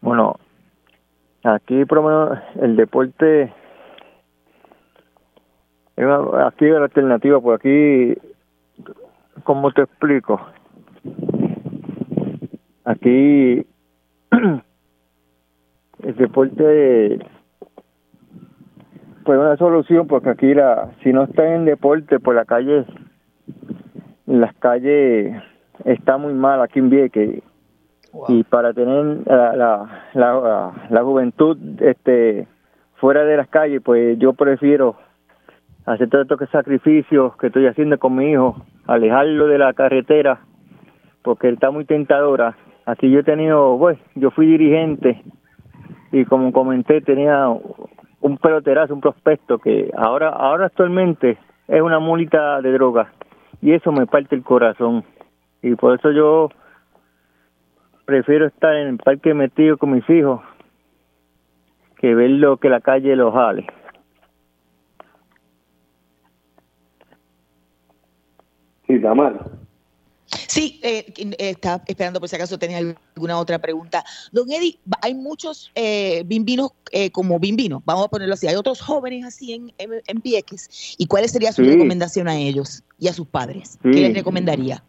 Bueno, 0.01 0.37
aquí 1.45 1.85
por 1.85 1.99
lo 1.99 2.03
menos 2.03 2.39
el 2.61 2.77
deporte 2.77 3.53
aquí 6.47 6.67
la 6.67 6.85
alternativa, 6.85 7.41
por 7.41 7.55
aquí, 7.57 8.15
¿cómo 9.43 9.73
te 9.73 9.83
explico? 9.83 10.41
Aquí 12.85 13.67
el 16.03 16.15
deporte 16.17 17.19
pues 19.25 19.39
una 19.39 19.57
solución 19.57 20.07
porque 20.07 20.31
aquí 20.31 20.55
la 20.55 20.91
si 21.03 21.13
no 21.13 21.25
está 21.25 21.55
en 21.55 21.65
deporte 21.65 22.19
por 22.19 22.35
la 22.35 22.45
calle 22.45 22.85
las 24.27 24.55
calles 24.57 25.43
está 25.85 26.17
muy 26.17 26.33
mal 26.33 26.63
aquí 26.63 26.79
en 26.79 26.91
Vieques 26.91 27.43
y 28.29 28.43
para 28.45 28.73
tener 28.73 29.27
la, 29.27 30.03
la, 30.15 30.73
la, 30.89 31.03
juventud 31.03 31.59
este 31.81 32.47
fuera 32.97 33.25
de 33.25 33.37
las 33.37 33.49
calles 33.49 33.83
pues 33.85 34.19
yo 34.19 34.33
prefiero 34.33 34.97
hacer 35.85 36.09
todos 36.09 36.29
estos 36.31 36.51
sacrificios 36.51 37.37
que 37.37 37.49
estoy 37.49 37.67
haciendo 37.67 37.99
con 37.99 38.17
mi 38.17 38.33
hijo 38.33 38.57
alejarlo 38.87 39.47
de 39.47 39.59
la 39.59 39.73
carretera 39.75 40.41
porque 41.23 41.51
está 41.51 41.71
muy 41.71 41.85
tentadora. 41.85 42.57
Aquí 42.87 43.11
yo 43.11 43.21
he 43.21 43.23
tenido, 43.23 43.77
bueno, 43.77 43.99
yo 44.15 44.31
fui 44.31 44.47
dirigente 44.47 45.23
y 46.13 46.25
como 46.25 46.53
comenté 46.53 47.01
tenía 47.01 47.49
un 47.49 48.39
peloterazo, 48.39 48.95
un 48.95 49.01
prospecto 49.01 49.59
que 49.59 49.91
ahora, 49.97 50.31
ahora 50.31 50.67
actualmente 50.67 51.39
es 51.67 51.83
una 51.83 51.99
mulita 51.99 52.61
de 52.61 52.73
droga 52.73 53.13
y 53.61 53.73
eso 53.73 53.93
me 53.93 54.07
parte 54.07 54.35
el 54.35 54.43
corazón 54.43 55.05
y 55.63 55.75
por 55.75 55.99
eso 55.99 56.11
yo 56.13 56.49
prefiero 58.05 58.47
estar 58.47 58.75
en 58.75 58.89
el 58.89 58.97
parque 58.97 59.35
metido 59.35 59.77
con 59.77 59.93
mis 59.93 60.09
hijos 60.09 60.41
que 61.99 62.15
ver 62.15 62.31
lo 62.31 62.57
que 62.57 62.69
la 62.69 62.81
calle 62.81 63.17
los 63.17 63.35
jale. 63.35 63.67
Sí, 68.87 68.99
mal. 68.99 69.58
Sí, 70.59 70.81
eh, 70.83 71.05
eh, 71.17 71.37
está 71.39 71.81
esperando 71.87 72.19
por 72.19 72.29
si 72.29 72.35
acaso 72.35 72.59
tenía 72.59 72.79
alguna 72.79 73.39
otra 73.39 73.61
pregunta. 73.61 74.03
Don 74.33 74.51
Eddie, 74.51 74.81
hay 75.03 75.15
muchos 75.15 75.71
eh, 75.77 76.25
bimbinos 76.27 76.73
eh, 76.91 77.13
como 77.13 77.39
bimbinos, 77.39 77.81
vamos 77.85 78.07
a 78.07 78.09
ponerlo 78.09 78.35
así. 78.35 78.49
Hay 78.49 78.57
otros 78.57 78.81
jóvenes 78.81 79.25
así 79.25 79.53
en, 79.53 79.73
en, 79.79 80.21
Vieques. 80.21 80.97
¿Y 80.99 81.07
cuál 81.07 81.29
sería 81.29 81.53
su 81.53 81.63
recomendación 81.63 82.27
a 82.27 82.37
ellos 82.37 82.83
y 82.99 83.07
a 83.07 83.13
sus 83.13 83.29
padres? 83.29 83.79
¿Qué 83.85 84.01
les 84.01 84.15
recomendaría? 84.15 84.83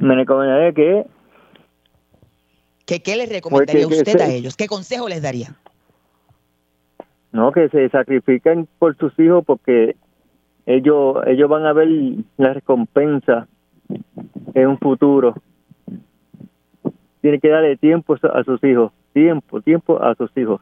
Me 0.00 0.16
recomendaría 0.16 0.72
que... 0.72 1.06
¿Qué, 2.84 3.00
qué 3.00 3.14
les 3.14 3.28
recomendaría 3.28 3.86
usted 3.86 4.20
a 4.20 4.26
ellos? 4.26 4.56
¿Qué 4.56 4.66
consejo 4.66 5.08
les 5.08 5.22
daría? 5.22 5.54
No, 7.30 7.52
que 7.52 7.68
se 7.68 7.88
sacrifiquen 7.90 8.66
por 8.80 8.96
sus 8.96 9.16
hijos 9.20 9.44
porque 9.46 9.94
ellos 10.66 11.16
ellos 11.28 11.48
van 11.48 11.64
a 11.64 11.72
ver 11.72 11.86
la 12.38 12.54
recompensa 12.54 13.46
en 14.54 14.66
un 14.66 14.78
futuro. 14.78 15.34
Tiene 17.20 17.40
que 17.40 17.48
darle 17.48 17.76
tiempo 17.76 18.14
a 18.14 18.44
sus 18.44 18.62
hijos, 18.64 18.92
tiempo, 19.12 19.60
tiempo 19.60 20.02
a 20.02 20.14
sus 20.14 20.30
hijos. 20.36 20.60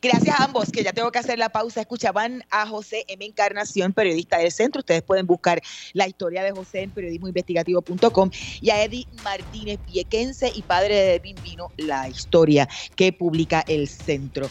Gracias 0.00 0.40
a 0.40 0.44
ambos, 0.44 0.72
que 0.72 0.82
ya 0.82 0.92
tengo 0.92 1.12
que 1.12 1.18
hacer 1.18 1.38
la 1.38 1.50
pausa. 1.50 1.80
Escuchaban 1.80 2.42
a 2.50 2.66
José 2.66 3.04
M. 3.08 3.24
Encarnación, 3.24 3.92
periodista 3.92 4.38
del 4.38 4.50
centro. 4.50 4.80
Ustedes 4.80 5.02
pueden 5.02 5.26
buscar 5.26 5.60
la 5.92 6.08
historia 6.08 6.42
de 6.42 6.52
José 6.52 6.82
en 6.82 6.90
periodismoinvestigativo.com 6.90 8.30
y 8.60 8.70
a 8.70 8.82
Eddie 8.82 9.06
Martínez 9.22 9.78
Piequense 9.86 10.50
y 10.54 10.62
padre 10.62 10.94
de 10.94 11.18
Bimbino, 11.18 11.68
la 11.76 12.08
historia 12.08 12.68
que 12.96 13.12
publica 13.12 13.62
el 13.68 13.86
centro. 13.86 14.48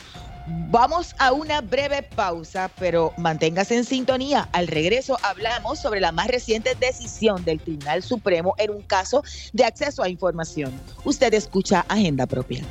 Vamos 0.47 1.15
a 1.19 1.31
una 1.31 1.61
breve 1.61 2.01
pausa, 2.03 2.69
pero 2.79 3.13
manténgase 3.17 3.75
en 3.77 3.85
sintonía. 3.85 4.49
Al 4.51 4.67
regreso 4.67 5.17
hablamos 5.23 5.79
sobre 5.79 5.99
la 5.99 6.11
más 6.11 6.27
reciente 6.27 6.75
decisión 6.75 7.43
del 7.45 7.59
Tribunal 7.59 8.01
Supremo 8.03 8.55
en 8.57 8.71
un 8.71 8.81
caso 8.81 9.23
de 9.53 9.65
acceso 9.65 10.01
a 10.01 10.09
información. 10.09 10.71
Usted 11.03 11.33
escucha 11.33 11.85
Agenda 11.87 12.25
Propia. 12.25 12.63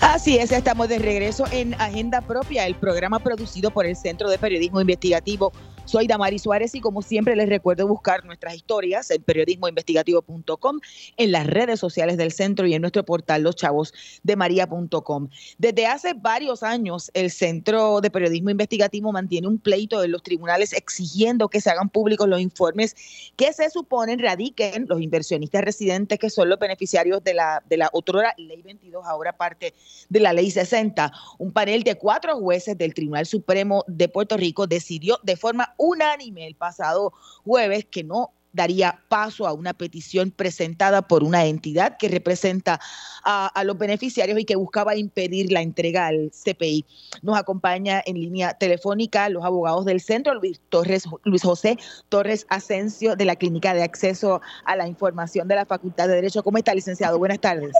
Así 0.00 0.38
es, 0.38 0.52
estamos 0.52 0.88
de 0.88 0.98
regreso 0.98 1.44
en 1.50 1.74
Agenda 1.74 2.20
Propia, 2.20 2.66
el 2.66 2.74
programa 2.74 3.18
producido 3.18 3.70
por 3.70 3.86
el 3.86 3.96
Centro 3.96 4.30
de 4.30 4.38
Periodismo 4.38 4.80
Investigativo 4.80 5.52
soy 5.86 6.08
Damari 6.08 6.38
Suárez 6.38 6.74
y 6.74 6.80
como 6.80 7.00
siempre 7.00 7.36
les 7.36 7.48
recuerdo 7.48 7.86
buscar 7.86 8.24
nuestras 8.24 8.56
historias 8.56 9.08
en 9.12 9.22
periodismoinvestigativo.com, 9.22 10.80
en 11.16 11.32
las 11.32 11.46
redes 11.46 11.78
sociales 11.78 12.16
del 12.16 12.32
centro 12.32 12.66
y 12.66 12.74
en 12.74 12.82
nuestro 12.82 13.04
portal 13.04 13.44
loschavosdemaria.com. 13.44 15.28
Desde 15.58 15.86
hace 15.86 16.14
varios 16.14 16.64
años 16.64 17.10
el 17.14 17.30
Centro 17.30 18.00
de 18.00 18.10
Periodismo 18.10 18.50
Investigativo 18.50 19.12
mantiene 19.12 19.46
un 19.46 19.58
pleito 19.58 20.02
en 20.02 20.10
los 20.10 20.24
tribunales 20.24 20.72
exigiendo 20.72 21.48
que 21.48 21.60
se 21.60 21.70
hagan 21.70 21.88
públicos 21.88 22.28
los 22.28 22.40
informes 22.40 22.96
que 23.36 23.52
se 23.52 23.70
suponen 23.70 24.18
radiquen 24.18 24.86
los 24.88 25.00
inversionistas 25.00 25.62
residentes 25.62 26.18
que 26.18 26.30
son 26.30 26.48
los 26.48 26.58
beneficiarios 26.58 27.22
de 27.22 27.34
la, 27.34 27.62
de 27.68 27.76
la 27.76 27.90
otra 27.92 28.34
ley 28.38 28.60
22, 28.62 29.06
ahora 29.06 29.36
parte 29.36 29.72
de 30.08 30.20
la 30.20 30.32
ley 30.32 30.50
60. 30.50 31.12
Un 31.38 31.52
panel 31.52 31.84
de 31.84 31.94
cuatro 31.94 32.36
jueces 32.38 32.76
del 32.76 32.92
Tribunal 32.92 33.26
Supremo 33.26 33.84
de 33.86 34.08
Puerto 34.08 34.36
Rico 34.36 34.66
decidió 34.66 35.20
de 35.22 35.36
forma 35.36 35.74
unánime 35.76 36.46
el 36.46 36.54
pasado 36.54 37.12
jueves 37.44 37.84
que 37.84 38.04
no 38.04 38.32
daría 38.56 38.98
paso 39.08 39.46
a 39.46 39.52
una 39.52 39.74
petición 39.74 40.32
presentada 40.32 41.02
por 41.02 41.22
una 41.22 41.44
entidad 41.44 41.96
que 41.98 42.08
representa 42.08 42.80
a, 43.22 43.62
los 43.64 43.78
beneficiarios 43.78 44.38
y 44.40 44.44
que 44.44 44.56
buscaba 44.56 44.96
impedir 44.96 45.52
la 45.52 45.60
entrega 45.60 46.06
al 46.06 46.30
CPI. 46.30 46.84
Nos 47.22 47.38
acompaña 47.38 48.02
en 48.04 48.16
línea 48.16 48.54
telefónica 48.54 49.28
los 49.28 49.44
abogados 49.44 49.84
del 49.84 50.00
centro, 50.00 50.34
Luis 50.34 50.60
Torres, 50.70 51.06
Luis 51.24 51.42
José 51.42 51.76
Torres 52.08 52.46
Asensio 52.48 53.14
de 53.14 53.26
la 53.26 53.36
Clínica 53.36 53.74
de 53.74 53.82
Acceso 53.82 54.40
a 54.64 54.74
la 54.74 54.88
Información 54.88 55.46
de 55.46 55.56
la 55.56 55.66
Facultad 55.66 56.08
de 56.08 56.14
Derecho. 56.14 56.42
¿Cómo 56.42 56.58
está, 56.58 56.74
licenciado? 56.74 57.18
Buenas 57.18 57.40
tardes. 57.40 57.72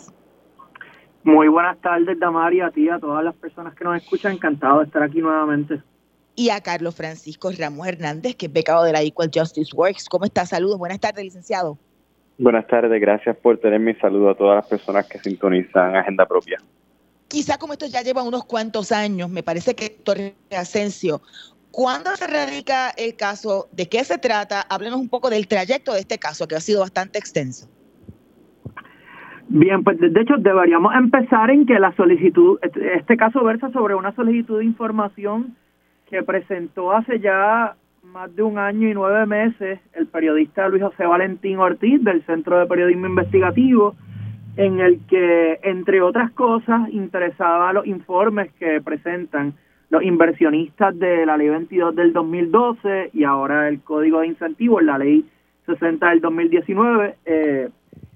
Muy 1.24 1.49
buenas 1.49 1.78
tardes, 1.78 2.20
Damari, 2.20 2.61
a 2.61 2.70
ti, 2.70 2.88
a 2.88 3.01
todas 3.01 3.24
las 3.24 3.34
personas 3.34 3.74
que 3.74 3.82
nos 3.82 3.97
escuchan. 3.97 4.32
Encantado 4.32 4.80
de 4.80 4.84
estar 4.84 5.03
aquí 5.03 5.20
nuevamente 5.20 5.82
y 6.37 6.51
a 6.51 6.61
Carlos 6.61 6.95
Francisco 6.95 7.51
Ramos 7.59 7.89
Hernández, 7.89 8.37
que 8.37 8.47
es 8.47 8.53
becado 8.53 8.84
de 8.84 8.93
la 8.93 9.03
Equal 9.03 9.30
Justice 9.34 9.74
Works. 9.74 10.09
¿Cómo 10.09 10.26
está? 10.26 10.45
Saludos. 10.45 10.78
Buenas 10.78 11.01
tardes, 11.01 11.24
licenciado. 11.24 11.78
Buenas 12.39 12.66
tardes, 12.66 13.01
gracias 13.01 13.34
por 13.39 13.59
tenerme 13.59 13.93
y 13.93 13.95
saludo 13.95 14.30
a 14.30 14.37
todas 14.37 14.57
las 14.57 14.66
personas 14.66 15.07
que 15.07 15.18
sintonizan 15.18 15.97
Agenda 15.97 16.26
Propia. 16.26 16.59
Quizá 17.28 17.57
como 17.57 17.72
esto 17.72 17.87
ya 17.87 18.03
lleva 18.03 18.22
unos 18.22 18.45
cuantos 18.45 18.93
años, 18.93 19.30
me 19.30 19.43
parece 19.43 19.74
que 19.74 19.89
Torre 19.89 20.34
Asensio, 20.51 21.22
¿cuándo 21.70 22.14
se 22.14 22.26
radica 22.26 22.91
el 22.91 23.16
caso? 23.16 23.68
¿De 23.72 23.89
qué 23.89 24.05
se 24.05 24.18
trata? 24.18 24.61
Háblenos 24.61 25.01
un 25.01 25.09
poco 25.09 25.30
del 25.30 25.49
trayecto 25.49 25.95
de 25.95 26.01
este 26.01 26.18
caso, 26.18 26.47
que 26.47 26.57
ha 26.57 26.61
sido 26.61 26.80
bastante 26.80 27.18
extenso. 27.18 27.68
Bien, 29.49 29.82
pues 29.82 29.99
de 29.99 30.20
hecho 30.20 30.34
deberíamos 30.39 30.93
empezar 30.95 31.51
en 31.51 31.64
que 31.64 31.78
la 31.78 31.95
solicitud, 31.97 32.59
este 32.62 33.16
caso 33.16 33.43
versa 33.45 33.70
sobre 33.72 33.95
una 33.95 34.14
solicitud 34.14 34.59
de 34.59 34.66
información 34.66 35.57
que 36.09 36.22
presentó 36.22 36.92
hace 36.92 37.20
ya 37.20 37.76
más 38.04 38.34
de 38.34 38.42
un 38.42 38.59
año 38.59 38.88
y 38.88 38.94
nueve 38.94 39.26
meses 39.26 39.80
el 39.92 40.07
periodista 40.07 40.68
Luis 40.68 40.82
José 40.82 41.04
Valentín 41.07 41.59
Ortiz 41.59 42.02
del 42.02 42.24
Centro 42.24 42.59
de 42.59 42.66
Periodismo 42.66 43.07
Investigativo, 43.07 43.94
en 44.57 44.80
el 44.80 45.00
que, 45.07 45.59
entre 45.62 46.00
otras 46.00 46.30
cosas, 46.32 46.88
interesaba 46.90 47.72
los 47.72 47.86
informes 47.86 48.50
que 48.59 48.80
presentan 48.80 49.54
los 49.90 50.02
inversionistas 50.02 50.98
de 50.98 51.26
la 51.26 51.36
Ley 51.36 51.48
22 51.48 51.94
del 51.94 52.12
2012 52.12 53.11
y 53.12 53.24
ahora 53.24 53.68
el 53.68 53.80
Código 53.80 54.20
de 54.20 54.28
Incentivos, 54.28 54.82
la 54.82 54.98
Ley 54.98 55.24
60 55.66 56.09
del 56.09 56.20
2019, 56.20 57.16
eh, 57.26 57.68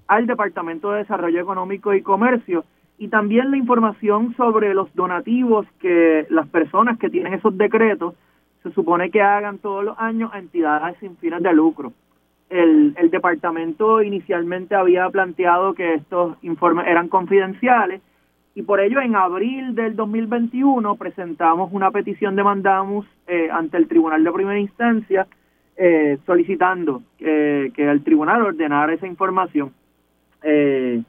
al 0.07 0.25
Departamento 0.25 0.91
de 0.91 0.99
Desarrollo 0.99 1.39
Económico 1.39 1.93
y 1.93 2.01
Comercio 2.01 2.65
y 3.01 3.07
también 3.07 3.49
la 3.49 3.57
información 3.57 4.35
sobre 4.37 4.75
los 4.75 4.93
donativos 4.93 5.65
que 5.79 6.27
las 6.29 6.47
personas 6.49 6.99
que 6.99 7.09
tienen 7.09 7.33
esos 7.33 7.57
decretos 7.57 8.13
se 8.61 8.71
supone 8.73 9.09
que 9.09 9.23
hagan 9.23 9.57
todos 9.57 9.83
los 9.83 9.97
años 9.97 10.29
a 10.31 10.37
entidades 10.37 10.97
sin 10.99 11.17
fines 11.17 11.41
de 11.41 11.51
lucro. 11.51 11.93
El, 12.51 12.93
el 12.95 13.09
departamento 13.09 14.03
inicialmente 14.03 14.75
había 14.75 15.09
planteado 15.09 15.73
que 15.73 15.95
estos 15.95 16.37
informes 16.43 16.85
eran 16.85 17.07
confidenciales 17.07 18.03
y 18.53 18.61
por 18.61 18.79
ello 18.79 19.01
en 19.01 19.15
abril 19.15 19.73
del 19.73 19.95
2021 19.95 20.95
presentamos 20.97 21.73
una 21.73 21.89
petición 21.89 22.35
de 22.35 22.43
mandamus 22.43 23.07
eh, 23.25 23.49
ante 23.51 23.77
el 23.77 23.87
Tribunal 23.87 24.23
de 24.23 24.31
Primera 24.31 24.59
Instancia 24.59 25.25
eh, 25.75 26.19
solicitando 26.27 27.01
que 27.17 27.71
el 27.75 28.03
tribunal 28.03 28.43
ordenara 28.43 28.93
esa 28.93 29.07
información. 29.07 29.73
Eh, 30.43 31.01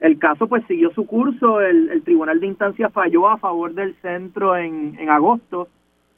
el 0.00 0.18
caso 0.18 0.46
pues 0.46 0.64
siguió 0.66 0.90
su 0.92 1.06
curso, 1.06 1.60
el, 1.60 2.02
Tribunal 2.02 2.40
de 2.40 2.46
Instancia 2.46 2.90
falló 2.90 3.28
a 3.28 3.38
favor 3.38 3.74
del 3.74 3.94
centro 4.02 4.56
en, 4.56 4.96
en 4.98 5.08
agosto 5.10 5.68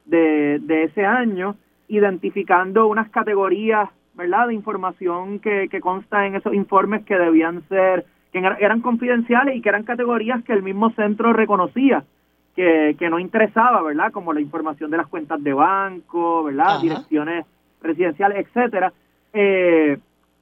de, 0.04 0.58
de 0.60 0.84
ese 0.84 1.04
año, 1.04 1.56
identificando 1.88 2.86
unas 2.86 3.08
categorías, 3.10 3.88
¿verdad?, 4.14 4.48
de 4.48 4.54
información 4.54 5.38
que, 5.38 5.68
que 5.70 5.80
consta 5.80 6.26
en 6.26 6.34
esos 6.34 6.54
informes 6.54 7.04
que 7.04 7.16
debían 7.16 7.62
ser, 7.68 8.04
que 8.32 8.38
eran 8.38 8.80
confidenciales 8.80 9.56
y 9.56 9.62
que 9.62 9.68
eran 9.68 9.84
categorías 9.84 10.42
que 10.44 10.52
el 10.52 10.62
mismo 10.62 10.90
centro 10.90 11.32
reconocía 11.32 12.04
que, 12.56 12.96
que 12.98 13.08
no 13.08 13.20
interesaba, 13.20 13.82
¿verdad?, 13.82 14.10
como 14.10 14.32
la 14.32 14.40
información 14.40 14.90
de 14.90 14.96
las 14.96 15.06
cuentas 15.06 15.42
de 15.42 15.52
banco, 15.52 16.42
¿verdad?, 16.42 16.80
direcciones 16.82 17.46
residenciales, 17.80 18.44
etcétera. 18.44 18.92
Eh, 19.32 19.98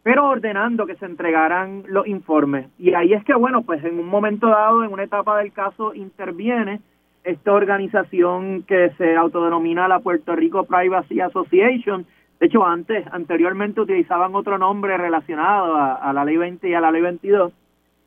pero 0.06 0.28
ordenando 0.28 0.86
que 0.86 0.94
se 0.94 1.04
entregaran 1.04 1.82
los 1.88 2.06
informes. 2.06 2.68
Y 2.78 2.94
ahí 2.94 3.12
es 3.12 3.24
que, 3.24 3.34
bueno, 3.34 3.62
pues 3.62 3.82
en 3.82 3.98
un 3.98 4.06
momento 4.06 4.46
dado, 4.46 4.84
en 4.84 4.92
una 4.92 5.02
etapa 5.02 5.36
del 5.38 5.52
caso, 5.52 5.94
interviene 5.94 6.80
esta 7.24 7.52
organización 7.52 8.62
que 8.62 8.92
se 8.98 9.16
autodenomina 9.16 9.88
la 9.88 9.98
Puerto 9.98 10.36
Rico 10.36 10.62
Privacy 10.62 11.20
Association. 11.20 12.06
De 12.38 12.46
hecho, 12.46 12.64
antes, 12.64 13.04
anteriormente 13.10 13.80
utilizaban 13.80 14.36
otro 14.36 14.58
nombre 14.58 14.96
relacionado 14.96 15.74
a, 15.74 16.12
la 16.12 16.24
ley 16.24 16.36
20 16.36 16.68
y 16.68 16.74
a 16.74 16.80
la 16.80 16.92
ley 16.92 17.02
22. 17.02 17.52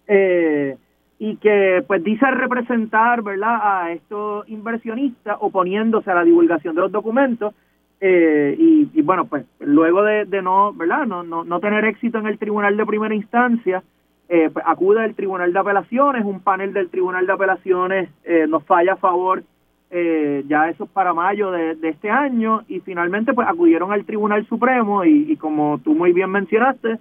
Eh, 0.08 0.78
y 1.18 1.36
que 1.36 1.84
pues 1.86 2.02
dice 2.02 2.32
representar 2.32 3.24
verdad 3.24 3.60
a 3.62 3.91
estos 3.91 4.47
inversionistas 4.47 5.36
oponiéndose 5.41 6.10
a 6.10 6.16
la 6.16 6.24
divulgación 6.24 6.76
de 6.76 6.82
los 6.82 6.93
documentos 6.93 7.54
eh, 8.02 8.56
y, 8.58 9.02
bueno 9.02 9.26
pues 9.26 9.45
luego 9.60 10.04
de, 10.04 10.26
no 10.41 10.74
verdad 10.74 11.06
no, 11.06 11.24
no, 11.24 11.43
no 11.43 11.60
tener 11.60 11.86
éxito 11.86 12.18
en 12.18 12.28
el 12.28 12.38
tribunal 12.38 12.78
de 12.78 12.86
primera 12.86 13.14
instancia 13.14 13.84
eh, 14.32 14.52
pues, 14.54 14.64
acude 14.68 15.04
el 15.04 15.16
tribunal 15.16 15.52
de 15.52 15.60
apelaciones. 15.60 16.24
Un 16.24 16.39
panel 16.39 16.72
del 16.72 16.89
tribunal 16.89 17.26
de 17.26 17.34
apelaciones 17.34 18.10
eh, 18.24 18.45
nos 18.47 18.64
falla 18.64 18.93
a 18.93 18.97
favor 18.97 19.43
eh, 19.91 20.43
ya 20.47 20.70
eso 20.70 20.84
es 20.84 20.89
para 20.91 21.16
mayo 21.16 21.50
de, 21.50 21.76
este 21.82 22.12
año. 22.12 22.64
Y 22.68 22.80
finalmente 22.82 23.34
pues 23.34 23.47
acudieron 23.47 23.91
al 23.91 24.06
tribunal 24.06 24.45
supremo 24.45 25.04
y, 25.04 25.36
como 25.38 25.80
tú 25.80 25.95
muy 25.95 26.14
bien 26.14 26.30
mencionaste 26.30 27.00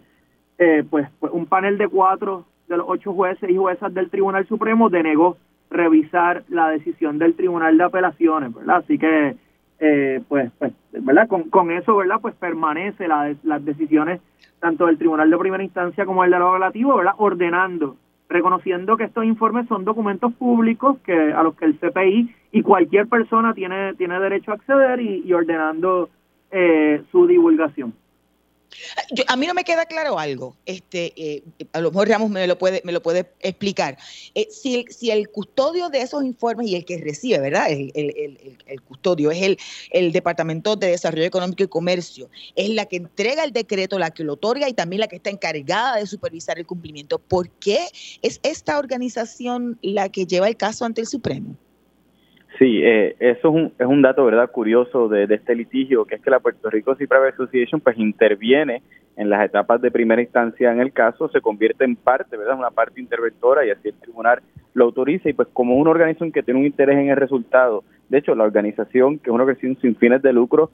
pues, 0.91 1.09
pues 1.21 1.33
un 1.33 1.47
panel 1.47 1.79
de 1.79 1.87
cuatro 1.87 2.45
de 2.67 2.79
los 2.79 2.87
ocho 2.89 3.13
jueces 3.13 3.49
y 3.49 3.57
juezas 3.57 3.95
del 3.95 4.11
Tribunal 4.11 4.47
Supremo 4.49 4.91
denegó 4.91 5.37
revisar 5.71 6.43
la 6.49 6.69
decisión 6.69 7.19
del 7.19 7.35
Tribunal 7.35 7.79
de 7.79 7.85
Apelaciones, 7.85 8.53
¿verdad? 8.53 8.79
Así 8.79 8.99
que, 8.99 9.37
eh, 9.81 10.21
pues, 10.29 10.51
pues, 10.59 10.73
¿verdad? 10.93 11.29
Con, 11.29 11.45
con 11.51 11.71
eso, 11.71 11.97
¿verdad? 11.97 12.19
Pues 12.21 12.35
permanece 12.35 13.09
la, 13.09 13.35
las 13.43 13.65
decisiones 13.65 14.21
tanto 14.61 14.87
del 14.87 14.99
Tribunal 14.99 15.31
de 15.31 15.39
Primera 15.39 15.63
Instancia 15.63 16.05
como 16.05 16.25
el 16.25 16.31
de 16.31 16.39
lo 16.39 16.53
relativo, 16.53 16.97
¿verdad? 16.97 17.15
Ordenando, 17.19 17.97
reconociendo 18.29 18.97
que 18.97 19.05
estos 19.05 19.25
informes 19.25 19.69
son 19.69 19.85
documentos 19.85 20.33
públicos 20.35 20.99
que 21.05 21.33
a 21.33 21.43
los 21.43 21.55
que 21.55 21.65
el 21.65 21.79
CPI 21.79 22.35
y 22.53 22.63
cualquier 22.63 23.07
persona 23.07 23.55
tiene, 23.55 23.95
tiene 23.95 24.19
derecho 24.19 24.51
a 24.51 24.55
acceder 24.55 25.01
y, 25.01 25.23
y 25.25 25.33
ordenando 25.33 26.11
eh, 26.51 27.03
su 27.13 27.27
divulgación 27.27 27.95
a 29.27 29.37
mí 29.37 29.47
no 29.47 29.55
me 29.55 29.65
queda 29.65 29.87
claro 29.87 30.19
algo. 30.19 30.57
Este, 30.67 31.13
eh, 31.17 31.43
a 31.73 31.81
lo 31.81 31.91
mejor 31.91 32.09
Ramos 32.09 32.31
me 32.31 32.47
lo 32.47 32.59
puede, 32.59 32.83
me 32.85 32.93
lo 32.93 33.03
puede 33.03 33.31
explicar. 33.41 33.99
Eh, 34.35 34.49
si, 34.51 34.77
el, 34.77 34.93
si 34.93 35.11
el 35.11 35.29
custodio 35.29 35.89
de 35.89 36.03
esos 36.03 36.25
informes 36.25 36.69
y 36.69 36.77
el 36.77 36.85
que 36.85 36.99
recibe, 36.99 37.39
¿verdad? 37.39 37.71
El, 37.71 37.93
el, 37.95 38.83
custodio 38.83 39.31
es 39.31 39.43
el, 39.43 39.59
el 39.91 40.13
Departamento 40.13 40.77
de 40.77 40.89
Desarrollo 40.89 41.25
Económico 41.25 41.63
y 41.63 41.69
Comercio, 41.69 42.31
es 42.55 42.71
la 42.71 42.87
que 42.87 42.97
entrega 42.97 43.45
el 43.45 43.53
decreto, 43.53 43.99
la 43.99 44.11
que 44.11 44.25
lo 44.25 44.35
otorga 44.35 44.69
y 44.69 44.73
también 44.73 45.01
la 45.01 45.09
que 45.09 45.17
está 45.17 45.31
encargada 45.31 45.97
de 45.97 46.07
supervisar 46.07 46.59
el 46.59 46.67
cumplimiento. 46.67 47.19
¿Por 47.19 47.51
qué 47.51 47.89
es 48.23 48.41
esta 48.43 48.79
organización 48.79 49.79
la 49.83 50.09
que 50.09 50.27
lleva 50.27 50.49
el 50.49 50.57
caso 50.57 50.85
ante 50.85 51.01
el 51.01 51.07
Supremo? 51.07 51.57
Sí, 52.59 52.81
eh, 52.83 53.15
eso 53.21 53.49
es 53.49 53.55
un, 53.55 53.73
es 53.79 53.87
un 53.87 54.03
dato 54.03 54.25
verdad 54.25 54.51
curioso 54.51 55.09
de, 55.09 55.25
este 55.33 55.55
litigio, 55.55 56.05
que 56.05 56.17
es 56.17 56.21
que 56.21 56.31
la 56.31 56.41
Puerto 56.41 56.69
Rico 56.69 56.97
Private 56.97 57.29
Association 57.29 57.81
pues 57.81 57.97
interviene 57.97 58.83
en 59.17 59.31
las 59.31 59.45
etapas 59.45 59.81
de 59.81 59.93
primera 59.93 60.21
instancia 60.21 60.73
en 60.73 60.81
el 60.81 60.93
caso, 60.93 61.29
se 61.29 61.41
convierte 61.41 61.85
en 61.85 61.95
parte, 61.95 62.37
¿verdad? 62.37 62.59
Una 62.59 62.71
parte 62.71 63.01
interventora 63.01 63.65
y 63.65 63.71
así 63.71 63.89
el 63.89 63.95
tribunal 63.95 64.41
lo 64.75 64.87
autoriza 64.87 65.29
y 65.29 65.35
pues 65.35 65.47
como 65.53 65.77
una 65.77 65.91
organización 65.91 66.33
que 66.33 66.43
tiene 66.43 66.59
un 66.59 66.67
interés 66.67 66.97
en 66.99 67.11
el 67.11 67.17
resultado, 67.17 67.85
de 68.09 68.19
hecho 68.19 68.35
la 68.35 68.45
organización, 68.45 69.19
que 69.19 69.31
es 69.31 69.35
una 69.35 69.45
organización 69.45 69.79
sin 69.81 69.95
fines 69.95 70.23
de 70.23 70.33
lucro, 70.33 70.73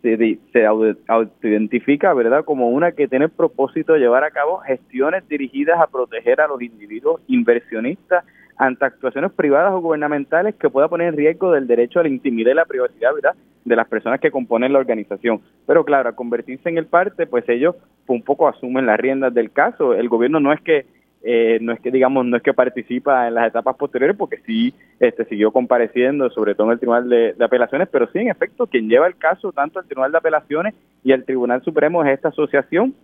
se, 0.00 0.16
se 0.52 1.48
identifica, 1.48 2.14
¿verdad?, 2.14 2.44
como 2.44 2.70
una 2.70 2.92
que 2.92 3.08
tiene 3.08 3.26
el 3.26 3.30
propósito 3.30 3.92
de 3.92 3.98
llevar 3.98 4.24
a 4.24 4.30
cabo 4.30 4.58
gestiones 4.58 5.28
dirigidas 5.28 5.80
a 5.80 5.86
proteger 5.86 6.40
a 6.40 6.48
los 6.48 6.62
individuos 6.62 7.20
inversionistas 7.28 8.24
ante 8.56 8.84
actuaciones 8.84 9.32
privadas 9.32 9.72
o 9.72 9.80
gubernamentales 9.80 10.54
que 10.54 10.70
pueda 10.70 10.88
poner 10.88 11.08
en 11.08 11.16
riesgo 11.16 11.52
del 11.52 11.66
derecho 11.66 12.00
a 12.00 12.02
la 12.02 12.08
intimidad 12.08 12.52
y 12.52 12.54
la 12.54 12.64
privacidad 12.64 13.14
¿verdad? 13.14 13.34
de 13.64 13.76
las 13.76 13.88
personas 13.88 14.20
que 14.20 14.30
componen 14.30 14.72
la 14.72 14.78
organización. 14.78 15.40
Pero 15.66 15.84
claro, 15.84 16.08
al 16.08 16.14
convertirse 16.14 16.68
en 16.68 16.78
el 16.78 16.86
parte, 16.86 17.26
pues 17.26 17.48
ellos 17.48 17.76
un 18.06 18.22
poco 18.22 18.48
asumen 18.48 18.86
las 18.86 18.98
riendas 18.98 19.34
del 19.34 19.50
caso. 19.50 19.94
El 19.94 20.08
gobierno 20.08 20.40
no 20.40 20.52
es 20.52 20.60
que 20.60 20.86
eh, 21.28 21.58
no 21.60 21.72
es 21.72 21.80
que 21.80 21.90
digamos 21.90 22.24
no 22.24 22.36
es 22.36 22.42
que 22.42 22.54
participa 22.54 23.26
en 23.26 23.34
las 23.34 23.48
etapas 23.48 23.74
posteriores 23.76 24.16
porque 24.16 24.38
sí 24.46 24.72
este 25.00 25.24
siguió 25.24 25.50
compareciendo 25.50 26.30
sobre 26.30 26.54
todo 26.54 26.68
en 26.68 26.74
el 26.74 26.78
tribunal 26.78 27.08
de, 27.08 27.34
apelaciones 27.40 27.88
pero 27.90 28.06
sí 28.12 28.20
en 28.20 28.28
efecto 28.28 28.68
quien 28.68 28.88
lleva 28.88 29.08
el 29.08 29.16
caso 29.16 29.50
tanto 29.50 29.80
al 29.80 29.86
tribunal 29.86 30.12
de 30.12 30.18
apelaciones 30.18 30.74
y 31.02 31.10
al 31.10 31.24
tribunal 31.24 31.64
supremo 31.64 32.04
es 32.04 32.12
esta 32.12 32.28
asociación 32.28 32.94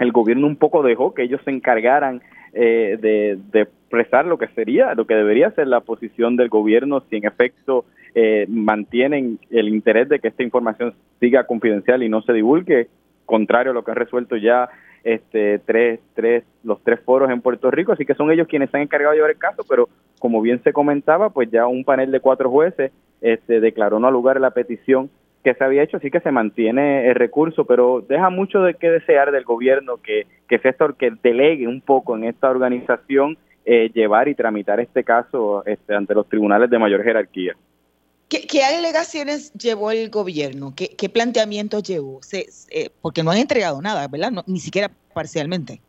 el 0.00 0.10
gobierno 0.10 0.48
un 0.48 0.56
poco 0.56 0.82
dejó 0.82 1.14
que 1.14 1.22
ellos 1.22 1.40
se 1.44 1.50
encargaran 1.50 2.22
eh, 2.54 2.98
de, 3.00 3.68
expresar 3.90 4.24
lo 4.24 4.38
que 4.38 4.46
sería, 4.54 4.94
lo 4.94 5.04
que 5.04 5.16
debería 5.16 5.50
ser 5.50 5.66
la 5.66 5.80
posición 5.80 6.36
del 6.36 6.48
gobierno 6.48 7.02
si 7.10 7.16
en 7.16 7.26
efecto 7.26 7.84
eh, 8.14 8.46
mantienen 8.48 9.40
el 9.50 9.68
interés 9.68 10.08
de 10.08 10.20
que 10.20 10.28
esta 10.28 10.44
información 10.44 10.94
siga 11.18 11.44
confidencial 11.44 12.04
y 12.04 12.08
no 12.08 12.22
se 12.22 12.32
divulgue, 12.32 12.86
contrario 13.26 13.72
a 13.72 13.74
lo 13.74 13.82
que 13.82 13.90
han 13.90 13.96
resuelto 13.96 14.36
ya 14.36 14.68
este 15.02 15.58
tres, 15.58 15.98
tres, 16.14 16.44
los 16.62 16.80
tres 16.84 17.00
foros 17.00 17.30
en 17.30 17.40
Puerto 17.40 17.68
Rico, 17.72 17.90
así 17.90 18.06
que 18.06 18.14
son 18.14 18.30
ellos 18.30 18.46
quienes 18.46 18.70
se 18.70 18.76
han 18.76 18.84
encargado 18.84 19.10
de 19.10 19.16
llevar 19.16 19.32
el 19.32 19.38
caso, 19.38 19.64
pero 19.68 19.88
como 20.20 20.40
bien 20.40 20.62
se 20.62 20.72
comentaba, 20.72 21.30
pues 21.30 21.50
ya 21.50 21.66
un 21.66 21.84
panel 21.84 22.12
de 22.12 22.20
cuatro 22.20 22.48
jueces 22.48 22.92
este, 23.20 23.58
declaró 23.58 23.98
no 23.98 24.12
lugar 24.12 24.40
la 24.40 24.52
petición 24.52 25.10
que 25.42 25.54
se 25.54 25.64
había 25.64 25.82
hecho, 25.82 25.96
así 25.96 26.12
que 26.12 26.20
se 26.20 26.30
mantiene 26.30 27.08
el 27.08 27.16
recurso, 27.16 27.64
pero 27.64 28.04
deja 28.06 28.30
mucho 28.30 28.60
de 28.60 28.74
qué 28.74 28.88
desear 28.90 29.32
del 29.32 29.42
gobierno 29.42 29.96
que, 29.96 30.26
que 30.48 30.60
que 30.60 31.12
delegue 31.22 31.66
un 31.66 31.80
poco 31.80 32.16
en 32.16 32.24
esta 32.24 32.50
organización 32.50 33.36
eh, 33.64 33.90
llevar 33.92 34.28
y 34.28 34.34
tramitar 34.34 34.80
este 34.80 35.04
caso 35.04 35.64
este, 35.66 35.94
ante 35.94 36.14
los 36.14 36.28
tribunales 36.28 36.70
de 36.70 36.78
mayor 36.78 37.02
jerarquía. 37.02 37.54
¿Qué, 38.28 38.46
¿Qué, 38.46 38.62
alegaciones 38.62 39.52
llevó 39.54 39.90
el 39.90 40.08
gobierno? 40.08 40.72
¿Qué, 40.76 40.94
qué 40.96 41.08
planteamientos 41.08 41.82
llevó? 41.82 42.22
Se, 42.22 42.46
eh, 42.70 42.90
porque 43.02 43.22
no 43.22 43.32
han 43.32 43.38
entregado 43.38 43.82
nada, 43.82 44.06
¿verdad? 44.08 44.30
ni 44.46 44.60
siquiera 44.60 44.90
parcialmente. 45.12 45.80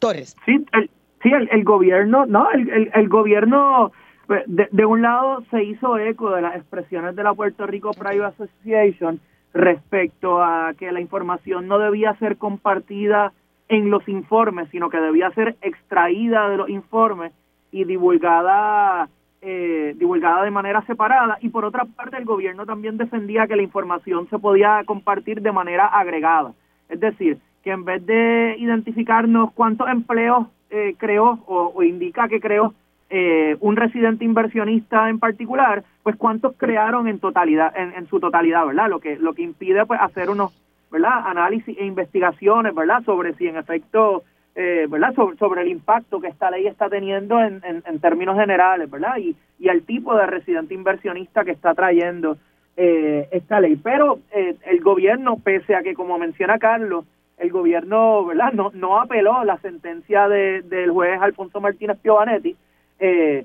Torres. 0.00 0.34
Sí, 0.44 0.64
el, 0.72 0.90
sí, 1.22 1.30
el, 1.50 1.64
gobierno, 1.64 2.26
no, 2.26 2.50
el, 2.50 2.68
el, 2.70 2.90
el 2.94 3.08
gobierno 3.08 3.92
pues, 4.26 4.42
de, 4.46 4.68
de, 4.70 4.84
un 4.86 5.02
lado 5.02 5.44
se 5.50 5.62
hizo 5.62 5.98
eco 5.98 6.34
de 6.34 6.42
las 6.42 6.56
expresiones 6.56 7.16
de 7.16 7.22
la 7.22 7.34
Puerto 7.34 7.66
Rico 7.66 7.92
Private 7.92 8.34
Association 8.42 9.20
respecto 9.52 10.42
a 10.42 10.74
que 10.78 10.90
la 10.92 11.00
información 11.00 11.68
no 11.68 11.78
debía 11.78 12.14
ser 12.18 12.36
compartida 12.36 13.32
en 13.68 13.90
los 13.90 14.06
informes, 14.08 14.68
sino 14.70 14.90
que 14.90 15.00
debía 15.00 15.30
ser 15.32 15.56
extraída 15.60 16.48
de 16.48 16.56
los 16.56 16.68
informes 16.68 17.32
y 17.72 17.84
divulgada 17.84 19.08
eh, 19.42 19.94
divulgada 19.96 20.42
de 20.42 20.50
manera 20.50 20.82
separada 20.86 21.38
y 21.40 21.50
por 21.50 21.64
otra 21.64 21.84
parte 21.84 22.16
el 22.16 22.24
gobierno 22.24 22.66
también 22.66 22.96
defendía 22.96 23.46
que 23.46 23.54
la 23.54 23.62
información 23.62 24.28
se 24.28 24.38
podía 24.38 24.82
compartir 24.86 25.40
de 25.42 25.52
manera 25.52 25.86
agregada, 25.86 26.52
es 26.88 26.98
decir, 26.98 27.38
que 27.62 27.70
en 27.70 27.84
vez 27.84 28.04
de 28.06 28.56
identificarnos 28.58 29.52
cuántos 29.52 29.88
empleos 29.88 30.46
eh, 30.70 30.94
creó 30.98 31.38
o, 31.46 31.82
indica 31.82 32.28
que 32.28 32.40
creó 32.40 32.74
eh, 33.10 33.56
un 33.60 33.76
residente 33.76 34.24
inversionista 34.24 35.08
en 35.10 35.18
particular, 35.18 35.84
pues 36.02 36.16
cuántos 36.16 36.54
crearon 36.56 37.06
en 37.06 37.20
totalidad, 37.20 37.72
en, 37.76 38.06
su 38.08 38.18
totalidad, 38.18 38.66
¿verdad? 38.66 38.88
Lo 38.88 39.00
que, 39.00 39.16
lo 39.16 39.34
que 39.34 39.42
impide 39.42 39.86
pues 39.86 40.00
hacer 40.00 40.28
unos, 40.28 40.52
¿verdad? 40.90 41.26
Análisis 41.26 41.76
e 41.78 41.84
investigaciones, 41.84 42.74
¿verdad? 42.74 43.02
Sobre 43.04 43.34
si 43.34 43.46
en 43.46 43.56
efecto, 43.56 44.22
eh, 44.54 44.86
¿verdad? 44.88 45.14
Sobre, 45.14 45.62
el 45.62 45.68
impacto 45.68 46.20
que 46.20 46.28
esta 46.28 46.50
ley 46.50 46.66
está 46.66 46.88
teniendo 46.88 47.40
en, 47.40 47.60
en, 47.64 48.00
términos 48.00 48.38
generales, 48.38 48.90
¿verdad? 48.90 49.16
Y, 49.18 49.36
y 49.58 49.68
el 49.68 49.82
tipo 49.84 50.14
de 50.16 50.26
residente 50.26 50.74
inversionista 50.74 51.44
que 51.44 51.52
está 51.52 51.74
trayendo 51.74 52.36
eh, 52.76 53.28
esta 53.30 53.60
ley. 53.60 53.76
Pero 53.76 54.18
eh, 54.32 54.54
el 54.66 54.80
gobierno, 54.80 55.38
pese 55.42 55.74
a 55.74 55.82
que, 55.82 55.94
como 55.94 56.18
menciona 56.18 56.58
Carlos, 56.58 57.04
el 57.38 57.50
gobierno, 57.50 58.24
¿verdad? 58.26 58.52
No, 58.52 58.70
no 58.74 59.00
apeló 59.00 59.44
la 59.44 59.58
sentencia 59.58 60.28
de, 60.28 60.62
del 60.62 60.90
juez 60.90 61.20
Alfonso 61.20 61.60
Martínez 61.60 61.98
Piovanetti, 62.00 62.56
eh, 62.98 63.44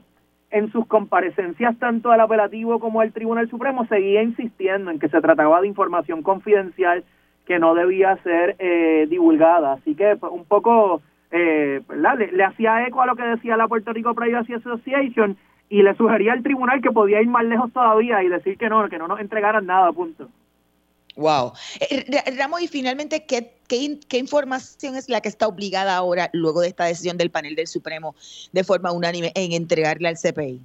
en 0.49 0.71
sus 0.71 0.85
comparecencias 0.85 1.77
tanto 1.79 2.11
al 2.11 2.19
apelativo 2.19 2.79
como 2.79 2.99
al 2.99 3.13
Tribunal 3.13 3.49
Supremo 3.49 3.85
seguía 3.85 4.21
insistiendo 4.21 4.91
en 4.91 4.99
que 4.99 5.07
se 5.07 5.21
trataba 5.21 5.61
de 5.61 5.67
información 5.67 6.23
confidencial 6.23 7.05
que 7.51 7.59
no 7.59 7.75
debía 7.75 8.15
ser 8.23 8.55
eh, 8.59 9.07
divulgada. 9.09 9.73
Así 9.73 9.93
que 9.93 10.15
pues, 10.15 10.31
un 10.31 10.45
poco 10.45 11.01
eh, 11.31 11.81
Le, 11.89 12.31
le, 12.31 12.43
hacía 12.45 12.87
eco 12.87 13.01
a 13.01 13.05
lo 13.05 13.17
que 13.17 13.23
decía 13.23 13.57
la 13.57 13.67
Puerto 13.67 13.91
Rico 13.91 14.15
Privacy 14.15 14.53
Association 14.53 15.35
y 15.67 15.81
le 15.83 15.93
sugería 15.95 16.31
al 16.31 16.43
tribunal 16.43 16.81
que 16.81 16.91
podía 16.91 17.21
ir 17.21 17.27
más 17.27 17.43
lejos 17.43 17.73
todavía 17.73 18.23
y 18.23 18.29
decir 18.29 18.57
que 18.57 18.69
no, 18.69 18.87
que 18.87 18.97
no 18.97 19.09
nos 19.09 19.19
entregaran 19.19 19.65
nada, 19.65 19.91
punto. 19.91 20.29
Wow. 21.17 21.51
Eh, 21.81 22.05
Ramos, 22.37 22.61
y 22.61 22.69
finalmente, 22.69 23.25
¿qué, 23.25 23.51
¿qué, 23.67 24.17
información 24.17 24.95
es 24.95 25.09
la 25.09 25.19
que 25.19 25.27
está 25.27 25.45
obligada 25.45 25.97
ahora, 25.97 26.29
luego 26.31 26.61
de 26.61 26.69
esta 26.69 26.85
decisión 26.85 27.17
del 27.17 27.31
panel 27.31 27.55
del 27.55 27.67
Supremo, 27.67 28.15
de 28.53 28.63
forma 28.63 28.93
unánime, 28.93 29.33
en 29.35 29.51
entregarle 29.51 30.07
al 30.07 30.15
CPI? 30.15 30.61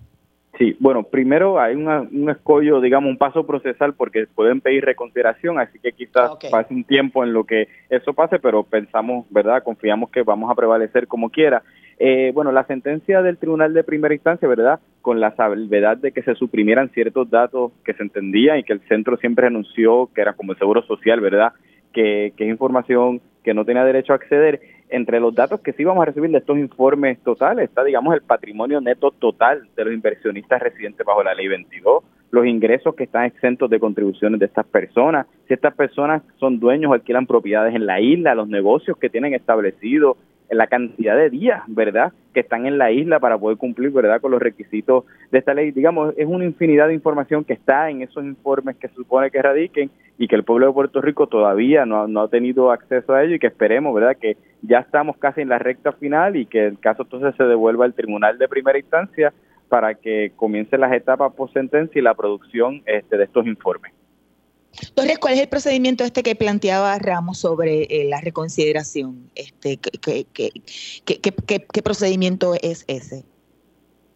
Sí, 0.59 0.74
bueno, 0.80 1.02
primero 1.02 1.61
hay 1.61 1.74
un 1.74 2.30
escollo, 2.30 2.80
digamos, 2.80 3.11
un 3.11 3.18
paso 3.18 3.46
procesal 3.46 3.92
porque 3.92 4.26
pueden 4.34 4.62
pedir 4.62 4.84
reconsideración, 4.84 5.59
así 5.59 5.78
que 5.78 5.92
quizás 5.92 6.30
pase 6.50 6.72
un 6.72 6.84
tiempo 6.84 7.22
en 7.24 7.34
lo 7.34 7.44
que 7.44 7.68
eso 7.90 8.14
pase, 8.14 8.38
pero 8.38 8.62
pensamos, 8.62 9.26
¿verdad? 9.30 9.62
Confiamos 9.62 10.11
que 10.11 10.22
vamos 10.22 10.50
a 10.50 10.54
prevalecer 10.54 11.09
como 11.09 11.28
quiera. 11.28 11.62
Eh, 11.98 12.30
bueno, 12.34 12.52
la 12.52 12.64
sentencia 12.64 13.20
del 13.20 13.36
Tribunal 13.36 13.74
de 13.74 13.84
Primera 13.84 14.14
Instancia, 14.14 14.48
¿verdad? 14.48 14.80
Con 15.02 15.20
la 15.20 15.34
salvedad 15.36 15.98
de 15.98 16.12
que 16.12 16.22
se 16.22 16.34
suprimieran 16.34 16.88
ciertos 16.90 17.28
datos 17.28 17.72
que 17.84 17.92
se 17.92 18.02
entendían 18.02 18.59
y 18.59 18.64
que 18.64 18.72
el 18.72 18.80
centro 18.88 19.18
siempre 19.18 19.46
anunció 19.46 20.09
que 20.14 20.22
era 20.22 20.32
como 20.32 20.52
el 20.52 20.59
Seguro 20.59 20.82
Social, 20.82 21.20
¿verdad? 21.20 21.52
Que, 21.92 22.32
que 22.34 22.44
es 22.44 22.50
información 22.50 23.20
que 23.44 23.52
no 23.52 23.64
tenía 23.64 23.84
derecho 23.84 24.12
a 24.12 24.16
acceder. 24.16 24.61
Entre 24.89 25.20
los 25.20 25.34
datos 25.34 25.61
que 25.61 25.72
sí 25.72 25.84
vamos 25.84 26.03
a 26.03 26.07
recibir 26.07 26.30
de 26.30 26.39
estos 26.39 26.59
informes 26.59 27.18
totales 27.20 27.68
está, 27.68 27.84
digamos, 27.84 28.14
el 28.14 28.22
patrimonio 28.22 28.80
neto 28.80 29.11
total 29.11 29.68
de 29.76 29.84
los 29.84 29.95
inversionistas 29.95 30.62
residentes 30.62 31.05
bajo 31.05 31.22
la 31.22 31.34
ley 31.34 31.49
22, 31.49 32.05
los 32.30 32.47
ingresos 32.47 32.95
que 32.95 33.05
están 33.05 33.24
exentos 33.24 33.70
de 33.70 33.80
contribuciones 33.80 34.41
de 34.41 34.47
estas 34.47 34.66
personas, 34.66 35.26
si 35.49 35.55
estas 35.55 35.74
personas 35.74 36.22
son 36.39 36.59
dueños 36.59 36.91
o 36.91 36.95
alquilan 36.95 37.26
propiedades 37.26 37.74
en 37.74 37.87
la 37.87 38.01
isla, 38.01 38.34
los 38.34 38.49
negocios 38.49 38.97
que 38.99 39.11
tienen 39.11 39.34
establecidos, 39.34 40.16
la 40.51 40.66
cantidad 40.68 41.16
de 41.16 41.30
días, 41.30 41.62
¿verdad?, 41.66 42.12
que 42.32 42.41
están 42.41 42.66
en 42.66 42.78
la 42.78 42.93
isla 42.93 43.18
para 43.18 43.39
poder 43.39 43.59
cumplir, 43.59 43.91
¿verdad?, 43.91 44.20
con 44.20 44.30
los 44.30 44.41
requisitos 44.41 45.05
de 45.32 45.39
esta 45.39 45.55
ley. 45.55 45.72
Digamos, 45.72 46.14
es 46.16 46.26
una 46.26 46.45
infinidad 46.45 46.89
de 46.89 46.95
información 46.95 47.45
que 47.45 47.55
está 47.55 47.91
en 47.91 48.03
esos 48.03 48.24
informes 48.24 48.76
que 48.76 48.89
se 48.89 48.95
supone 48.95 49.30
que 49.30 49.43
radiquen 49.43 49.91
y 50.18 50.28
que 50.28 50.36
el 50.36 50.44
pueblo 50.44 50.66
de 50.66 50.72
Puerto 50.72 51.00
Rico 51.00 51.26
todavía 51.26 51.84
no, 51.84 52.08
no 52.08 52.22
ha 52.22 52.28
tenido 52.28 52.70
acceso 52.70 53.12
a 53.12 53.22
ello 53.22 53.34
y 53.34 53.38
que 53.38 53.48
esperemos, 53.48 53.94
¿verdad?, 53.94 54.16
que 54.20 54.36
ya 54.62 54.78
estamos 54.78 55.16
casi 55.18 55.42
en 55.42 55.50
la 55.50 55.58
recta 55.58 55.92
final 55.92 56.36
y 56.36 56.46
que 56.46 56.66
el 56.66 56.78
caso 56.78 57.02
entonces 57.02 57.34
se 57.36 57.44
devuelva 57.44 57.84
al 57.84 57.94
tribunal 57.94 58.38
de 58.38 58.48
primera 58.48 58.78
instancia 58.78 59.32
para 59.68 59.94
que 59.94 60.32
comiencen 60.36 60.80
las 60.80 60.92
etapas 60.92 61.32
post 61.34 61.54
sentencia 61.54 61.98
y 61.98 62.02
la 62.02 62.14
producción 62.14 62.82
este, 62.86 63.16
de 63.16 63.24
estos 63.24 63.46
informes. 63.46 63.92
Torres, 64.94 65.18
¿cuál 65.18 65.34
es 65.34 65.40
el 65.40 65.48
procedimiento 65.48 66.04
este 66.04 66.22
que 66.22 66.34
planteaba 66.34 66.98
Ramos 66.98 67.38
sobre 67.38 67.84
eh, 67.84 68.06
la 68.08 68.20
reconsideración? 68.20 69.30
Este, 69.34 69.78
¿qué, 69.78 70.26
qué, 71.04 71.82
procedimiento 71.82 72.54
es 72.62 72.84
ese? 72.86 73.24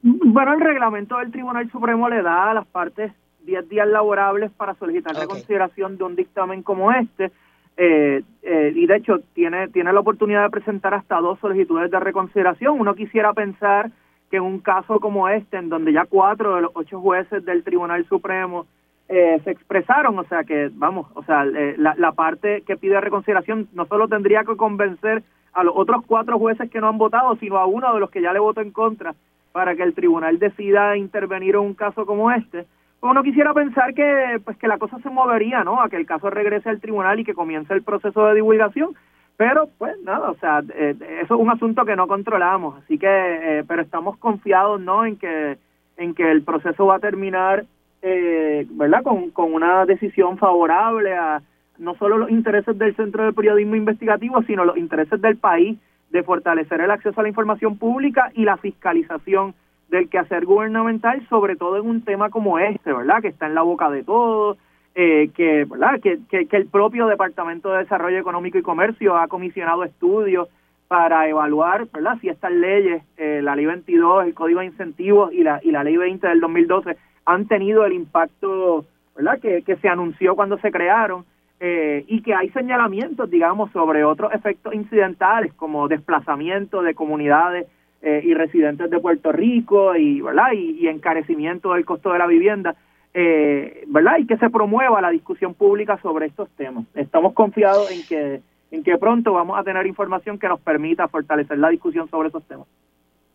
Bueno, 0.02 0.54
el 0.54 0.60
reglamento 0.60 1.16
del 1.18 1.30
Tribunal 1.30 1.70
Supremo 1.70 2.08
le 2.08 2.22
da 2.22 2.50
a 2.50 2.54
las 2.54 2.66
partes 2.66 3.12
10 3.44 3.68
días 3.68 3.88
laborables 3.88 4.50
para 4.52 4.74
solicitar 4.74 5.16
reconsideración 5.16 5.96
de 5.96 6.04
un 6.04 6.16
dictamen 6.16 6.62
como 6.62 6.92
este. 6.92 7.30
Eh, 7.76 8.22
eh, 8.42 8.72
y 8.74 8.86
de 8.86 8.96
hecho 8.96 9.20
tiene, 9.34 9.68
tiene 9.68 9.92
la 9.92 10.00
oportunidad 10.00 10.42
de 10.42 10.50
presentar 10.50 10.94
hasta 10.94 11.20
dos 11.20 11.38
solicitudes 11.40 11.90
de 11.90 12.00
reconsideración. 12.00 12.78
Uno 12.78 12.94
quisiera 12.94 13.32
pensar 13.32 13.90
que 14.30 14.36
en 14.36 14.42
un 14.42 14.60
caso 14.60 15.00
como 15.00 15.28
este, 15.28 15.56
en 15.56 15.68
donde 15.68 15.92
ya 15.92 16.04
cuatro 16.04 16.56
de 16.56 16.62
los 16.62 16.72
ocho 16.74 17.00
jueces 17.00 17.44
del 17.44 17.64
Tribunal 17.64 18.04
Supremo 18.06 18.66
eh, 19.08 19.40
se 19.42 19.50
expresaron, 19.50 20.18
o 20.18 20.24
sea 20.24 20.44
que, 20.44 20.70
vamos, 20.72 21.08
o 21.14 21.24
sea, 21.24 21.44
la, 21.44 21.94
la 21.96 22.12
parte 22.12 22.62
que 22.62 22.76
pide 22.76 23.00
reconsideración 23.00 23.68
no 23.72 23.86
solo 23.86 24.06
tendría 24.06 24.44
que 24.44 24.56
convencer 24.56 25.24
a 25.52 25.64
los 25.64 25.74
otros 25.76 26.04
cuatro 26.06 26.38
jueces 26.38 26.70
que 26.70 26.80
no 26.80 26.88
han 26.88 26.98
votado, 26.98 27.34
sino 27.36 27.56
a 27.56 27.66
uno 27.66 27.92
de 27.92 28.00
los 28.00 28.10
que 28.10 28.22
ya 28.22 28.32
le 28.32 28.38
votó 28.38 28.60
en 28.60 28.70
contra 28.70 29.14
para 29.52 29.74
que 29.74 29.82
el 29.82 29.94
tribunal 29.94 30.38
decida 30.38 30.96
intervenir 30.96 31.56
en 31.56 31.62
un 31.62 31.74
caso 31.74 32.06
como 32.06 32.30
este. 32.30 32.66
Uno 33.02 33.22
quisiera 33.22 33.54
pensar 33.54 33.94
que 33.94 34.40
pues 34.44 34.56
que 34.58 34.68
la 34.68 34.78
cosa 34.78 34.98
se 34.98 35.10
movería, 35.10 35.64
¿no? 35.64 35.80
A 35.80 35.88
que 35.88 35.96
el 35.96 36.06
caso 36.06 36.28
regrese 36.28 36.68
al 36.68 36.80
tribunal 36.80 37.18
y 37.18 37.24
que 37.24 37.34
comience 37.34 37.72
el 37.72 37.82
proceso 37.82 38.26
de 38.26 38.34
divulgación, 38.34 38.94
pero 39.36 39.68
pues 39.78 39.96
nada, 40.02 40.30
o 40.30 40.34
sea, 40.36 40.62
eh, 40.74 40.94
eso 41.22 41.34
es 41.34 41.40
un 41.40 41.50
asunto 41.50 41.86
que 41.86 41.96
no 41.96 42.06
controlamos, 42.06 42.82
así 42.82 42.98
que 42.98 43.64
pero 43.66 43.80
estamos 43.82 44.18
confiados, 44.18 44.80
¿no? 44.80 45.06
En 45.06 45.16
que 45.16 45.56
en 45.96 46.14
que 46.14 46.30
el 46.30 46.42
proceso 46.42 46.86
va 46.86 46.96
a 46.96 47.00
terminar 47.00 47.64
eh, 48.02 48.66
¿verdad? 48.70 49.02
Con, 49.02 49.30
con 49.30 49.52
una 49.52 49.84
decisión 49.84 50.38
favorable 50.38 51.14
a 51.14 51.42
no 51.78 51.94
solo 51.96 52.18
los 52.18 52.30
intereses 52.30 52.76
del 52.78 52.94
Centro 52.96 53.24
de 53.24 53.32
Periodismo 53.32 53.76
Investigativo, 53.76 54.42
sino 54.42 54.64
los 54.64 54.76
intereses 54.76 55.20
del 55.20 55.36
país 55.36 55.78
de 56.10 56.22
fortalecer 56.22 56.80
el 56.80 56.90
acceso 56.90 57.20
a 57.20 57.22
la 57.22 57.28
información 57.28 57.78
pública 57.78 58.30
y 58.34 58.44
la 58.44 58.56
fiscalización 58.56 59.54
del 59.90 60.08
quehacer 60.08 60.46
gubernamental, 60.46 61.26
sobre 61.28 61.56
todo 61.56 61.76
en 61.76 61.86
un 61.86 62.02
tema 62.02 62.30
como 62.30 62.58
este, 62.58 62.92
¿verdad? 62.92 63.20
Que 63.20 63.28
está 63.28 63.46
en 63.46 63.54
la 63.54 63.62
boca 63.62 63.90
de 63.90 64.04
todos, 64.04 64.56
eh, 64.94 65.30
que, 65.34 65.64
¿verdad? 65.64 66.00
Que, 66.00 66.18
el 66.50 66.66
propio 66.66 67.06
Departamento 67.06 67.70
de 67.70 67.80
Desarrollo 67.80 68.18
Económico 68.18 68.58
y 68.58 68.62
Comercio 68.62 69.16
ha 69.16 69.28
comisionado 69.28 69.84
estudios 69.84 70.48
para 70.88 71.28
evaluar, 71.28 71.86
¿verdad? 71.92 72.18
Si 72.20 72.28
estas 72.28 72.52
leyes, 72.52 73.02
eh, 73.16 73.40
la 73.42 73.54
Ley 73.54 73.66
22, 73.66 74.24
el 74.24 74.34
Código 74.34 74.60
de 74.60 74.66
Incentivos 74.66 75.32
y 75.32 75.42
la, 75.42 75.60
y 75.62 75.70
la 75.70 75.84
Ley 75.84 75.96
20 75.96 76.26
del 76.26 76.40
2012 76.40 76.96
han 77.26 77.46
tenido 77.46 77.84
el 77.84 77.92
impacto 77.92 78.84
¿verdad? 79.14 79.38
Que, 79.40 79.62
que 79.62 79.76
se 79.76 79.88
anunció 79.88 80.34
cuando 80.34 80.58
se 80.58 80.70
crearon 80.70 81.24
eh, 81.60 82.04
y 82.08 82.22
que 82.22 82.34
hay 82.34 82.48
señalamientos, 82.50 83.30
digamos, 83.30 83.70
sobre 83.72 84.02
otros 84.02 84.32
efectos 84.32 84.74
incidentales 84.74 85.52
como 85.54 85.88
desplazamiento 85.88 86.82
de 86.82 86.94
comunidades 86.94 87.66
eh, 88.02 88.22
y 88.24 88.34
residentes 88.34 88.90
de 88.90 88.98
Puerto 88.98 89.32
Rico 89.32 89.94
y, 89.96 90.20
¿verdad? 90.20 90.52
Y, 90.54 90.88
encarecimiento 90.88 91.74
del 91.74 91.84
costo 91.84 92.12
de 92.12 92.18
la 92.18 92.26
vivienda. 92.26 92.74
Eh, 93.12 93.84
¿verdad? 93.88 94.18
Y 94.18 94.26
que 94.26 94.36
se 94.36 94.50
promueva 94.50 95.00
la 95.00 95.10
discusión 95.10 95.54
pública 95.54 95.98
sobre 96.00 96.26
estos 96.26 96.48
temas. 96.50 96.84
Estamos 96.94 97.32
confiados 97.32 97.90
en 97.90 98.06
que 98.06 98.40
en 98.70 98.84
que 98.84 98.96
pronto 98.98 99.32
vamos 99.32 99.58
a 99.58 99.64
tener 99.64 99.86
información 99.86 100.38
que 100.38 100.48
nos 100.48 100.60
permita 100.60 101.08
fortalecer 101.08 101.58
la 101.58 101.70
discusión 101.70 102.08
sobre 102.08 102.28
esos 102.28 102.42
temas. 102.44 102.66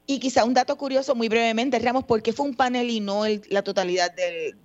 Y 0.07 0.20
quizá 0.20 0.45
un 0.45 0.53
dato 0.53 0.76
curioso, 0.78 1.16
muy 1.16 1.30
brevemente, 1.30 1.80
Ramos, 1.80 2.03
¿por 2.03 2.22
qué 2.22 2.32
fue 2.32 2.45
un 2.45 2.55
panel 2.55 2.89
y 2.89 2.99
no 2.99 3.24
la 3.49 3.63
totalidad 3.63 4.11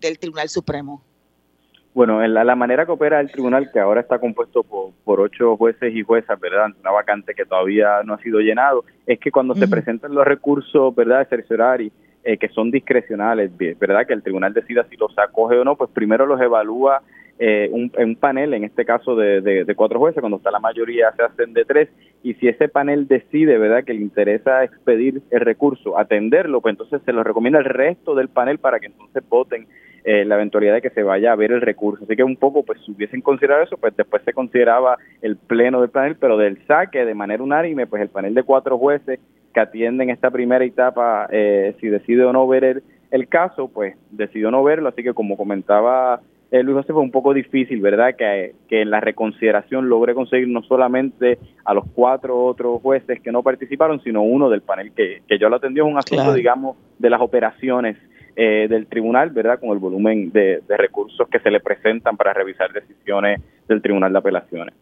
del, 0.00 0.18
Tribunal 0.18 0.48
Supremo? 0.48 1.02
Bueno, 1.92 2.22
en 2.22 2.34
la, 2.34 2.54
manera 2.54 2.86
que 2.86 2.92
opera 2.92 3.18
el 3.18 3.32
tribunal, 3.32 3.70
que 3.72 3.80
ahora 3.80 4.00
está 4.00 4.20
compuesto 4.20 4.62
por, 4.62 5.20
ocho 5.20 5.56
jueces 5.56 5.92
y 5.92 6.02
juezas, 6.02 6.38
¿verdad? 6.38 6.68
Una 6.80 6.92
vacante 6.92 7.34
que 7.34 7.44
todavía 7.44 8.02
no 8.04 8.14
ha 8.14 8.18
sido 8.18 8.38
llenado, 8.38 8.84
es 9.06 9.18
que 9.18 9.32
cuando 9.32 9.54
se 9.56 9.66
presentan 9.66 10.14
los 10.14 10.24
recursos, 10.24 10.94
¿verdad?, 10.94 11.26
cerciorari, 11.28 11.90
eh, 12.22 12.36
que 12.36 12.48
son 12.48 12.70
discrecionales, 12.70 13.50
¿verdad?, 13.78 14.06
que 14.06 14.12
el 14.12 14.22
tribunal 14.22 14.54
decida 14.54 14.86
si 14.88 14.96
los 14.96 15.18
acoge 15.18 15.58
o 15.58 15.64
no, 15.64 15.74
pues 15.74 15.90
primero 15.90 16.26
los 16.26 16.40
evalúa 16.40 17.02
eh, 17.40 17.68
un, 17.72 17.90
un, 17.98 18.16
panel, 18.16 18.54
en 18.54 18.64
este 18.64 18.84
caso 18.84 19.16
de, 19.16 19.40
de, 19.40 19.74
cuatro 19.74 19.98
jueces, 19.98 20.20
cuando 20.20 20.36
está 20.36 20.50
la 20.52 20.60
mayoría 20.60 21.10
se 21.16 21.22
hacen 21.22 21.54
de 21.54 21.64
tres, 21.64 21.88
y 22.22 22.34
si 22.34 22.46
ese 22.46 22.68
panel 22.68 23.08
decide, 23.08 23.58
¿verdad?, 23.58 23.82
que 23.82 23.94
le 23.94 24.02
interesa 24.02 24.62
expedir 24.62 25.22
el 25.30 25.40
recurso, 25.40 25.98
atenderlo, 25.98 26.60
pues 26.60 26.74
entonces 26.74 27.02
se 27.04 27.12
lo 27.12 27.24
recomienda 27.24 27.58
al 27.58 27.64
resto 27.64 28.14
del 28.14 28.28
panel 28.28 28.58
para 28.58 28.78
que 28.78 28.86
entonces 28.86 29.24
voten 29.28 29.66
eh, 30.04 30.24
la 30.24 30.36
eventualidad 30.36 30.74
de 30.74 30.82
que 30.82 30.90
se 30.90 31.02
vaya 31.02 31.32
a 31.32 31.36
ver 31.36 31.52
el 31.52 31.60
recurso. 31.60 32.04
Así 32.04 32.16
que 32.16 32.24
un 32.24 32.36
poco, 32.36 32.62
pues 32.62 32.80
si 32.84 32.92
hubiesen 32.92 33.20
considerado 33.20 33.62
eso, 33.62 33.76
pues 33.76 33.96
después 33.96 34.22
se 34.24 34.32
consideraba 34.32 34.98
el 35.22 35.36
pleno 35.36 35.80
del 35.80 35.90
panel, 35.90 36.16
pero 36.18 36.36
del 36.36 36.64
saque 36.66 37.04
de 37.04 37.14
manera 37.14 37.42
unánime, 37.42 37.86
pues 37.86 38.02
el 38.02 38.08
panel 38.08 38.34
de 38.34 38.42
cuatro 38.42 38.78
jueces 38.78 39.20
que 39.52 39.60
atienden 39.60 40.10
esta 40.10 40.30
primera 40.30 40.64
etapa, 40.64 41.28
eh, 41.30 41.74
si 41.80 41.88
decide 41.88 42.24
o 42.24 42.32
no 42.32 42.46
ver 42.46 42.64
el, 42.64 42.82
el 43.10 43.28
caso, 43.28 43.68
pues 43.68 43.96
decidió 44.10 44.50
no 44.50 44.62
verlo, 44.62 44.88
así 44.88 45.02
que 45.02 45.12
como 45.12 45.36
comentaba 45.36 46.20
eh, 46.50 46.64
Luis 46.64 46.78
José 46.78 46.92
fue 46.92 47.02
un 47.02 47.12
poco 47.12 47.32
difícil, 47.32 47.80
¿verdad? 47.80 48.16
Que, 48.16 48.54
que 48.68 48.82
en 48.82 48.90
la 48.90 49.00
reconsideración 49.00 49.88
logré 49.88 50.14
conseguir 50.14 50.48
no 50.48 50.62
solamente 50.62 51.38
a 51.64 51.74
los 51.74 51.84
cuatro 51.94 52.44
otros 52.44 52.82
jueces 52.82 53.20
que 53.20 53.30
no 53.30 53.42
participaron, 53.42 54.02
sino 54.02 54.22
uno 54.22 54.50
del 54.50 54.62
panel 54.62 54.92
que, 54.92 55.22
que 55.28 55.38
yo 55.38 55.48
lo 55.48 55.56
atendió. 55.56 55.84
Es 55.86 55.92
un 55.92 55.98
asunto, 55.98 56.34
digamos, 56.34 56.76
de 56.98 57.10
las 57.10 57.20
operaciones 57.20 57.96
eh, 58.36 58.66
del 58.68 58.86
tribunal, 58.86 59.30
¿verdad? 59.30 59.60
Con 59.60 59.70
el 59.70 59.78
volumen 59.78 60.30
de 60.32 60.62
recursos 60.68 61.28
que 61.28 61.40
se 61.40 61.50
le 61.50 61.60
presentan 61.60 62.16
para 62.16 62.32
revisar 62.32 62.72
decisiones 62.72 63.40
del 63.68 63.82
Tribunal 63.82 64.12
de 64.12 64.18
Apelaciones. 64.18 64.74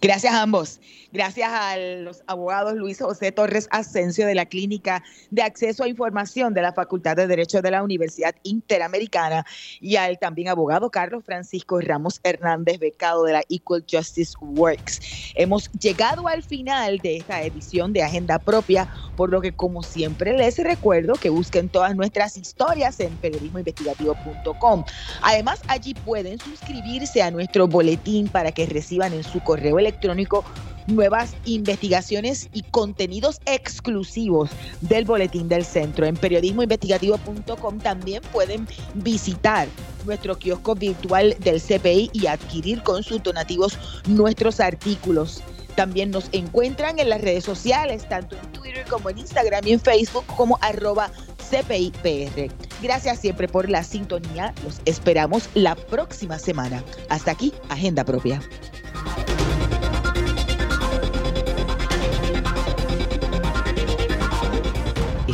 Gracias 0.00 0.34
a 0.34 0.42
ambos. 0.42 0.80
Gracias 1.12 1.50
a 1.52 1.76
los 1.76 2.22
abogados 2.26 2.74
Luis 2.74 2.98
José 2.98 3.32
Torres 3.32 3.68
Asensio 3.70 4.26
de 4.26 4.34
la 4.34 4.46
Clínica 4.46 5.04
de 5.30 5.42
Acceso 5.42 5.84
a 5.84 5.88
Información 5.88 6.54
de 6.54 6.62
la 6.62 6.72
Facultad 6.72 7.16
de 7.16 7.26
Derecho 7.26 7.60
de 7.60 7.70
la 7.70 7.82
Universidad 7.82 8.34
Interamericana 8.44 9.44
y 9.78 9.96
al 9.96 10.18
también 10.18 10.48
abogado 10.48 10.90
Carlos 10.90 11.22
Francisco 11.24 11.80
Ramos 11.80 12.18
Hernández, 12.24 12.78
becado 12.78 13.24
de 13.24 13.34
la 13.34 13.42
Equal 13.50 13.84
Justice 13.88 14.32
Works. 14.40 15.00
Hemos 15.34 15.70
llegado 15.72 16.26
al 16.26 16.42
final 16.42 16.98
de 16.98 17.18
esta 17.18 17.42
edición 17.42 17.92
de 17.92 18.02
Agenda 18.02 18.38
Propia, 18.38 18.88
por 19.16 19.30
lo 19.30 19.42
que 19.42 19.52
como 19.52 19.82
siempre 19.82 20.32
les 20.36 20.56
recuerdo 20.58 21.12
que 21.12 21.28
busquen 21.28 21.68
todas 21.68 21.94
nuestras 21.94 22.38
historias 22.38 22.98
en 23.00 23.14
periodismoinvestigativo.com. 23.18 24.84
Además, 25.20 25.60
allí 25.68 25.92
pueden 25.92 26.38
suscribirse 26.38 27.22
a 27.22 27.30
nuestro 27.30 27.68
boletín 27.68 28.28
para 28.28 28.50
que 28.50 28.64
reciban 28.64 29.12
en 29.12 29.22
su 29.22 29.40
correo 29.40 29.71
electrónico 29.78 30.44
nuevas 30.86 31.34
investigaciones 31.44 32.48
y 32.52 32.62
contenidos 32.62 33.40
exclusivos 33.46 34.50
del 34.80 35.04
Boletín 35.04 35.48
del 35.48 35.64
Centro. 35.64 36.06
En 36.06 36.16
periodismoinvestigativo.com 36.16 37.78
también 37.78 38.22
pueden 38.32 38.66
visitar 38.94 39.68
nuestro 40.04 40.36
kiosco 40.36 40.74
virtual 40.74 41.36
del 41.40 41.60
CPI 41.60 42.10
y 42.12 42.26
adquirir 42.26 42.82
con 42.82 43.02
sus 43.02 43.22
donativos 43.22 43.78
nuestros 44.08 44.60
artículos. 44.60 45.42
También 45.76 46.10
nos 46.10 46.28
encuentran 46.32 46.98
en 46.98 47.08
las 47.08 47.22
redes 47.22 47.44
sociales, 47.44 48.06
tanto 48.06 48.36
en 48.36 48.52
Twitter 48.52 48.84
como 48.90 49.08
en 49.08 49.18
Instagram 49.18 49.66
y 49.66 49.72
en 49.72 49.80
Facebook 49.80 50.24
como 50.36 50.58
arroba 50.60 51.10
CPIPR. 51.50 52.50
Gracias 52.82 53.20
siempre 53.20 53.48
por 53.48 53.70
la 53.70 53.82
sintonía. 53.82 54.52
Los 54.64 54.80
esperamos 54.84 55.48
la 55.54 55.74
próxima 55.74 56.38
semana. 56.38 56.84
Hasta 57.08 57.30
aquí, 57.30 57.54
Agenda 57.70 58.04
Propia. 58.04 58.42